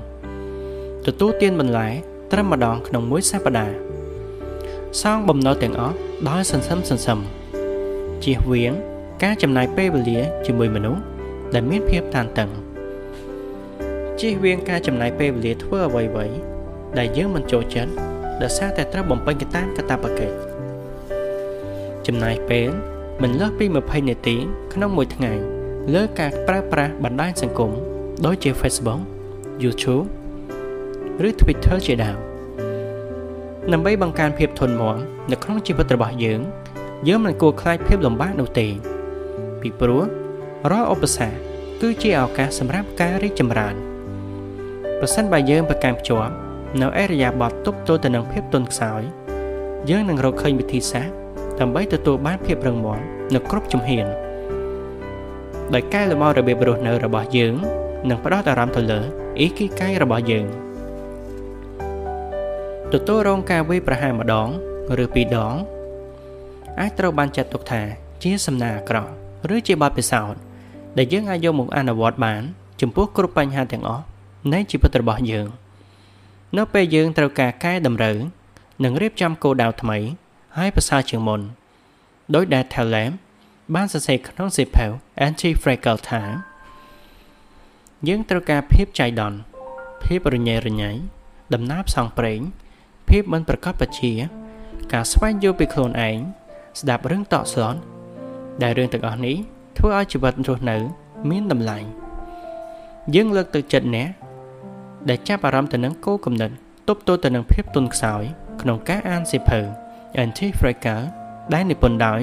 [1.05, 1.87] ទទួលទានបន្លែ
[2.31, 3.75] ត្រឹមម្ដងក្នុងមួយសប្តាហ៍
[5.01, 5.95] សងបំណុលទាំងអស់
[6.29, 7.19] ដោយសន្សឹមសន្សឹម
[8.23, 8.73] ជៀសវាង
[9.23, 11.01] ការចំណាយពេលវេលាជាមួយមនុស្ស
[11.53, 12.49] ដែលមានភាពតានតឹង
[14.19, 16.35] ជៀសវាងការចំណាយពេលវេលាធ្វើអ្វីៗ
[16.97, 17.91] ដែលយើងមិនចូលចិត្ត
[18.41, 20.50] ដោយសារតែត្រូវបំពេញទៅតាមកាតព្វកិច្ច
[22.07, 22.69] ចំណាយពេល
[23.21, 24.37] មិនលើសពី20នាទី
[24.73, 25.33] ក្នុងមួយថ្ងៃ
[25.93, 27.71] លើការប្រើប្រាស់បណ្ដាញសង្គម
[28.25, 29.01] ដូចជា Facebook,
[29.63, 30.05] YouTube
[31.27, 32.17] ឬ Twitter ជាដើម
[33.73, 34.97] ដើម្បីបង្កើនភាពធន់មាំ
[35.31, 36.41] នៅក្នុងជីវិតរបស់យើង
[37.07, 38.67] យើងមិនគួរខ្លាចភាពលំបាកនោះទេ
[39.61, 40.03] ពីព្រោះ
[40.71, 41.35] រាល់ឧបសគ្គ
[41.81, 43.75] គឺជាឱកាសសម្រាប់ការរីកចម្រើន
[44.99, 46.33] ប្រសិនបើយើងប្រកាន់ភ្ជាប់
[46.81, 49.01] នៅអរិយាប័ត្រទប់ទល់ទៅនឹងភាពទន់ខ្សោយ
[49.89, 51.20] យើងនឹងរកឃើញវិធីសាស្ត្រ
[51.61, 52.99] ដើម្បីទទួលបានភាពរឹងមាំ
[53.33, 54.05] នៅគ្រប់ជំហាន
[55.73, 57.53] ដោយកែលម្អរបៀបរស់នៅរបស់យើង
[58.09, 58.99] និងផ្ដោតអារម្មណ៍ទៅលើ
[59.39, 60.45] អ៊ីគីកាយរបស់យើង
[62.93, 64.47] ទទួលរងការវាយប្រហារម្ដង
[65.03, 65.55] ឬពីរដង
[66.79, 67.81] អាចត្រូវបានចាត់ទុកថា
[68.23, 69.11] ជាសំណាងអាក្រក់
[69.55, 70.39] ឬជាបទពិសោធន៍
[70.97, 72.41] ដែលយើងអាចយកមកអនុវត្តបាន
[72.81, 74.03] ចំពោះគ្រប់បញ្ហាទាំងអស់
[74.53, 75.47] នៃជីវិតរបស់យើង។
[76.57, 78.17] នៅពេលយើងត្រូវការកែតម្រូវ
[78.83, 79.97] និងរៀបចំគោលដៅថ្មី
[80.57, 81.41] ហើយប្រសើរជាងមុន
[82.35, 83.11] ដោយដែល Talem
[83.75, 84.85] បានសរសេរក្នុងសៀវភៅ
[85.27, 86.21] Anti-Fragile ថា
[88.07, 89.39] យើងត្រូវការភាពចៃដន្យ
[90.03, 90.91] ភាពរញ៉េរញ៉ៃ
[91.53, 92.41] ដំណើរផ្សងព្រេង
[93.09, 94.11] ភាពមិនប្រកបប្រជា
[94.93, 96.17] ការស្វែងយល់ពីខ្លួនឯង
[96.79, 97.79] ស្ដាប់រឿងតក់ស្លន់
[98.63, 99.35] ដែលរឿងទាំងអស់នេះ
[99.77, 100.77] ធ្វើឲ្យជីវិតរស់នៅ
[101.29, 101.79] មានតម្លៃ
[103.15, 104.09] យើងលើកទឹកចិត្តអ្នក
[105.09, 106.49] ដែលចាប់អារម្មណ៍ទៅនឹងគោលគំនិត
[106.87, 108.23] ទប់ទល់ទៅនឹងភាពទន់ខ្សោយ
[108.61, 109.80] ក្នុងការអានសៀវភៅ
[110.23, 111.07] Anti-Fragile
[111.53, 112.21] ដែលនិពន្ធដោយ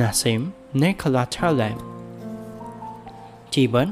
[0.00, 0.40] Nassim
[0.82, 1.76] Nicholas Taleb
[3.54, 3.88] ជីវិត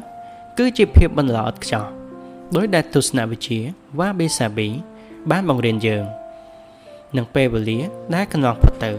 [0.58, 1.86] គឺជាភាពបន្លអត់ខ្ចោះ
[2.56, 3.58] ដោយដែលទស្សនវិជ្ជា
[3.98, 4.68] Wabi Sabi
[5.30, 6.04] បានបង្រៀនយើង
[7.16, 7.78] នឹងពេលវេលា
[8.14, 8.92] ដែលកន្លងផុតទៅ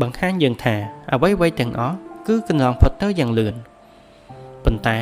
[0.00, 0.74] បង្ហាញយើងថា
[1.12, 1.96] អ្វីៗទាំងអស់
[2.26, 3.54] គឺកន្លងផុតទៅយ៉ាងលឿន
[4.64, 4.98] ប៉ុន្តែ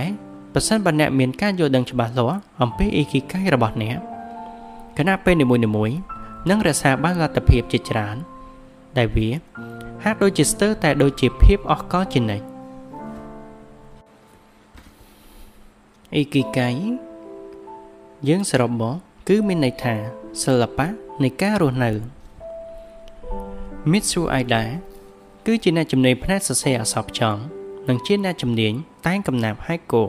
[0.52, 3.96] ប្រសិនបើអ្នកមានការយល់ដឹងច្បាស់លាស់អំពីអ៊ីគីកាយរបស់អ្នក
[4.98, 6.13] គណៈពេលនីមួយៗ
[6.50, 8.16] នឹងរក្សាបានលទ្ធភាពជាច្រើន
[8.98, 9.28] ដែលវា
[10.04, 12.46] ហាក់ដូចជាស្ទើរតែដូចជាភាពអស់កលជានិច្ច
[16.14, 16.74] អ៊ីគីកាយ
[18.28, 18.94] យើងសរុបមក
[19.28, 19.94] គឺមានន័យថា
[20.42, 20.86] សិល្បៈ
[21.22, 21.90] នៃការរស់នៅ
[23.90, 24.62] Mitsu Aida
[25.46, 27.40] គឺជាអ្នកជំនាញផ្នែកសរសេរអក្សរផ្ចង់
[27.88, 28.72] និងជាអ្នកជំនាញ
[29.06, 30.02] តែងកំណាព្យ Haiku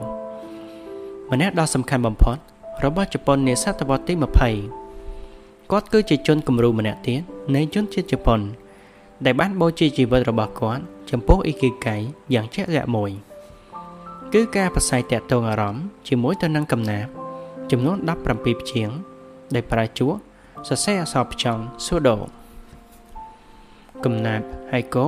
[1.32, 2.38] ម្នាក់ដ៏សំខាន់បំផុត
[2.84, 4.85] របស់ជប៉ុននាសតវត្សទី20
[5.72, 7.22] គាត់គឺជាជនគំរូម្នាក់ទៀត
[7.56, 8.40] នៃជនជាតិជប៉ុន
[9.26, 11.96] ដែលបានបូជាជីវិតរបស់គាត់ចំពោះអ៊ីគីកៃ
[12.34, 13.12] យ៉ាងជាក់លាក់មួយ
[14.34, 17.12] គឺការប្រស័យតាក់ទងអារម្មណ៍ជាមួយទៅនឹងកំណាព្យ
[17.72, 18.96] ចំនួន17ព្យាង្គ
[19.56, 20.14] ដែលប្រើជួស
[20.68, 22.16] សរសេរអក្សរផ្ចង់ pseudo
[24.06, 25.06] កំណាព្យ Haiku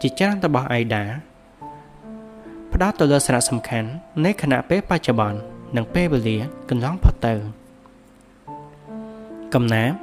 [0.00, 1.04] ជាច្រើនរបស់អៃដា
[2.72, 3.88] ផ្ដោតទៅលើសារៈសំខាន់
[4.24, 5.38] នៃគណៈពេលបច្ចុប្បន្ន
[5.76, 6.38] និងពេលវេលា
[6.70, 7.34] កន្លងផុតទៅ
[9.54, 9.96] កំណាព្យ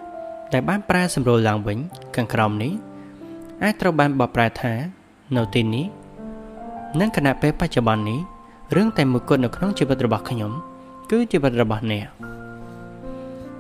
[0.54, 1.78] ដែលបានប្រែសម្រួលឡើងវិញ
[2.16, 2.72] ខាងក្រោមនេះ
[3.64, 4.74] អាចត្រូវបានបកប្រែថា
[5.36, 5.86] នៅទីនេះ
[7.00, 8.20] និងគណៈពេលបច្ចុប្បន្ននេះ
[8.76, 10.52] រឿងតែមួយគត់នៅក្នុងជីវិតរបស់ខ្ញុំ
[11.12, 12.08] គឺជីវិតរបស់អ្នក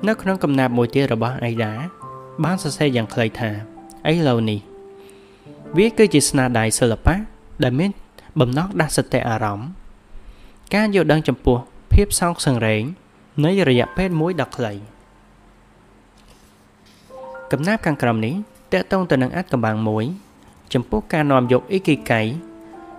[0.07, 1.73] នៅក្នុងកំណាព្យមួយទៀតរបស់អៃដា
[2.43, 3.49] បានសរសេរយ៉ាងខ្លីថា
[4.11, 4.59] ឥឡូវនេះ
[5.77, 7.15] វាគឺជាស្នាដៃសិល្បៈ
[7.63, 7.91] ដែលមាន
[8.39, 9.69] បំណងដាស់សតិអារម្មណ៍
[10.75, 11.57] ការយល់ដឹងចំពោះ
[11.93, 12.83] ភាពសោកសង្រេង
[13.45, 14.73] នៃរយៈពេលមួយដ៏ខ្លី
[17.51, 18.35] កំណាព្យខាងក្រោមនេះ
[18.73, 20.05] តកតងទៅនឹងអាចកំបាំងមួយ
[20.73, 22.21] ចំពោះការនាំយកអ៊ីគីកៃ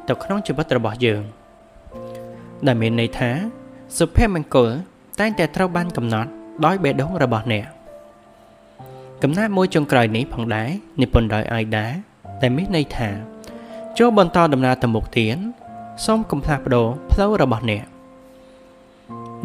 [0.09, 1.23] ទៅក្នុងជីវិតរបស់យើង
[2.67, 3.31] ដែលមានន័យថា
[3.99, 4.71] សុភមង្គល
[5.21, 6.31] តែងតែត្រូវបានកំណត់
[6.65, 7.67] ដោយបេះដូងរបស់អ្នក
[9.23, 10.69] កំណាព្យមួយចុងក្រោយនេះផងដែរ
[11.01, 11.87] និពន្ធដោយអាយដា
[12.43, 13.09] ដែលមានន័យថា
[13.99, 15.37] ចូលបន្តដំណើរទៅមុខទៀត
[16.05, 17.85] សូមកុំផ្លាស់ប្ដូរផ្លូវរបស់អ្នក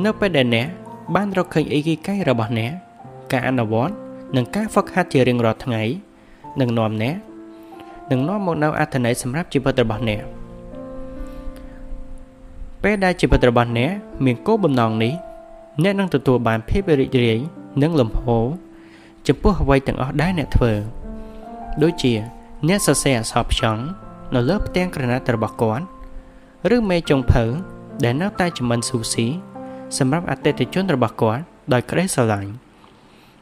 [0.03, 0.67] នៅពេលដែលអ្នក
[1.15, 2.71] បានរកឃើញអីគីកៃរបស់អ្នក
[3.33, 5.83] ការអនុវត្ត និងការហ្វឹកហាត់ជារៀងរាល់ថ្ងៃ
[6.59, 7.15] នឹងនាំអ្នក
[8.11, 10.21] នឹងនាំមកនូវអត្ថន័យសម្រាប់ជីវិតរបស់អ្នក
[12.83, 13.91] ពេលដែលជីវិតរបស់អ្នក
[14.25, 15.13] មានគោលបំណងនេះ
[15.83, 17.39] អ្នកនឹងទទួលបានភាពរីករាយ
[17.81, 18.45] និងលំហូរ
[19.27, 20.73] ចំពោះអ្វីទាំងអស់ដែលអ្នកធ្វើ
[21.83, 22.13] ដូចជា
[22.67, 23.81] អ្នកសរសេរអក្សរផ្ចង់
[24.35, 25.85] នៅលើផ្ទាំងក្រណាត់របស់គាត់
[26.75, 27.43] ឬមេចុងភៅ
[28.03, 29.27] ដែលនៅតែចំណមិនស៊ូស៊ី
[29.97, 31.43] សម្រាប់អតិថិជនរបស់គាត់
[31.73, 32.51] ដោយក្តីស្រឡាញ់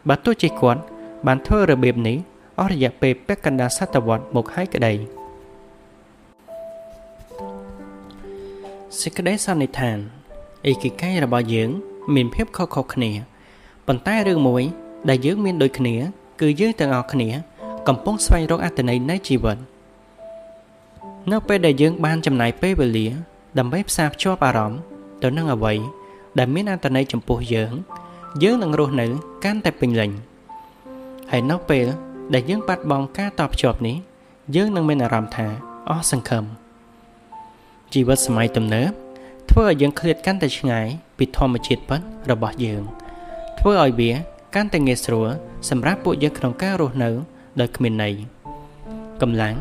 [0.09, 0.81] បើទោះជាគាត់
[1.27, 2.17] បានធ្វើរបៀបនេះ
[2.59, 4.93] អស់រយៈពេលពាក់កណ្ដាលសតវត្សមកហើយក្តី
[8.99, 9.97] សេចក្តីសន្និដ្ឋាន
[10.67, 11.69] អេគិកៃរបស់យើង
[12.15, 13.11] មានភាពខុសៗគ្នា
[13.87, 14.63] ប៉ុន្តែរឿងមួយ
[15.09, 15.95] ដែលយើងមានដូចគ្នា
[16.41, 17.29] គឺយើងទាំងអស់គ្នា
[17.87, 19.57] កំពុងស្វែងរកអត្ថន័យនៃជីវិត
[21.31, 23.07] នៅពេលដែលយើងបានចំណាយពេលវេលា
[23.59, 24.79] ដើម្បីផ្សារភ្ជាប់អារម្មណ៍
[25.23, 25.73] ទៅនឹងអ្វី
[26.39, 27.71] ដែលមានអត្ថន័យចំពោះយើង
[28.43, 29.07] យើងនឹងរស់នៅ
[29.43, 30.11] កាន់តែពេញលេញ
[31.31, 31.85] ហើយនៅពេល
[32.33, 33.95] ដែលយើងបាត់បង់ការតបភ្ជាប់នេះ
[34.55, 35.47] យើងនឹងមានអារម្មណ៍ថា
[35.89, 36.43] អស់សង្ឃឹម
[37.93, 38.91] ជីវិតសម័យទំនើប
[39.49, 40.87] ធ្វើឲ្យយើងឃ្លាតកាន់តែឆ្ងាយ
[41.17, 42.01] ពីធម្មជាតិពិត
[42.31, 42.81] របស់យើង
[43.59, 44.11] ធ្វើឲ្យវា
[44.55, 45.29] កាន់តែងាយស្រួល
[45.69, 47.09] សម្រាប់ពួកយើងក្នុងការរស់នៅ
[47.59, 48.13] ដោយគ្មានន័យ
[49.21, 49.55] កម្លាំង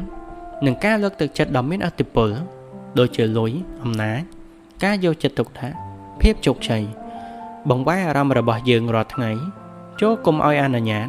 [0.66, 2.30] និងការលើកទឹកចិត្តដ៏មានឥទ្ធិពល
[2.98, 3.52] ដូចជាលុយ
[3.82, 4.20] អំណាច
[4.84, 5.76] ការយកចិត្តទុកដាក់
[6.20, 6.84] ភាពជោគជ័យ
[7.70, 9.30] បង្វែរអារម្មណ៍របស់យើងរាល់ថ្ងៃ
[10.00, 11.08] ចូលកុំឲ្យអនុញ្ញាត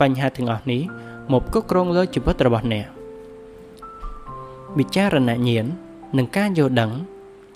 [0.00, 0.82] បញ្ហាទាំងអស់នេះ
[1.32, 2.86] មកគ្រប់គ្រងលើជីវិតរបស់អ្នក
[4.78, 5.66] វិចារណញ្ញាណ
[6.16, 6.90] និងការយល់ដឹង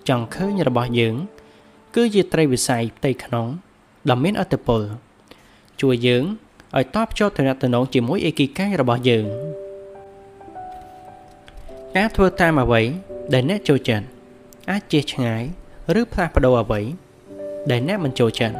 [0.09, 1.15] ចង់ឃើញរបស់យើង
[1.94, 3.47] គឺជាត្រីវិស័យផ្ទៃក្នុង
[4.11, 4.82] ដ៏មានអត្តពល
[5.81, 6.24] ជួយយើង
[6.77, 9.24] ឲ្យតបជាប់ទំនាក់ទំនងជាមួយអេគីកាយរបស់យើង
[11.97, 12.82] ការធ្វើតាមអ្វី
[13.32, 14.06] ដែលអ្នកចូលចិត្ត
[14.70, 15.43] អាចជៀសឆ្ងាយ
[16.01, 16.81] ឬផ្លាស់ប្ដូរអ្វី
[17.70, 18.57] ដែលអ្នកមិនចូលចិត្ត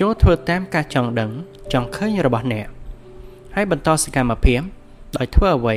[0.00, 1.30] ចូលធ្វើតាមការចង់ដឹង
[1.72, 2.66] ចង់ឃើញរបស់អ្នក
[3.54, 4.60] ហើយបន្តសកម្មភាព
[5.16, 5.76] ដោយធ្វើអ្វី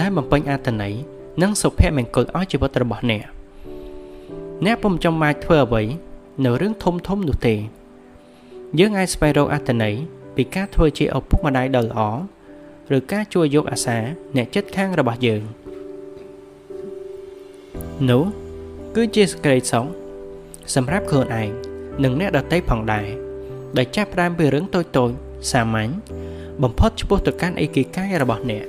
[0.00, 0.94] ដែលបំពេញអត្ថន័យ
[1.42, 3.22] និងសុភមង្គលឲ្យជីវិតរបស់អ្នក
[4.64, 5.82] អ្នកពុំចាំបាច់ធ្វើអ្វី
[6.44, 7.54] នៅរឿងធំធំនោះទេ
[8.78, 9.94] យើងអាចស្វែងរកអត្ថន័យ
[10.36, 12.00] ពីការធ្វើជាឪពុកម្ដាយដ៏ល្អ
[12.96, 13.98] ឬការជួយយកអាសា
[14.36, 15.42] អ្នកចិត្តខាងរបស់យើង។
[18.10, 18.24] នោះ
[18.94, 19.86] គឺជាសេចក្តីសុខ
[20.74, 21.71] សម្រាប់ខ្លួនឯង
[22.04, 23.06] និងអ្នកដទៃផងដែរ
[23.76, 25.10] ដែលចាប់ផ្ដើមពីរឿងតូចតូច
[25.52, 25.90] សាមញ្ញ
[26.62, 28.64] បំផុតឆ្ពោះទៅកាន់អេគីកាយរបស់អ្នក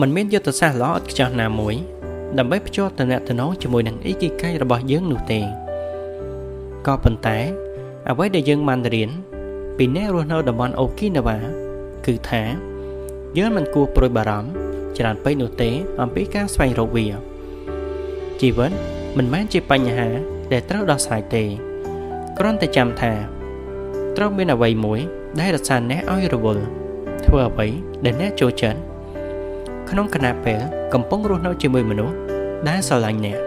[0.00, 1.74] มันមានយុទ្ធសាស្ត្រល្អឥតខ្ចោះណាមួយ
[2.38, 5.40] ដើម្បីភ្ជាប់តំណែងជាមួយនឹងអេគីកាយរបស់យើងនោះទេ
[6.86, 7.38] ក៏ប៉ុន្តែ
[8.10, 9.10] អ្វីដែលយើងបានរៀន
[9.76, 11.38] ពីអ្នករស់នៅតំបន់អូគីណាវ៉ា
[12.06, 12.42] គឺថា
[13.38, 14.50] យើងមិនគួរព្រួយបារម្ភ
[14.98, 15.70] ច្រើនពេកនោះទេ
[16.00, 17.06] អំពីការស្វែងរកវា
[18.40, 18.72] ជីវិត
[19.18, 20.08] មិនមែនជាបញ្ហា
[20.52, 21.44] ដែលត្រូវដោះស្រាយទេ
[22.38, 23.12] គ្រាន់តែចាំថា
[24.16, 25.00] ត្រូវមានអ្វីមួយ
[25.40, 26.62] ដែលរក្សាអ្នកឲ្យរវល់
[27.24, 27.66] ធ្វើអ្វី
[28.04, 28.78] ដែលអ្នកចូលចិត្ត
[29.90, 30.60] ក្នុងគណៈពេល
[30.92, 32.16] កំពុងរស់នៅជាមួយមនុស្ស
[32.68, 33.38] ដែលស្រឡាញ់អ្នក